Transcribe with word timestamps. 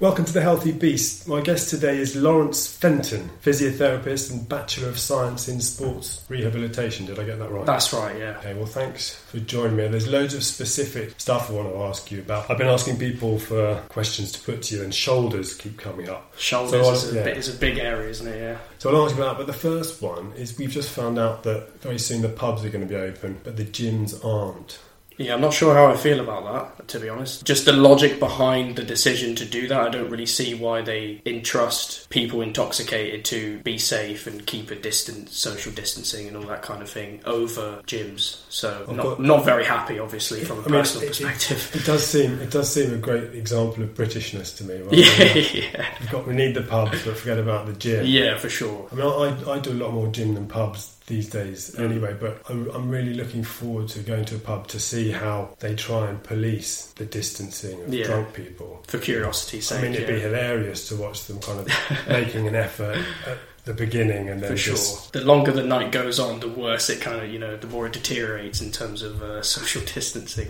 Welcome 0.00 0.24
to 0.24 0.32
The 0.32 0.40
Healthy 0.40 0.72
Beast. 0.72 1.28
My 1.28 1.42
guest 1.42 1.68
today 1.68 1.98
is 1.98 2.16
Lawrence 2.16 2.66
Fenton, 2.66 3.28
physiotherapist 3.42 4.30
and 4.30 4.48
Bachelor 4.48 4.88
of 4.88 4.98
Science 4.98 5.46
in 5.46 5.60
Sports 5.60 6.24
Rehabilitation. 6.30 7.04
Did 7.04 7.18
I 7.18 7.24
get 7.24 7.38
that 7.38 7.50
right? 7.50 7.66
That's 7.66 7.92
right, 7.92 8.18
yeah. 8.18 8.38
Okay, 8.38 8.54
well, 8.54 8.64
thanks 8.64 9.14
for 9.14 9.40
joining 9.40 9.76
me. 9.76 9.88
There's 9.88 10.08
loads 10.08 10.32
of 10.32 10.42
specific 10.42 11.20
stuff 11.20 11.50
I 11.50 11.52
want 11.52 11.68
to 11.68 11.82
ask 11.82 12.10
you 12.10 12.20
about. 12.20 12.50
I've 12.50 12.56
been 12.56 12.68
asking 12.68 12.96
people 12.96 13.38
for 13.38 13.74
questions 13.90 14.32
to 14.32 14.40
put 14.40 14.62
to 14.62 14.76
you, 14.76 14.84
and 14.84 14.94
shoulders 14.94 15.54
keep 15.54 15.76
coming 15.78 16.08
up. 16.08 16.32
Shoulders 16.38 16.86
So, 16.86 16.92
is, 16.92 17.12
a 17.12 17.16
yeah. 17.16 17.24
bit, 17.24 17.36
is 17.36 17.54
a 17.54 17.58
big 17.58 17.76
area, 17.76 18.08
isn't 18.08 18.26
it? 18.26 18.40
Yeah. 18.40 18.56
So 18.78 18.88
I'll 18.88 19.04
ask 19.04 19.14
you 19.14 19.22
about 19.22 19.36
that. 19.36 19.44
But 19.46 19.52
the 19.52 19.58
first 19.58 20.00
one 20.00 20.32
is 20.32 20.56
we've 20.56 20.70
just 20.70 20.88
found 20.88 21.18
out 21.18 21.42
that 21.42 21.78
very 21.82 21.98
soon 21.98 22.22
the 22.22 22.30
pubs 22.30 22.64
are 22.64 22.70
going 22.70 22.88
to 22.88 22.88
be 22.88 22.96
open, 22.96 23.38
but 23.44 23.58
the 23.58 23.66
gyms 23.66 24.24
aren't. 24.24 24.78
Yeah, 25.20 25.34
I'm 25.34 25.42
not 25.42 25.52
sure 25.52 25.74
how 25.74 25.86
I 25.88 25.96
feel 25.98 26.18
about 26.20 26.76
that, 26.78 26.88
to 26.88 26.98
be 26.98 27.10
honest. 27.10 27.44
Just 27.44 27.66
the 27.66 27.74
logic 27.74 28.18
behind 28.18 28.76
the 28.76 28.82
decision 28.82 29.34
to 29.36 29.44
do 29.44 29.68
that, 29.68 29.78
I 29.78 29.90
don't 29.90 30.08
really 30.08 30.24
see 30.24 30.54
why 30.54 30.80
they 30.80 31.20
entrust 31.26 32.08
people 32.08 32.40
intoxicated 32.40 33.26
to 33.26 33.58
be 33.58 33.76
safe 33.76 34.26
and 34.26 34.46
keep 34.46 34.70
a 34.70 34.76
distance, 34.76 35.36
social 35.36 35.72
distancing 35.72 36.26
and 36.26 36.38
all 36.38 36.44
that 36.44 36.62
kind 36.62 36.80
of 36.80 36.88
thing 36.88 37.20
over 37.26 37.82
gyms. 37.86 38.40
So, 38.48 38.86
I've 38.88 38.96
not, 38.96 39.20
not 39.20 39.44
very 39.44 39.66
happy, 39.66 39.98
obviously, 39.98 40.40
from 40.42 40.60
a 40.60 40.62
I 40.62 40.64
personal 40.80 41.06
it- 41.06 41.20
it- 41.20 41.26
perspective. 41.26 41.70
It 41.80 41.84
does 41.84 42.06
seem 42.06 42.40
it 42.40 42.50
does 42.50 42.72
seem 42.72 42.94
a 42.94 42.96
great 42.96 43.34
example 43.34 43.82
of 43.84 43.90
Britishness 43.94 44.56
to 44.56 44.64
me. 44.64 44.80
Right? 44.80 44.92
yeah, 44.94 45.34
yeah. 45.74 46.10
Got 46.10 46.26
we 46.26 46.34
need 46.34 46.54
the 46.54 46.62
pubs, 46.62 47.04
but 47.04 47.16
forget 47.18 47.38
about 47.38 47.66
the 47.66 47.74
gym. 47.74 48.06
Yeah, 48.06 48.38
for 48.38 48.48
sure. 48.48 48.88
I 48.90 48.94
mean, 48.94 49.06
I, 49.06 49.50
I 49.52 49.58
do 49.58 49.72
a 49.72 49.74
lot 49.74 49.92
more 49.92 50.08
gym 50.08 50.32
than 50.34 50.46
pubs 50.48 50.96
these 51.10 51.28
days 51.28 51.74
Mm. 51.76 51.84
anyway, 51.90 52.16
but 52.18 52.40
I'm, 52.48 52.70
I'm 52.70 52.88
really 52.88 53.12
looking 53.12 53.44
forward 53.44 53.88
to 53.88 53.98
going 54.00 54.24
to 54.26 54.36
a 54.36 54.38
pub 54.38 54.66
to 54.68 54.80
see 54.80 55.10
how 55.10 55.54
they 55.58 55.74
try 55.74 56.08
and 56.08 56.22
police 56.22 56.86
the 56.96 57.04
distancing 57.04 57.82
of 57.82 57.92
Yeah. 57.92 58.06
drunk 58.06 58.32
people. 58.32 58.82
For 58.88 58.98
curiosity's 58.98 59.66
sake. 59.66 59.80
I 59.80 59.82
mean, 59.82 59.94
it'd 59.94 60.06
be 60.08 60.20
hilarious 60.20 60.88
to 60.88 60.96
watch 60.96 61.24
them 61.26 61.38
kind 61.40 61.60
of 61.60 61.68
making 62.08 62.46
an 62.48 62.54
effort 62.54 62.96
at 63.26 63.38
the 63.66 63.74
beginning 63.74 64.30
and 64.30 64.40
then 64.42 64.52
For 64.52 64.56
sure. 64.56 64.74
just. 64.74 65.12
The 65.12 65.20
longer 65.20 65.52
the 65.52 65.62
night 65.64 65.92
goes 65.92 66.18
on, 66.18 66.40
the 66.40 66.48
worse 66.48 66.88
it 66.88 67.00
kind 67.02 67.20
of, 67.22 67.28
you 67.30 67.38
know, 67.38 67.56
the 67.58 67.66
more 67.66 67.86
it 67.86 67.92
deteriorates 67.92 68.62
in 68.62 68.70
terms 68.72 69.02
of 69.02 69.22
uh, 69.22 69.42
social 69.56 69.82
distancing. 69.82 70.48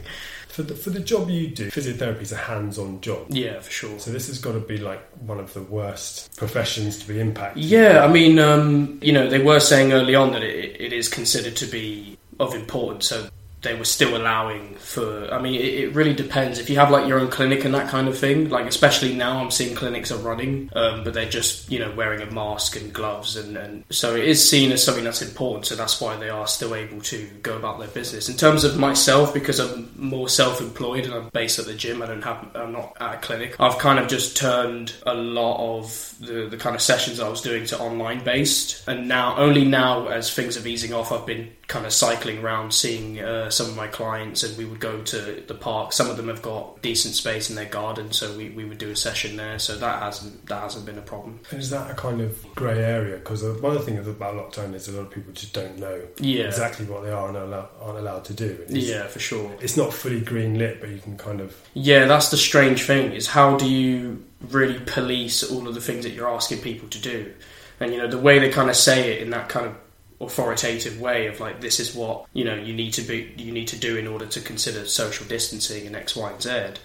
For 0.51 0.63
the, 0.63 0.75
for 0.75 0.91
the 0.91 1.01
job 1.01 1.31
you 1.31 1.47
do, 1.49 1.71
physiotherapy 1.71 2.23
is 2.23 2.33
a 2.33 2.37
hands 2.37 2.79
on 2.79 3.01
job. 3.01 3.27
Yeah, 3.31 3.61
for 3.61 3.71
sure. 3.71 3.99
So 4.01 4.11
this 4.11 4.27
has 4.27 4.39
got 4.39 4.53
to 4.53 4.61
be 4.61 4.79
like 4.79 5.01
one 5.21 5.39
of 5.39 5.55
the 5.55 5.63
worst 5.63 6.37
professions 6.37 6.99
to 6.99 7.09
be 7.09 7.21
impacted. 7.21 7.65
Yeah, 7.65 8.05
I 8.05 8.09
mean, 8.09 8.39
um, 8.39 8.99
you 9.01 9.13
know, 9.13 9.29
they 9.29 9.39
were 9.39 9.61
saying 9.61 9.93
early 9.93 10.15
on 10.15 10.33
that 10.33 10.43
it, 10.43 10.81
it 10.81 10.93
is 10.93 11.09
considered 11.09 11.57
to 11.57 11.67
be 11.67 12.19
of 12.41 12.55
importance, 12.55 13.07
so 13.07 13.29
they 13.63 13.75
were 13.75 13.85
still 13.85 14.17
allowing 14.17 14.75
for. 14.77 15.33
I 15.33 15.41
mean, 15.41 15.55
it, 15.55 15.75
it 15.75 15.95
really 15.95 16.15
depends. 16.15 16.59
If 16.59 16.71
you 16.71 16.77
have 16.77 16.91
like 16.91 17.07
your 17.07 17.21
own 17.21 17.29
clinic 17.29 17.65
and 17.65 17.75
that 17.75 17.89
kind 17.89 18.09
of 18.09 18.19
thing, 18.19 18.49
like 18.49 18.67
especially 18.67 19.15
now, 19.15 19.39
I'm 19.39 19.51
seeing 19.51 19.75
clinics 19.75 20.11
are 20.11 20.19
running, 20.19 20.71
um, 20.75 21.05
but 21.05 21.15
they're 21.15 21.29
just 21.29 21.71
you 21.71 21.79
know 21.79 21.93
wearing 21.93 22.23
a 22.23 22.31
mask 22.31 22.77
and 22.77 22.93
gloves, 22.93 23.37
and, 23.37 23.57
and 23.57 23.85
so 23.91 24.15
it 24.17 24.25
is 24.25 24.49
seen 24.49 24.73
as 24.73 24.83
something 24.83 25.05
that's 25.05 25.23
important. 25.23 25.67
So 25.67 25.77
that's 25.77 26.01
why 26.01 26.17
they 26.17 26.31
are 26.31 26.47
still 26.47 26.75
able 26.75 27.01
to 27.03 27.29
go 27.43 27.57
about 27.57 27.79
their 27.79 27.89
business. 27.89 28.29
In 28.29 28.37
terms 28.37 28.65
of 28.65 28.79
myself, 28.79 29.35
because 29.35 29.59
I'm 29.59 29.91
more 29.97 30.29
self-employed 30.29 31.05
and 31.05 31.15
I'm 31.15 31.29
based 31.31 31.59
at 31.59 31.67
the 31.67 31.75
gym, 31.75 32.03
I 32.03 32.07
don't 32.07 32.23
have, 32.23 32.49
I'm 32.55 32.73
not 32.73 32.97
at 33.01 33.17
a 33.17 33.19
clinic. 33.19 33.57
I've 33.61 33.79
kind 33.79 33.99
of 33.99 34.09
just 34.09 34.37
turned 34.37 34.95
a 35.07 35.15
lot 35.15 35.79
of 35.79 36.15
the, 36.21 36.49
the 36.49 36.57
kind 36.57 36.75
of 36.75 36.83
sessions 36.83 37.21
I 37.21 37.29
was 37.29 37.43
doing 37.43 37.67
to 37.67 37.79
online 37.79 38.25
based, 38.25 38.89
and 38.89 39.09
now 39.09 39.37
only 39.37 39.65
now 39.65 40.09
as 40.09 40.33
things 40.33 40.57
are 40.57 40.67
easing 40.67 40.93
off, 40.93 41.13
I've 41.13 41.27
been 41.27 41.51
kind 41.71 41.87
of 41.87 41.93
cycling 41.93 42.39
around 42.39 42.75
seeing 42.75 43.21
uh, 43.21 43.49
some 43.49 43.69
of 43.69 43.77
my 43.77 43.87
clients, 43.87 44.43
and 44.43 44.59
we 44.59 44.65
would 44.65 44.81
go 44.81 45.01
to 45.03 45.43
the 45.47 45.55
park. 45.55 45.93
Some 45.93 46.11
of 46.11 46.17
them 46.17 46.27
have 46.27 46.43
got 46.43 46.83
decent 46.83 47.15
space 47.15 47.49
in 47.49 47.55
their 47.55 47.65
garden, 47.65 48.11
so 48.11 48.37
we, 48.37 48.51
we 48.51 48.65
would 48.65 48.79
do 48.79 48.91
a 48.91 48.97
session 48.97 49.37
there. 49.37 49.57
So 49.61 49.77
that 49.77 50.03
hasn't 50.03 50.47
that 50.47 50.63
hasn't 50.63 50.85
been 50.85 50.99
a 50.99 51.03
problem. 51.03 51.39
And 51.53 51.61
is 51.61 51.71
that 51.71 51.89
a 51.89 51.95
kind 51.95 52.21
of 52.21 52.45
grey 52.57 52.83
area? 52.83 53.19
Because 53.19 53.45
one 53.45 53.77
of 53.77 53.79
the 53.79 53.85
things 53.85 54.05
about 54.09 54.35
lockdown 54.35 54.75
is 54.75 54.89
a 54.89 54.93
lot 54.93 55.03
of 55.03 55.11
people 55.13 55.33
just 55.33 55.55
don't 55.55 55.79
know 55.79 56.03
Yeah, 56.19 56.47
exactly 56.47 56.87
what 56.87 57.05
they 57.05 57.13
are 57.13 57.29
and 57.29 57.37
aren't 57.37 57.99
allowed 57.99 58.25
to 58.25 58.35
do. 58.35 58.65
Yeah, 58.69 59.07
for 59.07 59.21
sure. 59.21 59.57
It's 59.61 59.77
not 59.77 59.95
fully 59.95 60.21
green 60.21 60.59
lit, 60.59 60.81
but 60.81 60.91
you 60.91 60.99
can 60.99 61.17
kind 61.17 61.41
of. 61.41 61.57
Yeah, 61.75 62.07
that's 62.07 62.31
the 62.31 62.37
strange 62.37 62.83
thing 62.83 63.13
is 63.13 63.29
how 63.29 63.57
do 63.57 63.71
you 63.71 64.25
really 64.49 64.81
police 64.87 65.45
all 65.45 65.69
of 65.69 65.75
the 65.75 65.81
things 65.81 66.05
that 66.05 66.11
you're 66.11 66.29
asking 66.29 66.63
people 66.63 66.89
to 66.89 67.01
do? 67.01 67.33
And 67.79 67.93
you 67.93 67.99
know, 67.99 68.09
the 68.09 68.19
way 68.19 68.41
they 68.41 68.51
kind 68.51 68.69
of 68.69 68.77
say 68.77 69.13
it 69.13 69.23
in 69.23 69.31
that 69.31 69.49
kind 69.49 69.67
of 69.67 69.77
authoritative 70.21 71.01
way 71.01 71.27
of 71.27 71.41
like 71.41 71.61
this 71.61 71.81
is 71.81 71.95
what, 71.95 72.27
you 72.33 72.45
know, 72.45 72.55
you 72.55 72.73
need 72.73 72.93
to 72.93 73.03
be 73.03 73.33
you 73.37 73.53
need 73.53 73.69
to 73.69 73.79
do 73.79 73.97
in 73.97 74.07
order 74.07 74.27
to 74.27 74.41
consider 74.41 74.87
social 74.87 75.27
distancing 75.27 75.87
and 75.87 75.97
X, 75.97 76.15
Y, 76.15 76.31
and 76.31 76.43
Z. 76.43 76.81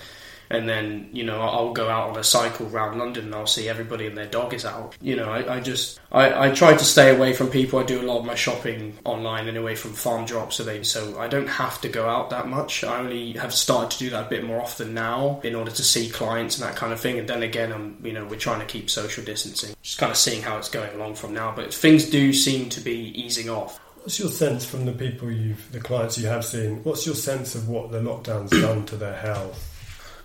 And 0.50 0.70
then, 0.70 1.10
you 1.12 1.24
know, 1.24 1.42
I'll 1.42 1.74
go 1.74 1.90
out 1.90 2.10
on 2.10 2.18
a 2.18 2.24
cycle 2.24 2.68
around 2.68 2.98
London 2.98 3.26
and 3.26 3.36
I'll 3.36 3.48
see 3.48 3.68
everybody 3.68 4.08
and 4.08 4.18
their 4.18 4.28
dog 4.28 4.54
is 4.54 4.66
out. 4.66 4.96
You 5.02 5.16
know, 5.16 5.30
I, 5.30 5.56
I 5.56 5.60
just 5.60 6.00
I, 6.12 6.48
I 6.48 6.52
try 6.52 6.76
to 6.76 6.86
stay 6.86 7.16
away 7.16 7.34
from 7.34 7.50
people. 7.50 7.80
I 7.80 7.84
do 7.84 8.02
a 8.02 8.04
lot 8.04 8.20
of 8.20 8.26
my 8.26 8.36
shopping 8.36 8.98
online 9.04 9.48
and 9.48 9.58
away 9.58 9.76
from 9.76 9.94
farm 9.94 10.26
drops 10.26 10.58
so 10.58 10.84
so 10.84 11.20
I 11.20 11.28
don't 11.28 11.48
have 11.48 11.82
to 11.82 11.90
go 11.90 12.08
out 12.08 12.30
that 12.30 12.48
much. 12.48 12.84
I 12.84 13.00
only 13.00 13.34
have 13.34 13.54
started 13.54 13.92
to 13.92 14.00
do 14.00 14.10
that 14.12 14.28
a 14.28 14.30
bit 14.30 14.44
more 14.44 14.62
often 14.62 14.94
now 14.94 15.40
in 15.44 15.56
order 15.56 15.72
to 15.72 15.84
see 15.84 16.10
clients 16.10 16.58
and 16.58 16.68
that 16.68 16.76
kind 16.76 16.94
of 16.94 17.00
thing. 17.00 17.20
And 17.20 17.28
then 17.28 17.44
again 17.44 17.72
I'm 17.72 17.98
you 18.04 18.14
know, 18.14 18.26
we're 18.26 18.38
trying 18.38 18.60
to 18.60 18.66
keep 18.66 18.90
social 18.90 19.24
distancing. 19.24 19.76
Just 19.82 19.98
kind 19.98 20.12
of 20.12 20.18
seeing 20.18 20.42
how 20.42 20.58
it's 20.58 20.70
going 20.70 20.94
along 20.96 21.16
from 21.16 21.34
now. 21.34 21.54
But 21.56 21.74
things 21.74 22.10
do 22.10 22.34
seem 22.34 22.70
to 22.70 22.82
be 22.82 23.12
easing 23.20 23.50
off. 23.50 23.80
What's 24.06 24.20
your 24.20 24.30
sense 24.30 24.64
from 24.64 24.86
the 24.86 24.92
people 24.92 25.32
you've, 25.32 25.72
the 25.72 25.80
clients 25.80 26.18
you 26.20 26.28
have 26.28 26.46
seen? 26.46 26.84
What's 26.84 27.08
your 27.08 27.16
sense 27.16 27.56
of 27.56 27.68
what 27.68 27.92
the 27.92 28.00
lockdown's 28.00 28.52
done 28.62 28.86
to 28.86 28.96
their 28.96 29.16
health? 29.16 29.75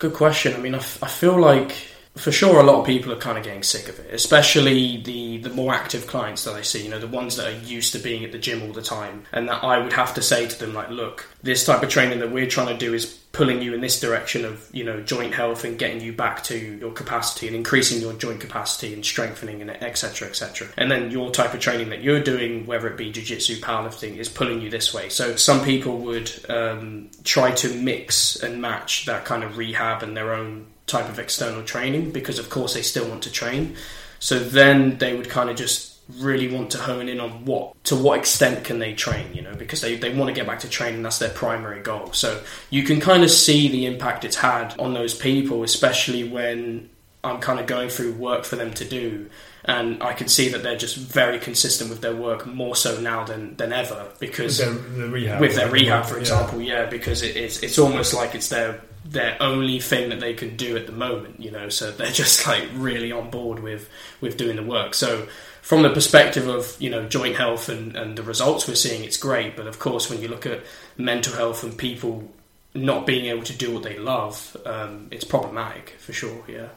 Good 0.00 0.15
question. 0.15 0.55
I 0.55 0.59
mean, 0.59 0.75
I, 0.75 0.78
f- 0.78 1.03
I 1.03 1.06
feel 1.06 1.38
like 1.38 1.90
for 2.16 2.32
sure 2.32 2.60
a 2.60 2.65
lot 2.65 2.81
of 2.81 2.87
people 2.87 3.12
are 3.12 3.16
kind 3.16 3.38
of 3.38 3.44
getting 3.44 3.62
sick 3.62 3.88
of 3.88 3.98
it, 4.00 4.12
especially 4.12 5.00
the, 5.03 5.38
the 5.38 5.50
more 5.50 5.72
active 5.72 6.06
clients 6.06 6.44
that 6.44 6.54
I 6.54 6.62
see, 6.62 6.82
you 6.82 6.91
know, 6.91 6.98
the 6.98 7.06
ones 7.06 7.37
that 7.37 7.47
are 7.47 7.65
used 7.65 7.93
to 7.93 7.98
being 7.98 8.25
at 8.25 8.32
the 8.32 8.38
gym 8.38 8.62
all 8.62 8.72
the 8.72 8.82
time. 8.82 9.25
And 9.32 9.48
that 9.48 9.62
I 9.62 9.78
would 9.78 9.93
have 9.93 10.15
to 10.15 10.22
say 10.22 10.47
to 10.48 10.59
them, 10.59 10.75
like, 10.75 10.91
look, 10.91 11.28
this 11.43 11.65
type 11.65 11.82
of 11.82 11.88
training 11.88 12.19
that 12.19 12.32
we're 12.32 12.48
trying 12.48 12.66
to 12.66 12.76
do 12.76 12.94
is 12.94 13.06
pulling 13.32 13.62
you 13.62 13.75
in 13.75 13.81
this 13.81 14.00
direction 14.00 14.44
of, 14.44 14.69
you 14.72 14.82
know, 14.82 15.00
joint 15.00 15.32
health 15.32 15.62
and 15.62 15.78
getting 15.78 16.00
you 16.00 16.12
back 16.12 16.43
to 16.43 16.59
your 16.59 16.91
capacity 16.91 17.47
and 17.47 17.54
increasing 17.54 18.00
your 18.00 18.12
joint 18.15 18.41
capacity 18.41 18.92
and 18.92 19.06
strengthening 19.06 19.60
and 19.60 19.71
etc 19.71 19.97
cetera, 19.97 20.28
et 20.28 20.34
cetera. 20.34 20.69
And 20.77 20.91
then 20.91 21.12
your 21.12 21.31
type 21.31 21.54
of 21.54 21.60
training 21.60 21.91
that 21.91 22.03
you're 22.03 22.22
doing, 22.22 22.66
whether 22.66 22.88
it 22.88 22.97
be 22.97 23.12
jiu-jitsu, 23.12 23.60
powerlifting, 23.60 24.16
is 24.16 24.28
pulling 24.28 24.60
you 24.60 24.69
this 24.69 24.92
way. 24.92 25.10
So 25.10 25.37
some 25.37 25.65
people 25.65 25.98
would 25.98 26.50
um, 26.50 27.10
try 27.22 27.53
to 27.53 27.72
mix 27.72 28.34
and 28.42 28.60
match 28.60 29.06
that 29.06 29.25
kind 29.25 29.44
of 29.44 29.56
rehab 29.56 30.03
and 30.03 30.16
their 30.16 30.34
own 30.34 30.66
type 30.91 31.09
of 31.09 31.19
external 31.19 31.62
training 31.62 32.11
because 32.11 32.39
of 32.39 32.51
course 32.51 32.75
they 32.75 32.83
still 32.83 33.09
want 33.09 33.23
to 33.25 33.33
train. 33.33 33.77
So 34.19 34.39
then 34.39 34.99
they 34.99 35.17
would 35.17 35.28
kind 35.31 35.49
of 35.51 35.56
just 35.56 35.99
really 36.19 36.53
want 36.53 36.71
to 36.73 36.78
hone 36.78 37.09
in 37.09 37.21
on 37.21 37.45
what 37.45 37.73
to 37.84 37.95
what 37.95 38.19
extent 38.19 38.65
can 38.65 38.81
they 38.81 38.93
train 38.95 39.33
you 39.33 39.41
know 39.41 39.55
because 39.55 39.81
they, 39.81 39.95
they 39.95 40.12
want 40.12 40.27
to 40.28 40.34
get 40.34 40.47
back 40.47 40.59
to 40.61 40.69
training. 40.69 41.03
That's 41.03 41.19
their 41.21 41.31
primary 41.31 41.81
goal. 41.83 42.12
So 42.12 42.43
you 42.69 42.83
can 42.83 43.01
kind 43.01 43.23
of 43.23 43.31
see 43.31 43.69
the 43.69 43.87
impact 43.87 44.25
it's 44.25 44.37
had 44.37 44.75
on 44.78 44.93
those 44.93 45.15
people 45.15 45.62
especially 45.62 46.25
when 46.28 46.89
i'm 47.22 47.39
kind 47.39 47.61
of 47.61 47.67
going 47.67 47.91
through 47.91 48.15
work 48.15 48.45
for 48.45 48.57
them 48.57 48.72
to 48.75 48.84
do. 48.84 49.31
And 49.65 50.03
I 50.03 50.15
can 50.15 50.27
see 50.27 50.49
that 50.49 50.62
they're 50.62 50.77
just 50.78 50.97
very 50.97 51.39
consistent 51.39 51.91
with 51.91 52.01
their 52.01 52.17
work 52.17 52.47
more 52.47 52.75
so 52.75 52.99
now 53.01 53.25
than, 53.25 53.57
than 53.57 53.72
ever 53.75 54.07
because 54.19 54.59
With 54.59 54.97
their, 54.97 55.05
the 55.07 55.12
rehab, 55.12 55.41
with 55.41 55.55
their 55.55 55.71
rehab, 55.71 56.07
for 56.07 56.15
Yeah. 56.15 56.21
example, 56.21 56.61
yeah, 56.62 56.87
because 56.87 57.22
it, 57.22 57.37
it's 57.37 57.62
it's 57.62 57.78
almost 57.78 58.15
like 58.15 58.34
it's 58.34 58.49
their 58.49 58.81
their 59.10 59.37
only 59.41 59.81
thing 59.81 60.09
that 60.10 60.21
they 60.21 60.34
can 60.34 60.56
do 60.56 60.76
at 60.76 60.87
the 60.87 60.93
moment, 60.93 61.41
you 61.41 61.50
know. 61.50 61.69
So 61.69 61.91
they're 61.91 62.12
just 62.25 62.47
like 62.47 62.69
really 62.75 63.12
on 63.12 63.31
board 63.31 63.59
with 63.60 63.88
with 64.21 64.37
doing 64.37 64.56
the 64.56 64.62
work. 64.62 64.94
So 64.94 65.26
from 65.62 65.82
the 65.82 65.91
perspective 65.91 66.48
of 66.48 66.76
you 66.78 66.91
know 66.91 67.09
joint 67.09 67.37
health 67.37 67.69
and, 67.69 67.97
and 67.97 68.16
the 68.16 68.22
results 68.22 68.66
we're 68.69 68.75
seeing, 68.76 69.04
it's 69.04 69.16
great. 69.16 69.56
But 69.56 69.66
of 69.66 69.78
course, 69.78 70.09
when 70.09 70.21
you 70.22 70.28
look 70.28 70.47
at 70.47 70.60
mental 70.97 71.34
health 71.34 71.62
and 71.65 71.77
people 71.77 72.30
not 72.72 73.04
being 73.04 73.27
able 73.27 73.42
to 73.42 73.53
do 73.57 73.74
what 73.74 73.83
they 73.83 73.98
love, 73.98 74.57
um, 74.65 75.09
it's 75.10 75.24
problematic 75.24 75.97
for 75.98 76.13
sure. 76.13 76.45
Yeah, 76.47 76.68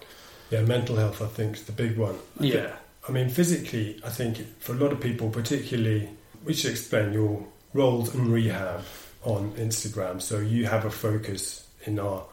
Yeah, 0.49 0.61
mental 0.61 0.95
health, 0.95 1.21
I 1.21 1.27
think, 1.27 1.55
is 1.57 1.63
the 1.65 1.71
big 1.71 1.97
one. 1.97 2.15
I 2.39 2.43
yeah, 2.45 2.53
think- 2.61 2.73
I 3.07 3.11
mean, 3.11 3.29
physically, 3.29 3.99
I 4.03 4.09
think 4.09 4.37
for 4.59 4.71
a 4.71 4.75
lot 4.75 4.91
of 4.91 4.99
people, 5.01 5.29
particularly, 5.29 6.09
we 6.45 6.53
should 6.55 6.71
explain 6.71 7.13
your 7.13 7.45
roles 7.75 8.15
in 8.15 8.31
rehab 8.31 8.81
on 9.23 9.51
Instagram. 9.51 10.19
So 10.21 10.39
you 10.39 10.65
have 10.65 10.85
a 10.85 10.89
focus 10.89 11.62
in 11.85 11.99
our 11.99 12.23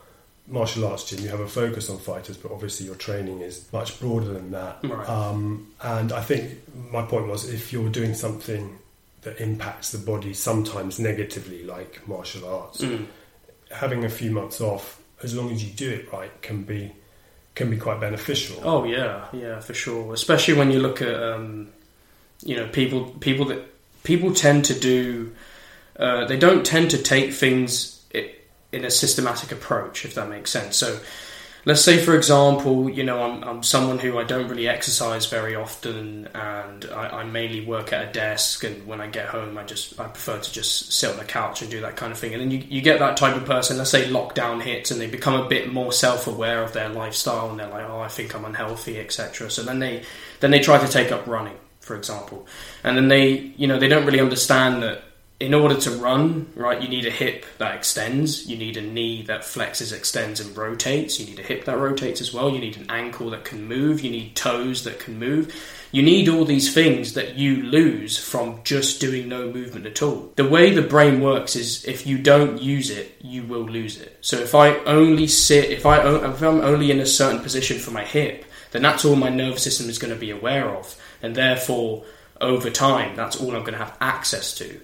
martial 0.46 0.84
arts 0.86 1.04
gym. 1.08 1.20
You 1.20 1.28
have 1.28 1.40
a 1.40 1.48
focus 1.48 1.88
on 1.90 1.98
fighters, 1.98 2.36
but 2.36 2.50
obviously 2.50 2.86
your 2.86 2.96
training 2.96 3.40
is 3.40 3.68
much 3.72 4.00
broader 4.00 4.32
than 4.32 4.50
that. 4.50 4.78
Right. 4.82 5.08
Um, 5.08 5.68
and 5.82 6.12
I 6.12 6.22
think 6.22 6.58
my 6.90 7.02
point 7.02 7.28
was, 7.28 7.48
if 7.52 7.72
you're 7.72 7.88
doing 7.90 8.14
something 8.14 8.78
that 9.22 9.40
impacts 9.40 9.92
the 9.92 9.98
body 9.98 10.32
sometimes 10.34 10.98
negatively, 10.98 11.62
like 11.64 12.06
martial 12.08 12.48
arts, 12.48 12.80
Mm. 12.80 13.06
having 13.70 14.04
a 14.04 14.08
few 14.08 14.30
months 14.30 14.60
off, 14.60 15.00
as 15.22 15.34
long 15.36 15.50
as 15.52 15.62
you 15.62 15.70
do 15.70 15.90
it 15.90 16.10
right, 16.12 16.32
can 16.42 16.62
be 16.62 16.92
can 17.54 17.68
be 17.68 17.76
quite 17.76 18.00
beneficial. 18.00 18.56
Oh 18.64 18.84
yeah, 18.84 19.26
yeah, 19.32 19.60
for 19.60 19.74
sure. 19.74 20.14
Especially 20.14 20.54
when 20.54 20.70
you 20.70 20.78
look 20.80 21.02
at 21.02 21.14
um, 21.22 21.68
you 22.42 22.56
know 22.56 22.66
people 22.68 23.04
people 23.20 23.44
that 23.46 23.62
people 24.02 24.32
tend 24.34 24.64
to 24.66 24.74
do. 24.80 25.32
Uh, 25.98 26.24
they 26.24 26.38
don't 26.38 26.64
tend 26.64 26.90
to 26.92 26.96
take 26.96 27.30
things 27.34 28.02
in 28.72 28.84
a 28.84 28.90
systematic 28.90 29.52
approach, 29.52 30.04
if 30.04 30.14
that 30.14 30.28
makes 30.28 30.50
sense. 30.50 30.76
So 30.76 31.00
let's 31.66 31.82
say 31.82 31.98
for 31.98 32.16
example 32.16 32.88
you 32.88 33.04
know 33.04 33.22
I'm, 33.22 33.44
I'm 33.44 33.62
someone 33.62 33.98
who 33.98 34.18
i 34.18 34.24
don't 34.24 34.48
really 34.48 34.66
exercise 34.66 35.26
very 35.26 35.54
often 35.54 36.26
and 36.34 36.86
I, 36.86 37.20
I, 37.20 37.24
mainly 37.24 37.66
work 37.66 37.92
at 37.92 38.08
a 38.08 38.12
desk 38.12 38.64
and 38.64 38.86
when 38.86 39.02
i 39.02 39.06
get 39.06 39.26
home 39.26 39.58
i 39.58 39.64
just 39.64 40.00
i 40.00 40.04
prefer 40.04 40.38
to 40.38 40.52
just 40.52 40.90
sit 40.92 41.10
on 41.10 41.18
the 41.18 41.24
couch 41.24 41.60
and 41.60 41.70
do 41.70 41.82
that 41.82 41.96
kind 41.96 42.12
of 42.12 42.18
thing. 42.18 42.32
And 42.32 42.40
then 42.40 42.50
you, 42.50 42.64
you 42.66 42.80
get 42.80 42.98
that 43.00 43.18
type 43.18 43.36
of 43.36 43.44
person 43.44 43.76
let's 43.76 43.90
say 43.90 44.08
lockdown 44.08 44.62
hits 44.62 44.90
and 44.90 44.98
they 44.98 45.06
become 45.06 45.34
a 45.34 45.48
bit 45.48 45.70
more 45.70 45.92
self-aware 45.92 46.62
of 46.62 46.72
their 46.72 46.88
lifestyle 46.88 47.50
and 47.50 47.60
they're 47.60 47.68
like 47.68 47.86
oh 47.86 48.00
i 48.00 48.08
think 48.08 48.34
i'm 48.34 48.46
unhealthy 48.46 48.98
etc 48.98 49.50
so 49.50 49.62
then 49.62 49.80
they 49.80 50.02
then 50.40 50.50
they 50.50 50.60
try 50.60 50.78
to 50.78 50.90
take 50.90 51.12
up 51.12 51.26
running 51.26 51.58
for 51.80 51.96
example. 51.96 52.46
And 52.84 52.96
then 52.96 53.08
they 53.08 53.52
you 53.56 53.66
know 53.66 53.78
they 53.78 53.88
don't 53.88 54.06
really 54.06 54.20
understand 54.20 54.82
that 54.82 55.02
in 55.40 55.54
order 55.54 55.74
to 55.74 55.90
run, 55.92 56.46
right, 56.54 56.82
you 56.82 56.88
need 56.88 57.06
a 57.06 57.10
hip 57.10 57.46
that 57.56 57.74
extends, 57.74 58.46
you 58.46 58.58
need 58.58 58.76
a 58.76 58.82
knee 58.82 59.22
that 59.22 59.40
flexes, 59.40 59.90
extends, 59.90 60.38
and 60.38 60.54
rotates, 60.54 61.18
you 61.18 61.24
need 61.24 61.38
a 61.38 61.42
hip 61.42 61.64
that 61.64 61.78
rotates 61.78 62.20
as 62.20 62.34
well, 62.34 62.50
you 62.50 62.58
need 62.58 62.76
an 62.76 62.90
ankle 62.90 63.30
that 63.30 63.42
can 63.42 63.66
move, 63.66 64.02
you 64.02 64.10
need 64.10 64.36
toes 64.36 64.84
that 64.84 65.00
can 65.00 65.18
move. 65.18 65.54
You 65.92 66.02
need 66.02 66.28
all 66.28 66.44
these 66.44 66.72
things 66.72 67.14
that 67.14 67.36
you 67.36 67.62
lose 67.62 68.18
from 68.18 68.60
just 68.64 69.00
doing 69.00 69.28
no 69.28 69.50
movement 69.50 69.86
at 69.86 70.02
all. 70.02 70.30
The 70.36 70.46
way 70.46 70.70
the 70.72 70.82
brain 70.82 71.20
works 71.22 71.56
is 71.56 71.84
if 71.86 72.06
you 72.06 72.18
don't 72.18 72.60
use 72.62 72.90
it, 72.90 73.16
you 73.22 73.42
will 73.42 73.64
lose 73.64 73.98
it. 73.98 74.18
So 74.20 74.36
if 74.36 74.54
I 74.54 74.76
only 74.84 75.26
sit, 75.26 75.70
if, 75.70 75.86
I, 75.86 76.06
if 76.06 76.42
I'm 76.42 76.60
only 76.60 76.90
in 76.90 77.00
a 77.00 77.06
certain 77.06 77.40
position 77.42 77.78
for 77.78 77.92
my 77.92 78.04
hip, 78.04 78.44
then 78.72 78.82
that's 78.82 79.04
all 79.06 79.16
my 79.16 79.30
nervous 79.30 79.64
system 79.64 79.88
is 79.88 79.98
going 79.98 80.14
to 80.14 80.20
be 80.20 80.30
aware 80.30 80.68
of. 80.68 80.94
And 81.22 81.34
therefore, 81.34 82.04
over 82.40 82.70
time, 82.70 83.16
that's 83.16 83.36
all 83.36 83.56
I'm 83.56 83.62
going 83.62 83.72
to 83.72 83.84
have 83.84 83.96
access 84.00 84.54
to. 84.58 84.80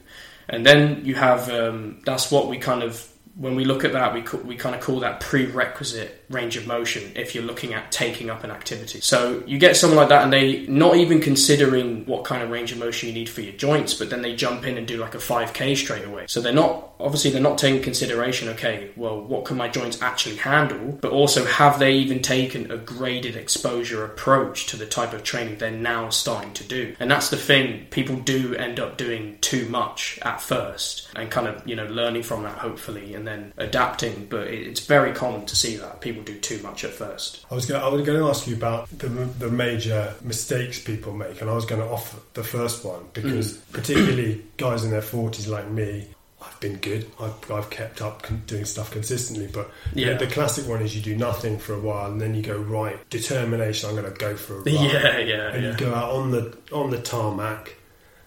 And 0.48 0.64
then 0.64 1.04
you 1.04 1.14
have 1.14 1.50
um, 1.50 2.00
that's 2.04 2.31
what 2.31 2.48
we 2.48 2.58
kind 2.58 2.82
of 2.82 3.06
when 3.37 3.54
we 3.54 3.64
look 3.64 3.84
at 3.84 3.93
that, 3.93 4.14
we 4.14 4.22
we 4.44 4.56
kind 4.56 4.75
of 4.75 4.81
call 4.81 5.00
that 5.00 5.20
prerequisite 5.20 6.15
range 6.28 6.56
of 6.56 6.67
motion 6.67 7.12
if 7.14 7.34
you're 7.34 7.44
looking 7.44 7.75
at 7.75 7.93
taking 7.93 8.31
up 8.31 8.44
an 8.44 8.50
activity. 8.50 9.00
So 9.00 9.43
you 9.46 9.58
get 9.58 9.76
someone 9.76 9.96
like 9.96 10.08
that, 10.08 10.25
and 10.25 10.32
they 10.32 10.67
not 10.67 10.96
even 10.96 11.20
considering 11.20 12.05
what 12.06 12.25
kind 12.25 12.43
of 12.43 12.50
range 12.50 12.73
of 12.73 12.78
motion 12.78 13.08
you 13.08 13.14
need 13.14 13.28
for 13.28 13.40
your 13.40 13.55
joints, 13.55 13.94
but 13.94 14.11
then 14.11 14.23
they 14.23 14.34
jump 14.34 14.67
in 14.67 14.78
and 14.78 14.87
do 14.87 14.96
like 14.96 15.14
a 15.14 15.19
5k 15.19 15.76
straight 15.76 16.05
away. 16.05 16.26
So 16.28 16.40
they're 16.40 16.52
not 16.52 16.96
obviously 16.99 17.31
they're 17.31 17.40
not 17.40 17.58
taking 17.58 17.82
consideration. 17.82 18.49
Okay, 18.50 18.90
well, 18.96 19.20
what 19.20 19.44
can 19.44 19.56
my 19.56 19.69
joints 19.69 20.00
actually 20.02 20.37
handle? 20.37 20.99
But 21.00 21.12
also, 21.12 21.44
have 21.44 21.78
they 21.78 21.94
even 21.94 22.23
taken 22.23 22.70
a 22.70 22.76
graded 22.76 23.37
exposure 23.37 24.05
approach 24.05 24.67
to 24.67 24.76
the 24.76 24.87
type 24.87 25.12
of 25.12 25.22
training 25.22 25.58
they're 25.58 25.70
now 25.70 26.11
starting 26.11 26.52
to 26.55 26.64
do? 26.64 26.94
And 27.00 27.11
that's 27.11 27.31
the 27.31 27.37
thing. 27.37 27.87
People 27.90 28.17
do 28.17 28.55
end 28.55 28.81
up 28.81 28.96
doing 28.96 29.38
too 29.40 29.69
much 29.69 30.19
at 30.22 30.40
first, 30.40 31.08
and 31.17 31.31
kind 31.31 31.46
of 31.46 31.67
you 31.67 31.76
know 31.76 31.87
learning 31.87 32.22
from 32.22 32.43
that 32.44 32.58
hopefully, 32.58 33.14
and 33.14 33.26
then 33.26 33.52
adapting. 33.56 34.26
But 34.29 34.49
it's 34.49 34.81
very 34.81 35.12
common 35.12 35.46
to 35.46 35.56
see 35.56 35.76
that 35.76 36.00
people 36.00 36.15
people 36.16 36.34
do 36.34 36.40
too 36.40 36.62
much 36.62 36.84
at 36.84 36.90
first. 36.90 37.44
I 37.50 37.54
was 37.54 37.66
going, 37.66 37.82
I 37.82 37.88
was 37.88 38.02
going 38.02 38.18
to 38.18 38.28
ask 38.28 38.46
you 38.46 38.56
about 38.56 38.88
the, 38.98 39.08
the 39.08 39.50
major 39.50 40.14
mistakes 40.22 40.80
people 40.80 41.12
make, 41.12 41.40
and 41.40 41.50
I 41.50 41.54
was 41.54 41.64
going 41.64 41.80
to 41.80 41.88
offer 41.88 42.16
the 42.34 42.44
first 42.44 42.84
one 42.84 43.04
because 43.12 43.54
mm. 43.54 43.72
particularly 43.72 44.44
guys 44.56 44.84
in 44.84 44.90
their 44.90 45.02
forties 45.02 45.48
like 45.48 45.68
me. 45.68 46.08
I've 46.40 46.60
been 46.60 46.76
good. 46.76 47.10
I've, 47.18 47.50
I've 47.50 47.70
kept 47.70 48.02
up 48.02 48.24
doing 48.46 48.66
stuff 48.66 48.92
consistently, 48.92 49.48
but 49.52 49.70
yeah. 49.94 50.12
the, 50.12 50.26
the, 50.26 50.32
classic 50.32 50.68
one 50.68 50.80
is 50.80 50.94
you 50.94 51.02
do 51.02 51.16
nothing 51.16 51.58
for 51.58 51.74
a 51.74 51.80
while 51.80 52.10
and 52.10 52.20
then 52.20 52.34
you 52.34 52.42
go 52.42 52.56
right 52.56 52.98
determination. 53.10 53.88
I'm 53.88 53.96
going 53.96 54.12
to 54.12 54.16
go 54.16 54.36
for 54.36 54.54
a 54.54 54.56
run. 54.60 54.66
Yeah, 54.66 55.19
yeah. 55.19 55.48
And 55.48 55.64
yeah. 55.64 55.70
you 55.72 55.76
go 55.76 55.94
out 55.94 56.12
on 56.12 56.30
the 56.30 56.56
on 56.72 56.90
the 56.90 57.00
tarmac 57.00 57.74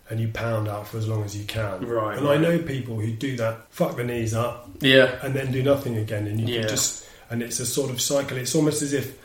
and 0.09 0.19
you 0.19 0.27
pound 0.29 0.67
out 0.67 0.87
for 0.87 0.97
as 0.97 1.07
long 1.07 1.23
as 1.23 1.37
you 1.37 1.45
can. 1.45 1.85
Right. 1.85 2.17
And 2.17 2.25
right. 2.25 2.37
I 2.37 2.41
know 2.41 2.57
people 2.57 2.99
who 2.99 3.11
do 3.11 3.37
that, 3.37 3.71
fuck 3.71 3.95
the 3.95 4.03
knees 4.03 4.33
up, 4.33 4.69
yeah, 4.81 5.17
and 5.21 5.33
then 5.33 5.51
do 5.51 5.63
nothing 5.63 5.95
again, 5.95 6.27
and 6.27 6.41
you 6.41 6.55
yeah. 6.55 6.61
can 6.61 6.69
just 6.69 7.08
and 7.29 7.41
it's 7.43 7.59
a 7.59 7.65
sort 7.65 7.91
of 7.91 8.01
cycle. 8.01 8.37
It's 8.37 8.55
almost 8.55 8.81
as 8.81 8.93
if 8.93 9.17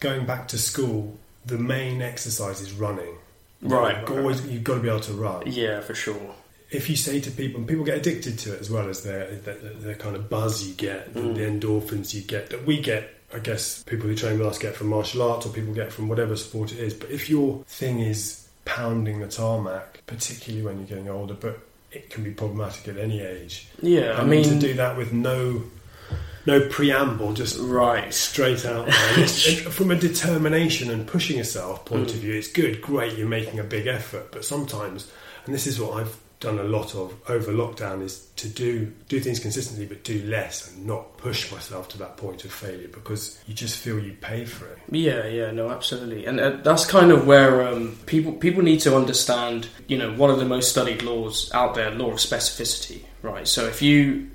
going 0.00 0.26
back 0.26 0.48
to 0.48 0.58
school, 0.58 1.18
the 1.44 1.58
main 1.58 2.02
exercise 2.02 2.60
is 2.60 2.72
running. 2.72 3.16
Right. 3.62 4.00
You've, 4.00 4.18
always, 4.18 4.46
you've 4.46 4.64
got 4.64 4.74
to 4.74 4.80
be 4.80 4.88
able 4.88 5.00
to 5.00 5.12
run. 5.12 5.42
Yeah, 5.46 5.80
for 5.80 5.94
sure. 5.94 6.34
If 6.70 6.90
you 6.90 6.96
say 6.96 7.20
to 7.20 7.30
people, 7.30 7.60
and 7.60 7.68
people 7.68 7.84
get 7.84 7.96
addicted 7.96 8.38
to 8.40 8.54
it 8.54 8.60
as 8.60 8.70
well 8.70 8.88
as 8.88 9.02
their 9.02 9.36
the, 9.36 9.94
kind 9.94 10.16
of 10.16 10.28
buzz 10.28 10.66
you 10.66 10.74
get, 10.74 11.14
mm. 11.14 11.34
the 11.34 11.42
endorphins 11.42 12.12
you 12.12 12.22
get 12.22 12.50
that 12.50 12.66
we 12.66 12.80
get. 12.80 13.12
I 13.34 13.40
guess 13.40 13.82
people 13.82 14.08
who 14.08 14.14
train 14.14 14.38
with 14.38 14.46
us 14.46 14.58
get 14.58 14.76
from 14.76 14.88
martial 14.88 15.22
arts, 15.22 15.46
or 15.46 15.48
people 15.50 15.74
get 15.74 15.92
from 15.92 16.08
whatever 16.08 16.36
sport 16.36 16.72
it 16.72 16.78
is. 16.78 16.94
But 16.94 17.10
if 17.10 17.28
your 17.28 17.64
thing 17.64 18.00
is 18.00 18.46
pounding 18.64 19.20
the 19.20 19.28
tarmac, 19.28 20.02
particularly 20.06 20.64
when 20.64 20.78
you're 20.78 20.86
getting 20.86 21.08
older, 21.08 21.34
but 21.34 21.58
it 21.90 22.10
can 22.10 22.22
be 22.22 22.30
problematic 22.30 22.88
at 22.88 22.98
any 22.98 23.20
age. 23.20 23.68
Yeah, 23.80 24.20
I 24.20 24.24
mean 24.24 24.44
to 24.44 24.58
do 24.58 24.74
that 24.74 24.96
with 24.96 25.12
no 25.12 25.62
no 26.46 26.68
preamble, 26.68 27.32
just 27.32 27.58
right 27.60 28.12
straight 28.14 28.64
out. 28.64 28.92
from 28.92 29.90
a 29.90 29.96
determination 29.96 30.90
and 30.90 31.06
pushing 31.06 31.38
yourself 31.38 31.84
point 31.84 32.08
mm. 32.08 32.14
of 32.14 32.20
view, 32.20 32.34
it's 32.34 32.48
good, 32.48 32.80
great. 32.80 33.18
You're 33.18 33.28
making 33.28 33.58
a 33.58 33.64
big 33.64 33.86
effort, 33.86 34.32
but 34.32 34.44
sometimes, 34.44 35.10
and 35.44 35.54
this 35.54 35.66
is 35.66 35.80
what 35.80 36.00
I've 36.00 36.16
done 36.38 36.58
a 36.58 36.64
lot 36.64 36.94
of 36.94 37.14
over 37.28 37.50
lockdown, 37.50 38.02
is 38.02 38.28
to 38.36 38.48
do 38.48 38.92
do 39.08 39.18
things 39.18 39.40
consistently, 39.40 39.86
but 39.86 40.04
do 40.04 40.22
less 40.24 40.70
and 40.70 40.86
not 40.86 41.16
push 41.16 41.50
myself 41.50 41.88
to 41.88 41.98
that 41.98 42.16
point 42.16 42.44
of 42.44 42.52
failure 42.52 42.88
because 42.88 43.40
you 43.46 43.54
just 43.54 43.78
feel 43.78 43.98
you 43.98 44.12
pay 44.20 44.44
for 44.44 44.66
it. 44.66 44.78
Yeah, 44.90 45.26
yeah, 45.26 45.50
no, 45.50 45.70
absolutely, 45.70 46.26
and 46.26 46.38
uh, 46.38 46.50
that's 46.62 46.86
kind 46.86 47.10
of 47.10 47.26
where 47.26 47.66
um, 47.66 47.96
people 48.06 48.32
people 48.32 48.62
need 48.62 48.80
to 48.80 48.96
understand. 48.96 49.68
You 49.88 49.98
know, 49.98 50.12
one 50.12 50.30
of 50.30 50.38
the 50.38 50.44
most 50.44 50.70
studied 50.70 51.02
laws 51.02 51.50
out 51.52 51.74
there, 51.74 51.90
law 51.90 52.10
of 52.12 52.18
specificity. 52.18 53.02
Right. 53.22 53.48
So 53.48 53.64
if 53.66 53.82
you 53.82 54.30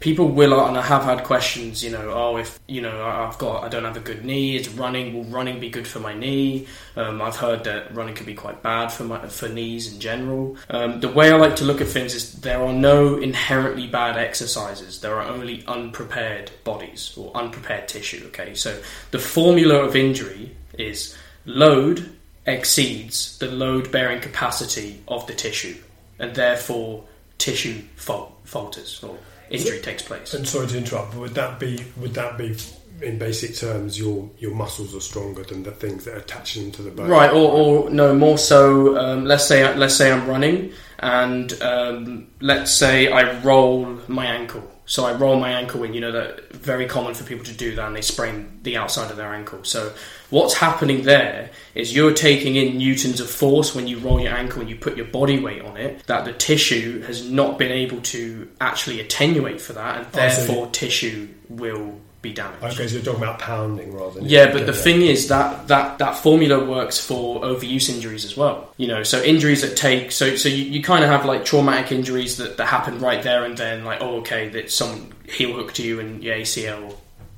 people 0.00 0.28
will 0.28 0.66
and 0.66 0.76
I 0.76 0.82
have 0.82 1.04
had 1.04 1.24
questions 1.24 1.82
you 1.82 1.90
know 1.90 2.10
oh 2.12 2.36
if 2.36 2.58
you 2.66 2.80
know 2.80 3.04
I've 3.04 3.38
got 3.38 3.64
I 3.64 3.68
don't 3.68 3.84
have 3.84 3.96
a 3.96 4.00
good 4.00 4.24
knee 4.24 4.56
is 4.56 4.68
running 4.68 5.14
will 5.14 5.24
running 5.24 5.60
be 5.60 5.70
good 5.70 5.86
for 5.86 6.00
my 6.00 6.14
knee? 6.14 6.66
Um, 6.96 7.22
I've 7.22 7.36
heard 7.36 7.64
that 7.64 7.94
running 7.94 8.14
can 8.14 8.26
be 8.26 8.34
quite 8.34 8.62
bad 8.62 8.92
for 8.92 9.04
my 9.04 9.26
for 9.28 9.48
knees 9.48 9.92
in 9.92 10.00
general. 10.00 10.56
Um, 10.70 11.00
the 11.00 11.08
way 11.08 11.30
I 11.30 11.36
like 11.36 11.56
to 11.56 11.64
look 11.64 11.80
at 11.80 11.88
things 11.88 12.14
is 12.14 12.32
there 12.40 12.62
are 12.62 12.72
no 12.72 13.16
inherently 13.16 13.86
bad 13.86 14.16
exercises. 14.16 15.00
There 15.00 15.16
are 15.20 15.28
only 15.28 15.64
unprepared 15.66 16.50
bodies 16.64 17.14
or 17.16 17.34
unprepared 17.34 17.88
tissue 17.88 18.24
okay? 18.28 18.54
So 18.54 18.80
the 19.10 19.18
formula 19.18 19.76
of 19.76 19.96
injury 19.96 20.54
is 20.78 21.16
load 21.44 22.10
exceeds 22.46 23.38
the 23.38 23.50
load 23.50 23.90
bearing 23.90 24.20
capacity 24.20 25.02
of 25.08 25.26
the 25.26 25.34
tissue 25.34 25.76
and 26.18 26.34
therefore 26.34 27.04
tissue 27.38 27.82
falters 27.96 29.02
or 29.02 29.18
injury 29.50 29.80
takes 29.80 30.02
place. 30.02 30.34
And 30.34 30.46
sorry 30.46 30.66
to 30.68 30.78
interrupt, 30.78 31.12
but 31.12 31.20
would 31.20 31.34
that 31.34 31.58
be 31.58 31.84
would 31.96 32.14
that 32.14 32.36
be 32.38 32.56
in 33.02 33.18
basic 33.18 33.54
terms 33.54 33.98
your 33.98 34.30
your 34.38 34.54
muscles 34.54 34.94
are 34.94 35.00
stronger 35.00 35.42
than 35.42 35.62
the 35.62 35.70
things 35.70 36.04
that 36.04 36.14
are 36.14 36.18
attaching 36.18 36.72
to 36.72 36.82
the 36.82 36.90
bone? 36.90 37.08
Right, 37.08 37.30
or, 37.30 37.86
or 37.86 37.90
no, 37.90 38.14
more 38.14 38.38
so. 38.38 38.96
Um, 38.96 39.24
let's 39.24 39.46
say 39.46 39.74
let's 39.76 39.94
say 39.94 40.12
I'm 40.12 40.26
running, 40.26 40.72
and 40.98 41.60
um, 41.62 42.28
let's 42.40 42.70
say 42.70 43.10
I 43.10 43.40
roll 43.42 44.00
my 44.08 44.26
ankle. 44.26 44.70
So 44.86 45.04
I 45.04 45.12
roll 45.12 45.38
my 45.38 45.50
ankle 45.50 45.82
in. 45.82 45.92
You 45.94 46.00
know 46.00 46.12
that 46.12 46.52
very 46.52 46.86
common 46.86 47.14
for 47.14 47.24
people 47.24 47.44
to 47.44 47.52
do 47.52 47.74
that, 47.74 47.86
and 47.86 47.96
they 47.96 48.00
sprain 48.00 48.60
the 48.62 48.76
outside 48.76 49.10
of 49.10 49.16
their 49.16 49.34
ankle. 49.34 49.64
So 49.64 49.92
what's 50.30 50.54
happening 50.54 51.02
there 51.02 51.50
is 51.74 51.94
you're 51.94 52.14
taking 52.14 52.56
in 52.56 52.78
newtons 52.78 53.20
of 53.20 53.28
force 53.28 53.74
when 53.74 53.86
you 53.86 53.98
roll 53.98 54.20
your 54.20 54.32
ankle 54.32 54.60
and 54.60 54.70
you 54.70 54.76
put 54.76 54.96
your 54.96 55.06
body 55.06 55.40
weight 55.40 55.62
on 55.62 55.76
it. 55.76 56.06
That 56.06 56.24
the 56.24 56.32
tissue 56.32 57.02
has 57.02 57.28
not 57.28 57.58
been 57.58 57.72
able 57.72 58.00
to 58.02 58.48
actually 58.60 59.00
attenuate 59.00 59.60
for 59.60 59.72
that, 59.74 59.96
and 59.98 60.12
therefore 60.12 60.68
tissue 60.68 61.28
will 61.48 62.00
be 62.26 62.32
damaged. 62.32 62.64
Okay, 62.64 62.88
so 62.88 62.96
you're 62.96 63.04
talking 63.04 63.22
about 63.22 63.38
pounding 63.38 63.94
rather 63.94 64.20
than 64.20 64.28
yeah. 64.28 64.52
But 64.52 64.66
the 64.66 64.72
thing 64.72 65.02
is 65.02 65.28
that 65.28 65.68
that 65.68 65.98
that 65.98 66.16
formula 66.16 66.64
works 66.64 66.98
for 66.98 67.40
overuse 67.42 67.88
injuries 67.88 68.24
as 68.24 68.36
well. 68.36 68.72
You 68.76 68.88
know, 68.88 69.02
so 69.02 69.22
injuries 69.22 69.62
that 69.62 69.76
take 69.76 70.12
so 70.12 70.36
so 70.36 70.48
you, 70.48 70.64
you 70.64 70.82
kind 70.82 71.04
of 71.04 71.10
have 71.10 71.24
like 71.24 71.44
traumatic 71.44 71.92
injuries 71.92 72.36
that, 72.38 72.56
that 72.56 72.66
happen 72.66 72.98
right 72.98 73.22
there 73.22 73.44
and 73.44 73.56
then. 73.56 73.84
Like 73.84 74.00
oh 74.00 74.16
okay, 74.18 74.48
that 74.50 74.70
some 74.70 75.10
heel 75.24 75.52
hook 75.52 75.72
to 75.74 75.82
you 75.82 76.00
and 76.00 76.22
your 76.22 76.36
ACL, 76.36 76.96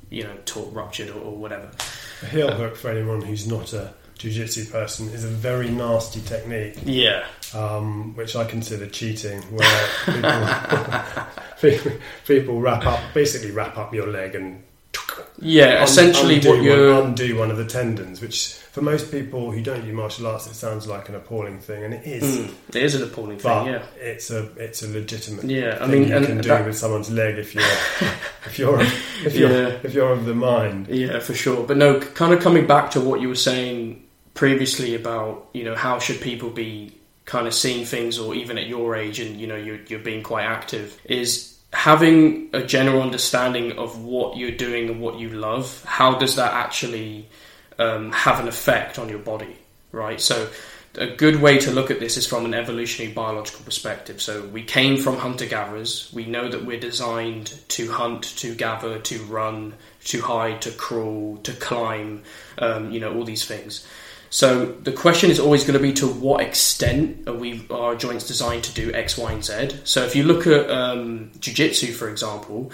you 0.09 0.23
know, 0.23 0.35
tore, 0.45 0.69
ruptured 0.71 1.09
or, 1.09 1.19
or 1.19 1.35
whatever. 1.35 1.69
A 2.21 2.25
heel 2.25 2.51
hook 2.51 2.75
for 2.75 2.89
anyone 2.89 3.21
who's 3.21 3.47
not 3.47 3.73
a 3.73 3.93
jiu-jitsu 4.19 4.65
person 4.65 5.07
is 5.09 5.23
a 5.23 5.29
very 5.29 5.69
nasty 5.69 6.21
technique. 6.21 6.77
Yeah. 6.83 7.25
Um, 7.55 8.15
which 8.15 8.35
I 8.35 8.43
consider 8.43 8.85
cheating, 8.87 9.41
where 9.43 9.87
people, 11.61 11.91
people, 12.27 12.61
wrap 12.61 12.85
up, 12.85 12.99
basically 13.13 13.51
wrap 13.51 13.77
up 13.77 13.93
your 13.93 14.07
leg 14.07 14.35
and 14.35 14.61
yeah, 15.39 15.83
essentially 15.83 16.35
undo 16.35 16.49
what 16.49 16.61
you 16.61 16.97
undo 16.97 17.37
one 17.37 17.51
of 17.51 17.57
the 17.57 17.65
tendons, 17.65 18.21
which 18.21 18.53
for 18.71 18.81
most 18.81 19.11
people 19.11 19.51
who 19.51 19.61
don't 19.61 19.85
do 19.85 19.93
martial 19.93 20.27
arts, 20.27 20.47
it 20.47 20.53
sounds 20.53 20.87
like 20.87 21.09
an 21.09 21.15
appalling 21.15 21.59
thing, 21.59 21.83
and 21.83 21.93
it 21.93 22.05
is. 22.05 22.23
Mm, 22.23 22.53
it 22.69 22.83
is 22.83 22.95
an 22.95 23.03
appalling 23.03 23.39
thing. 23.39 23.67
Yeah, 23.67 23.83
it's 23.97 24.31
a 24.31 24.43
it's 24.57 24.83
a 24.83 24.87
legitimate. 24.87 25.45
Yeah, 25.45 25.77
I 25.81 25.87
mean, 25.87 26.03
you 26.03 26.25
can 26.25 26.37
do 26.37 26.49
that, 26.49 26.65
with 26.65 26.77
someone's 26.77 27.09
leg 27.09 27.37
if 27.37 27.53
you're 27.53 27.63
if 28.45 28.59
you're 28.59 28.81
if 28.81 29.35
you're 29.35 29.51
yeah. 29.51 29.79
if 29.83 29.93
you're 29.93 30.11
of 30.11 30.25
the 30.25 30.35
mind. 30.35 30.87
Yeah, 30.87 31.19
for 31.19 31.33
sure. 31.33 31.65
But 31.65 31.77
no, 31.77 31.99
kind 31.99 32.33
of 32.33 32.41
coming 32.41 32.67
back 32.67 32.91
to 32.91 33.01
what 33.01 33.21
you 33.21 33.29
were 33.29 33.35
saying 33.35 34.05
previously 34.33 34.95
about 34.95 35.49
you 35.53 35.63
know 35.63 35.75
how 35.75 35.99
should 35.99 36.21
people 36.21 36.49
be 36.49 36.95
kind 37.25 37.47
of 37.47 37.53
seeing 37.53 37.85
things, 37.85 38.17
or 38.17 38.33
even 38.33 38.57
at 38.57 38.67
your 38.67 38.95
age, 38.95 39.19
and 39.19 39.39
you 39.39 39.47
know 39.47 39.55
you're, 39.55 39.79
you're 39.87 39.99
being 39.99 40.23
quite 40.23 40.45
active 40.45 40.99
is 41.05 41.58
having 41.71 42.49
a 42.53 42.63
general 42.63 43.01
understanding 43.01 43.73
of 43.73 44.03
what 44.03 44.37
you're 44.37 44.51
doing 44.51 44.89
and 44.89 45.01
what 45.01 45.19
you 45.19 45.29
love, 45.29 45.83
how 45.85 46.15
does 46.15 46.35
that 46.35 46.53
actually 46.53 47.27
um, 47.77 48.11
have 48.11 48.39
an 48.39 48.47
effect 48.47 48.97
on 48.97 49.09
your 49.09 49.19
body, 49.19 49.55
right? 49.91 50.19
So, 50.19 50.49
a 50.95 51.05
good 51.05 51.39
way 51.39 51.59
to 51.59 51.71
look 51.71 51.91
at 51.91 51.99
this 51.99 52.17
is 52.17 52.25
from 52.25 52.45
an 52.45 52.55
evolutionary 52.55 53.13
biological 53.13 53.63
perspective. 53.63 54.19
So, 54.21 54.45
we 54.47 54.63
came 54.63 54.97
from 54.97 55.17
hunter 55.17 55.45
gatherers. 55.45 56.11
We 56.11 56.25
know 56.25 56.49
that 56.49 56.65
we're 56.65 56.79
designed 56.79 57.53
to 57.69 57.91
hunt, 57.91 58.23
to 58.37 58.55
gather, 58.55 58.97
to 58.97 59.23
run, 59.25 59.75
to 60.05 60.21
hide, 60.21 60.63
to 60.63 60.71
crawl, 60.71 61.37
to 61.43 61.53
climb, 61.53 62.23
um, 62.57 62.91
you 62.91 62.99
know, 62.99 63.13
all 63.13 63.23
these 63.23 63.45
things. 63.45 63.85
So 64.29 64.65
the 64.65 64.91
question 64.91 65.31
is 65.31 65.39
always 65.39 65.63
going 65.63 65.73
to 65.73 65.81
be 65.81 65.93
to 65.93 66.07
what 66.07 66.41
extent 66.41 67.27
are 67.27 67.33
we 67.33 67.65
our 67.71 67.95
joints 67.95 68.27
designed 68.27 68.63
to 68.65 68.73
do 68.73 68.93
X, 68.93 69.17
Y, 69.17 69.31
and 69.31 69.43
Z. 69.43 69.79
So 69.83 70.03
if 70.03 70.15
you 70.15 70.23
look 70.23 70.45
at 70.45 70.69
um, 70.69 71.31
jiu-jitsu, 71.39 71.93
for 71.93 72.09
example, 72.09 72.71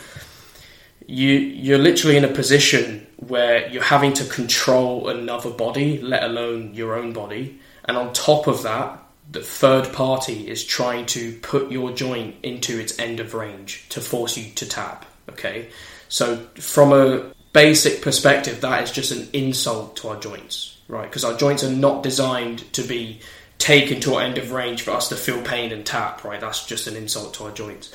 you 1.07 1.31
you're 1.31 1.77
literally 1.77 2.17
in 2.17 2.25
a 2.25 2.33
position 2.33 3.07
where 3.17 3.69
you're 3.69 3.83
having 3.83 4.11
to 4.13 4.25
control 4.25 5.07
another 5.07 5.49
body, 5.49 6.01
let 6.01 6.23
alone 6.23 6.73
your 6.73 6.95
own 6.95 7.13
body, 7.13 7.59
and 7.85 7.95
on 7.97 8.11
top 8.11 8.47
of 8.47 8.63
that, 8.63 9.01
the 9.31 9.41
third 9.41 9.91
party 9.93 10.49
is 10.49 10.63
trying 10.63 11.05
to 11.07 11.37
put 11.39 11.71
your 11.71 11.91
joint 11.91 12.35
into 12.43 12.79
its 12.79 12.99
end 12.99 13.19
of 13.19 13.33
range 13.33 13.87
to 13.89 14.01
force 14.01 14.37
you 14.37 14.51
to 14.55 14.67
tap. 14.67 15.05
Okay, 15.29 15.69
so 16.09 16.37
from 16.55 16.91
a 16.91 17.33
basic 17.53 18.01
perspective, 18.01 18.59
that 18.59 18.83
is 18.83 18.91
just 18.91 19.11
an 19.11 19.29
insult 19.31 19.95
to 19.97 20.09
our 20.09 20.19
joints 20.19 20.74
right? 20.87 21.09
Because 21.09 21.23
our 21.23 21.35
joints 21.35 21.63
are 21.63 21.71
not 21.71 22.03
designed 22.03 22.71
to 22.73 22.83
be 22.83 23.19
taken 23.57 23.99
to 24.01 24.15
our 24.15 24.21
end 24.21 24.37
of 24.37 24.51
range 24.51 24.81
for 24.81 24.91
us 24.91 25.09
to 25.09 25.15
feel 25.15 25.41
pain 25.41 25.71
and 25.71 25.85
tap, 25.85 26.23
right? 26.23 26.41
That's 26.41 26.65
just 26.65 26.87
an 26.87 26.95
insult 26.95 27.33
to 27.35 27.45
our 27.45 27.51
joints. 27.51 27.93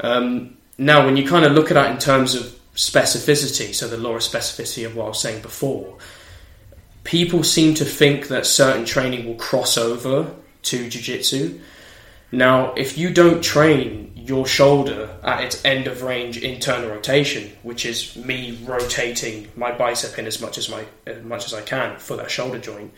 Um, 0.00 0.56
now, 0.78 1.04
when 1.04 1.16
you 1.16 1.26
kind 1.26 1.44
of 1.44 1.52
look 1.52 1.70
at 1.70 1.74
that 1.74 1.90
in 1.90 1.98
terms 1.98 2.34
of 2.34 2.42
specificity, 2.74 3.74
so 3.74 3.88
the 3.88 3.96
law 3.96 4.16
of 4.16 4.22
specificity 4.22 4.84
of 4.84 4.96
what 4.96 5.04
I 5.04 5.08
was 5.08 5.20
saying 5.20 5.42
before, 5.42 5.98
people 7.04 7.42
seem 7.44 7.74
to 7.74 7.84
think 7.84 8.28
that 8.28 8.46
certain 8.46 8.84
training 8.84 9.26
will 9.26 9.36
cross 9.36 9.78
over 9.78 10.34
to 10.62 10.88
jiu-jitsu. 10.88 11.60
Now, 12.32 12.74
if 12.74 12.98
you 12.98 13.12
don't 13.12 13.42
train 13.42 14.12
your 14.28 14.46
shoulder 14.46 15.16
at 15.22 15.42
its 15.44 15.64
end 15.64 15.86
of 15.86 16.02
range 16.02 16.38
internal 16.38 16.90
rotation, 16.90 17.50
which 17.62 17.86
is 17.86 18.16
me 18.16 18.58
rotating 18.64 19.48
my 19.56 19.72
bicep 19.72 20.18
in 20.18 20.26
as 20.26 20.40
much 20.40 20.58
as 20.58 20.68
my 20.68 20.84
as 21.06 21.22
much 21.22 21.46
as 21.46 21.54
I 21.54 21.62
can 21.62 21.98
for 21.98 22.16
that 22.16 22.30
shoulder 22.30 22.58
joint, 22.58 22.92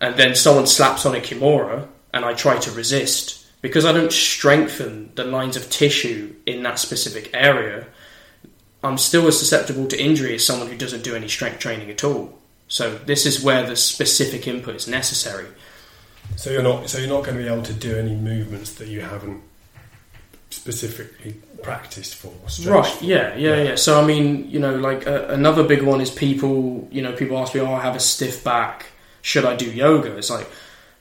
and 0.00 0.16
then 0.16 0.34
someone 0.34 0.66
slaps 0.66 1.06
on 1.06 1.14
a 1.14 1.20
kimura 1.20 1.86
and 2.12 2.24
I 2.24 2.34
try 2.34 2.58
to 2.58 2.70
resist 2.72 3.46
because 3.62 3.84
I 3.84 3.92
don't 3.92 4.12
strengthen 4.12 5.12
the 5.14 5.24
lines 5.24 5.56
of 5.56 5.70
tissue 5.70 6.34
in 6.46 6.62
that 6.62 6.78
specific 6.78 7.30
area. 7.34 7.86
I'm 8.82 8.98
still 8.98 9.26
as 9.26 9.38
susceptible 9.38 9.86
to 9.88 10.02
injury 10.02 10.34
as 10.34 10.46
someone 10.46 10.68
who 10.68 10.76
doesn't 10.76 11.04
do 11.04 11.14
any 11.14 11.28
strength 11.28 11.58
training 11.58 11.90
at 11.90 12.02
all. 12.02 12.38
So 12.68 12.96
this 12.96 13.26
is 13.26 13.42
where 13.42 13.66
the 13.66 13.76
specific 13.76 14.46
input 14.46 14.76
is 14.76 14.88
necessary. 14.88 15.48
So 16.36 16.50
you're 16.50 16.62
not 16.62 16.88
so 16.88 16.98
you're 16.98 17.08
not 17.08 17.24
going 17.24 17.36
to 17.36 17.42
be 17.42 17.48
able 17.48 17.64
to 17.64 17.74
do 17.74 17.96
any 17.96 18.14
movements 18.14 18.74
that 18.74 18.88
you 18.88 19.00
haven't 19.00 19.42
specifically 20.50 21.34
practiced 21.62 22.14
for. 22.14 22.32
Right. 22.68 22.86
For. 22.86 23.04
Yeah, 23.04 23.34
yeah. 23.36 23.62
Yeah. 23.62 23.74
So 23.76 24.00
I 24.00 24.06
mean, 24.06 24.50
you 24.50 24.58
know, 24.58 24.76
like 24.76 25.06
uh, 25.06 25.26
another 25.28 25.62
big 25.64 25.82
one 25.82 26.00
is 26.00 26.10
people. 26.10 26.88
You 26.90 27.02
know, 27.02 27.12
people 27.12 27.38
ask 27.38 27.54
me, 27.54 27.60
"Oh, 27.60 27.72
I 27.72 27.80
have 27.80 27.96
a 27.96 28.00
stiff 28.00 28.44
back. 28.44 28.86
Should 29.22 29.44
I 29.44 29.56
do 29.56 29.70
yoga?" 29.70 30.16
It's 30.16 30.30
like. 30.30 30.48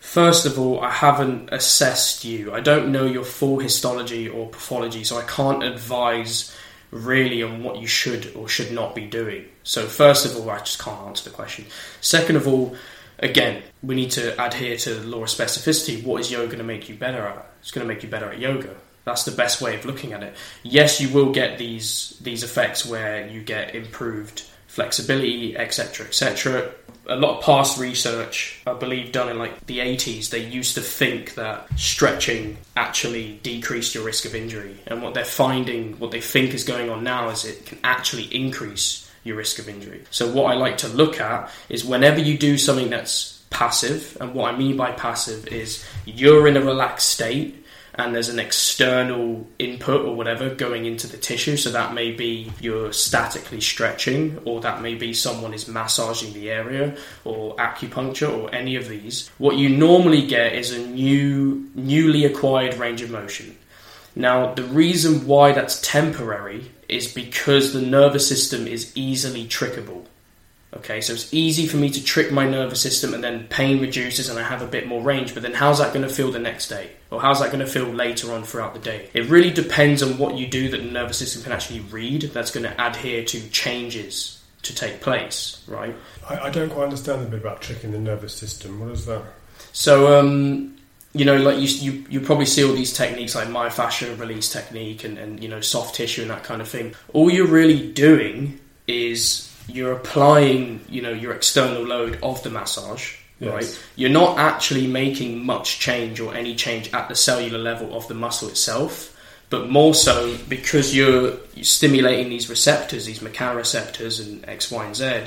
First 0.02 0.46
of 0.46 0.58
all, 0.58 0.80
I 0.80 0.90
haven't 0.90 1.50
assessed 1.52 2.24
you. 2.24 2.54
I 2.54 2.62
don't 2.62 2.90
know 2.94 3.06
your 3.06 3.26
full 3.26 3.60
histology 3.60 4.30
or 4.30 4.48
pathology, 4.48 5.04
so 5.04 5.18
I 5.18 5.24
can't 5.24 5.62
advise 5.62 6.56
really 6.92 7.44
on 7.44 7.64
what 7.64 7.78
you 7.78 7.88
should 7.88 8.34
or 8.36 8.48
should 8.48 8.72
not 8.72 8.96
be 8.96 9.06
doing. 9.06 9.46
So, 9.64 9.86
first 9.86 10.26
of 10.26 10.36
all, 10.38 10.50
I 10.50 10.60
just 10.60 10.80
can't 10.80 11.02
answer 11.08 11.30
the 11.30 11.36
question. 11.36 11.66
Second 12.02 12.38
of 12.38 12.48
all, 12.48 12.76
again, 13.20 13.62
we 13.84 13.96
need 13.96 14.12
to 14.12 14.42
adhere 14.44 14.78
to 14.78 14.96
the 14.96 15.08
law 15.08 15.24
of 15.24 15.30
specificity. 15.30 16.04
What 16.04 16.22
is 16.22 16.32
yoga 16.32 16.48
going 16.48 16.60
to 16.60 16.64
make 16.64 16.90
you 16.90 16.96
better 16.96 17.28
at? 17.28 17.52
It's 17.62 17.72
going 17.72 17.88
to 17.88 17.94
make 17.94 18.04
you 18.04 18.10
better 18.10 18.32
at 18.32 18.40
yoga. 18.40 18.76
That's 19.06 19.24
the 19.24 19.32
best 19.32 19.62
way 19.62 19.76
of 19.76 19.86
looking 19.86 20.14
at 20.14 20.24
it. 20.24 20.36
Yes, 20.64 21.02
you 21.02 21.10
will 21.10 21.32
get 21.32 21.58
these 21.58 22.18
these 22.22 22.44
effects 22.44 22.86
where 22.86 23.28
you 23.28 23.42
get 23.42 23.76
improved 23.76 24.44
flexibility, 24.70 25.58
etc., 25.58 26.06
etc. 26.06 26.72
A 27.08 27.16
lot 27.16 27.40
of 27.40 27.44
past 27.44 27.80
research, 27.80 28.62
I 28.68 28.74
believe, 28.74 29.12
done 29.12 29.30
in 29.30 29.40
like 29.40 29.66
the 29.66 29.80
80s, 29.80 30.30
they 30.30 30.46
used 30.46 30.76
to 30.76 30.82
think 30.82 31.34
that 31.36 31.68
stretching 31.76 32.58
actually 32.78 33.40
decreased 33.42 33.96
your 33.96 34.06
risk 34.06 34.26
of 34.26 34.36
injury. 34.36 34.78
And 34.86 35.02
what 35.02 35.16
they're 35.16 35.26
finding, 35.26 35.98
what 35.98 36.12
they 36.12 36.22
think 36.22 36.54
is 36.54 36.64
going 36.64 36.92
on 36.92 37.04
now, 37.04 37.30
is 37.30 37.46
it 37.46 37.66
can 37.66 37.80
actually 37.84 38.26
increase 38.26 39.10
your 39.24 39.38
risk 39.38 39.58
of 39.58 39.68
injury. 39.68 40.04
So, 40.12 40.32
what 40.32 40.52
I 40.52 40.56
like 40.56 40.78
to 40.80 40.88
look 40.88 41.20
at 41.20 41.50
is 41.68 41.84
whenever 41.84 42.20
you 42.20 42.38
do 42.38 42.58
something 42.58 42.92
that's 42.92 43.42
passive, 43.50 44.18
and 44.22 44.34
what 44.36 44.54
I 44.54 44.58
mean 44.58 44.78
by 44.78 44.92
passive 44.92 45.48
is 45.48 45.84
you're 46.06 46.48
in 46.48 46.58
a 46.58 46.62
relaxed 46.62 47.10
state 47.10 47.59
and 48.00 48.16
there's 48.16 48.30
an 48.30 48.40
external 48.40 49.46
input 49.60 50.06
or 50.06 50.16
whatever 50.16 50.56
going 50.56 50.86
into 50.86 51.06
the 51.06 51.18
tissue. 51.18 51.58
So 51.58 51.70
that 51.72 51.94
may 51.94 52.12
be 52.12 52.52
you're 52.62 52.94
statically 52.94 53.60
stretching, 53.60 54.40
or 54.46 54.62
that 54.62 54.82
may 54.82 54.96
be 54.96 55.14
someone 55.14 55.54
is 55.54 55.68
massaging 55.68 56.34
the 56.34 56.50
area, 56.50 56.96
or 57.26 57.58
acupuncture, 57.58 58.32
or 58.32 58.56
any 58.56 58.78
of 58.78 58.88
these. 58.88 59.30
What 59.38 59.58
you 59.58 59.68
normally 59.68 60.26
get 60.26 60.54
is 60.54 60.72
a 60.72 60.88
new, 60.88 61.70
newly 61.76 62.24
acquired 62.24 62.76
range 62.76 63.02
of 63.02 63.12
motion. 63.12 63.58
Now, 64.16 64.54
the 64.54 64.64
reason 64.64 65.28
why 65.28 65.52
that's 65.52 65.82
temporary 65.82 66.72
is 66.88 67.14
because 67.14 67.74
the 67.74 67.82
nervous 67.82 68.28
system 68.28 68.66
is 68.66 68.94
easily 68.96 69.46
trickable. 69.46 70.06
Okay, 70.72 71.02
so 71.02 71.14
it's 71.14 71.34
easy 71.34 71.66
for 71.66 71.78
me 71.78 71.90
to 71.90 72.04
trick 72.04 72.32
my 72.32 72.48
nervous 72.48 72.80
system 72.80 73.16
and 73.16 73.24
then 73.24 73.48
pain 73.48 73.82
reduces 73.82 74.30
and 74.30 74.38
I 74.38 74.44
have 74.44 74.62
a 74.62 74.68
bit 74.68 74.86
more 74.86 75.02
range, 75.02 75.34
but 75.34 75.42
then 75.42 75.54
how's 75.54 75.80
that 75.80 75.94
going 75.94 76.08
to 76.08 76.14
feel 76.14 76.32
the 76.32 76.38
next 76.38 76.68
day? 76.68 76.92
Or 77.10 77.20
how's 77.20 77.40
that 77.40 77.52
going 77.52 77.66
to 77.66 77.72
feel 77.72 77.86
later 77.86 78.32
on 78.34 78.44
throughout 78.44 78.76
the 78.76 78.80
day? 78.80 79.10
It 79.14 79.26
really 79.30 79.50
depends 79.50 80.04
on 80.04 80.20
what 80.20 80.36
you 80.36 80.46
do 80.48 80.70
that 80.70 80.78
the 80.78 80.84
nervous 80.84 81.18
system 81.18 81.42
can 81.42 81.54
actually 81.54 81.80
read 81.80 82.22
that's 82.34 82.52
going 82.52 82.66
to 82.66 82.88
adhere 82.88 83.24
to 83.26 83.50
changes 83.50 84.44
to 84.62 84.76
take 84.76 85.02
place, 85.02 85.64
right? 85.68 85.96
I, 86.30 86.38
I 86.38 86.50
don't 86.52 86.70
quite 86.70 86.84
understand 86.84 87.24
a 87.24 87.26
bit 87.26 87.42
about 87.42 87.62
tricking 87.62 87.92
the 87.92 88.00
nervous 88.00 88.36
system. 88.36 88.80
What 88.80 88.92
is 88.92 89.08
that? 89.08 89.24
So, 89.72 90.20
um, 90.20 90.78
you 91.14 91.26
know, 91.26 91.38
like 91.38 91.58
you, 91.58 91.68
you, 91.92 92.06
you 92.10 92.22
probably 92.22 92.46
see 92.46 92.64
all 92.64 92.74
these 92.74 92.94
techniques 92.94 93.34
like 93.34 93.48
myofascial 93.48 94.20
release 94.20 94.52
technique 94.52 95.04
and, 95.04 95.18
and, 95.18 95.42
you 95.42 95.50
know, 95.50 95.62
soft 95.62 95.96
tissue 95.96 96.22
and 96.22 96.30
that 96.30 96.44
kind 96.44 96.62
of 96.62 96.68
thing. 96.68 96.94
All 97.14 97.32
you're 97.32 97.48
really 97.48 97.92
doing 97.92 98.60
is 98.86 99.49
you're 99.74 99.94
applying, 99.94 100.82
you 100.90 101.02
know, 101.02 101.12
your 101.12 101.34
external 101.34 101.84
load 101.84 102.20
of 102.22 102.42
the 102.44 102.50
massage, 102.50 103.16
yes. 103.40 103.52
right? 103.52 103.84
You're 103.96 104.10
not 104.10 104.38
actually 104.38 104.88
making 104.88 105.46
much 105.46 105.80
change 105.80 106.20
or 106.20 106.34
any 106.34 106.56
change 106.56 106.94
at 106.94 107.10
the 107.10 107.16
cellular 107.16 107.60
level 107.60 107.96
of 107.96 108.08
the 108.08 108.14
muscle 108.14 108.50
itself, 108.50 109.16
but 109.50 109.70
more 109.70 109.94
so 109.94 110.38
because 110.48 110.96
you're 110.96 111.38
stimulating 111.62 112.30
these 112.30 112.50
receptors, 112.50 113.06
these 113.06 113.20
mechanoreceptors 113.20 114.26
and 114.26 114.48
X, 114.48 114.72
Y, 114.72 114.86
and 114.86 114.96
Z, 114.96 115.24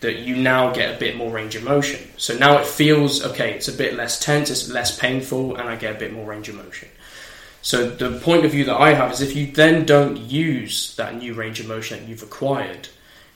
that 0.00 0.18
you 0.20 0.36
now 0.36 0.72
get 0.72 0.94
a 0.94 0.98
bit 0.98 1.16
more 1.16 1.30
range 1.30 1.56
of 1.56 1.64
motion. 1.64 2.00
So 2.16 2.36
now 2.36 2.58
it 2.58 2.66
feels 2.66 3.24
okay, 3.24 3.52
it's 3.52 3.68
a 3.68 3.72
bit 3.72 3.94
less 3.94 4.20
tense, 4.20 4.50
it's 4.50 4.68
less 4.68 4.98
painful, 4.98 5.56
and 5.56 5.68
I 5.68 5.76
get 5.76 5.96
a 5.96 5.98
bit 5.98 6.12
more 6.12 6.26
range 6.26 6.48
of 6.48 6.54
motion. 6.54 6.88
So 7.62 7.90
the 7.90 8.18
point 8.20 8.44
of 8.44 8.52
view 8.52 8.64
that 8.66 8.80
I 8.80 8.94
have 8.94 9.10
is 9.10 9.20
if 9.20 9.34
you 9.34 9.50
then 9.50 9.84
don't 9.84 10.16
use 10.16 10.94
that 10.96 11.16
new 11.16 11.34
range 11.34 11.58
of 11.58 11.66
motion 11.66 11.98
that 11.98 12.08
you've 12.08 12.22
acquired, 12.22 12.88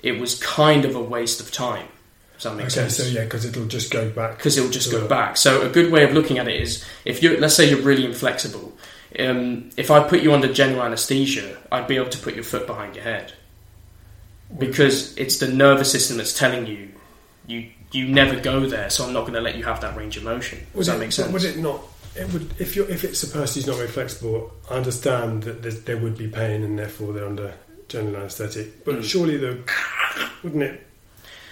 it 0.02 0.20
was 0.20 0.38
kind 0.42 0.84
of 0.84 0.94
a 0.94 1.02
waste 1.02 1.40
of 1.40 1.50
time. 1.52 1.86
Does 2.34 2.44
that 2.44 2.56
make 2.56 2.66
okay, 2.66 2.88
sense? 2.88 2.96
so 2.96 3.04
yeah, 3.04 3.24
because 3.24 3.44
it'll 3.44 3.66
just 3.66 3.90
go 3.90 4.08
back. 4.10 4.38
Because 4.38 4.56
it'll 4.56 4.70
just 4.70 4.90
go 4.90 5.06
back. 5.06 5.36
So 5.36 5.62
a 5.62 5.68
good 5.68 5.92
way 5.92 6.04
of 6.04 6.14
looking 6.14 6.38
at 6.38 6.48
it 6.48 6.60
is 6.60 6.84
if 7.04 7.22
you 7.22 7.36
let's 7.36 7.54
say 7.54 7.68
you're 7.68 7.82
really 7.82 8.04
inflexible. 8.04 8.72
Um, 9.18 9.70
if 9.76 9.90
I 9.90 10.06
put 10.08 10.22
you 10.22 10.32
under 10.32 10.50
general 10.52 10.82
anesthesia, 10.82 11.58
I'd 11.70 11.88
be 11.88 11.96
able 11.96 12.10
to 12.10 12.18
put 12.18 12.34
your 12.34 12.44
foot 12.44 12.66
behind 12.66 12.94
your 12.94 13.04
head 13.04 13.32
because 14.56 15.16
it's 15.16 15.38
the 15.38 15.48
nervous 15.48 15.90
system 15.90 16.16
that's 16.16 16.36
telling 16.36 16.66
you 16.66 16.88
you 17.46 17.70
you 17.92 18.06
never 18.08 18.38
go 18.38 18.66
there. 18.66 18.88
So 18.88 19.04
I'm 19.04 19.12
not 19.12 19.22
going 19.22 19.34
to 19.34 19.40
let 19.40 19.56
you 19.56 19.64
have 19.64 19.80
that 19.80 19.96
range 19.96 20.16
of 20.16 20.22
motion. 20.22 20.60
Does 20.60 20.74
would 20.74 20.86
that 20.86 20.96
it, 20.96 21.00
make 21.00 21.12
sense? 21.12 21.32
Would 21.32 21.44
it 21.44 21.58
not? 21.58 21.82
It 22.16 22.32
would 22.32 22.54
if 22.58 22.76
you 22.76 22.84
if 22.84 23.04
it's 23.04 23.22
a 23.22 23.28
person 23.28 23.60
who's 23.60 23.66
not 23.66 23.76
very 23.76 23.88
flexible. 23.88 24.52
I 24.70 24.74
understand 24.74 25.42
that 25.44 25.86
there 25.86 25.98
would 25.98 26.16
be 26.16 26.28
pain 26.28 26.62
and 26.62 26.78
therefore 26.78 27.12
they're 27.12 27.26
under 27.26 27.54
general 27.90 28.16
anaesthetic. 28.16 28.84
But 28.84 28.96
mm. 28.96 29.04
surely 29.04 29.36
the 29.36 29.58
wouldn't 30.42 30.62
it 30.62 30.86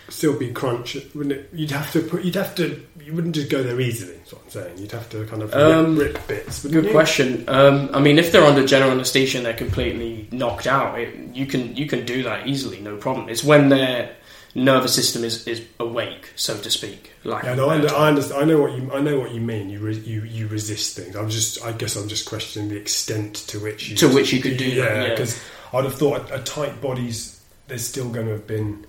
still 0.09 0.39
be 0.39 0.53
crunch? 0.53 0.97
Wouldn't 1.15 1.33
it? 1.33 1.51
You'd 1.53 1.71
have 1.73 1.93
to 1.93 2.01
put. 2.01 2.25
You'd 2.25 2.37
have 2.37 2.55
to. 2.57 2.85
You 3.05 3.13
wouldn't 3.15 3.35
just 3.35 3.51
go 3.51 3.63
there 3.63 3.81
easily. 3.81 4.17
That's 4.17 4.33
what 4.33 4.43
I'm 4.45 4.51
saying. 4.51 4.79
You'd 4.79 4.93
have 4.93 5.09
to 5.11 5.27
kind 5.27 5.43
of 5.43 5.53
um, 5.55 5.97
rip, 5.97 6.15
rip, 6.15 6.27
bits. 6.27 6.65
Good 6.65 6.87
you? 6.87 6.91
question. 6.91 7.45
Um, 7.49 7.91
I 7.93 8.01
mean, 8.01 8.19
if 8.19 8.33
they're 8.33 8.45
under 8.45 8.67
general 8.67 8.93
anaesthesia 8.93 9.39
and 9.39 9.47
they're 9.47 9.55
completely 9.55 10.29
knocked 10.33 10.67
out, 10.67 10.99
it, 10.99 11.15
you 11.35 11.47
can 11.47 11.77
you 11.77 11.87
can 11.87 12.05
do 12.07 12.23
that 12.23 12.47
easily, 12.47 12.81
no 12.81 12.97
problem. 12.97 13.29
It's 13.29 13.45
when 13.45 13.69
they're 13.69 14.15
nervous 14.55 14.95
system 14.95 15.25
is, 15.25 15.47
is 15.47 15.65
awake, 15.79 16.33
so 16.37 16.59
to 16.59 16.71
speak. 16.71 17.13
Like 17.25 17.45
Yeah, 17.45 17.55
no, 17.55 17.69
I, 17.69 17.77
I 17.77 18.09
understand. 18.09 18.43
I 18.43 18.45
know 18.45 18.61
what 18.61 18.73
you. 18.73 18.91
I 18.93 19.01
know 19.01 19.19
what 19.19 19.33
you 19.33 19.41
mean. 19.41 19.71
You 19.71 19.81
re, 19.81 19.97
you 19.97 20.23
you 20.23 20.49
resist 20.49 20.97
things. 20.97 21.17
I'm 21.17 21.29
just. 21.29 21.63
I 21.65 21.73
guess 21.73 21.97
I'm 21.97 22.09
just 22.09 22.27
questioning 22.27 22.69
the 22.69 22.77
extent 22.77 23.37
to 23.49 23.59
which 23.59 23.89
you 23.89 23.97
To 23.97 24.09
which 24.09 24.33
you 24.33 24.41
could 24.41 24.57
do 24.57 24.75
that, 24.77 25.09
Yeah, 25.19 25.19
yeah. 25.19 25.27
I'd 25.73 25.85
have 25.85 25.95
thought 25.95 26.31
a, 26.31 26.41
a 26.41 26.43
tight 26.43 26.81
body's 26.81 27.39
there's 27.69 27.87
still 27.87 28.09
going 28.09 28.27
to 28.27 28.33
have 28.33 28.47
been 28.47 28.87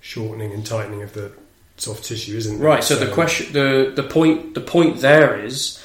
shortening 0.00 0.52
and 0.52 0.66
tightening 0.66 1.02
of 1.02 1.12
the 1.12 1.32
soft 1.76 2.04
tissue, 2.04 2.36
isn't 2.36 2.58
there? 2.58 2.68
Right. 2.68 2.84
So 2.84 2.96
the 2.96 3.10
question, 3.12 3.52
the 3.52 3.92
the 3.94 4.02
point, 4.02 4.54
the 4.54 4.60
point 4.60 5.00
there 5.00 5.38
is, 5.38 5.82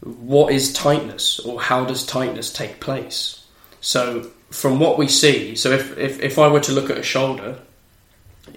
what 0.00 0.52
is 0.52 0.72
tightness, 0.72 1.38
or 1.40 1.60
how 1.60 1.84
does 1.84 2.04
tightness 2.04 2.52
take 2.52 2.80
place? 2.80 3.44
So 3.80 4.30
from 4.50 4.78
what 4.78 4.98
we 4.98 5.08
see, 5.08 5.54
so 5.54 5.70
if 5.70 5.96
if, 5.96 6.20
if 6.20 6.38
I 6.38 6.48
were 6.48 6.60
to 6.60 6.72
look 6.72 6.90
at 6.90 6.98
a 6.98 7.02
shoulder, 7.02 7.58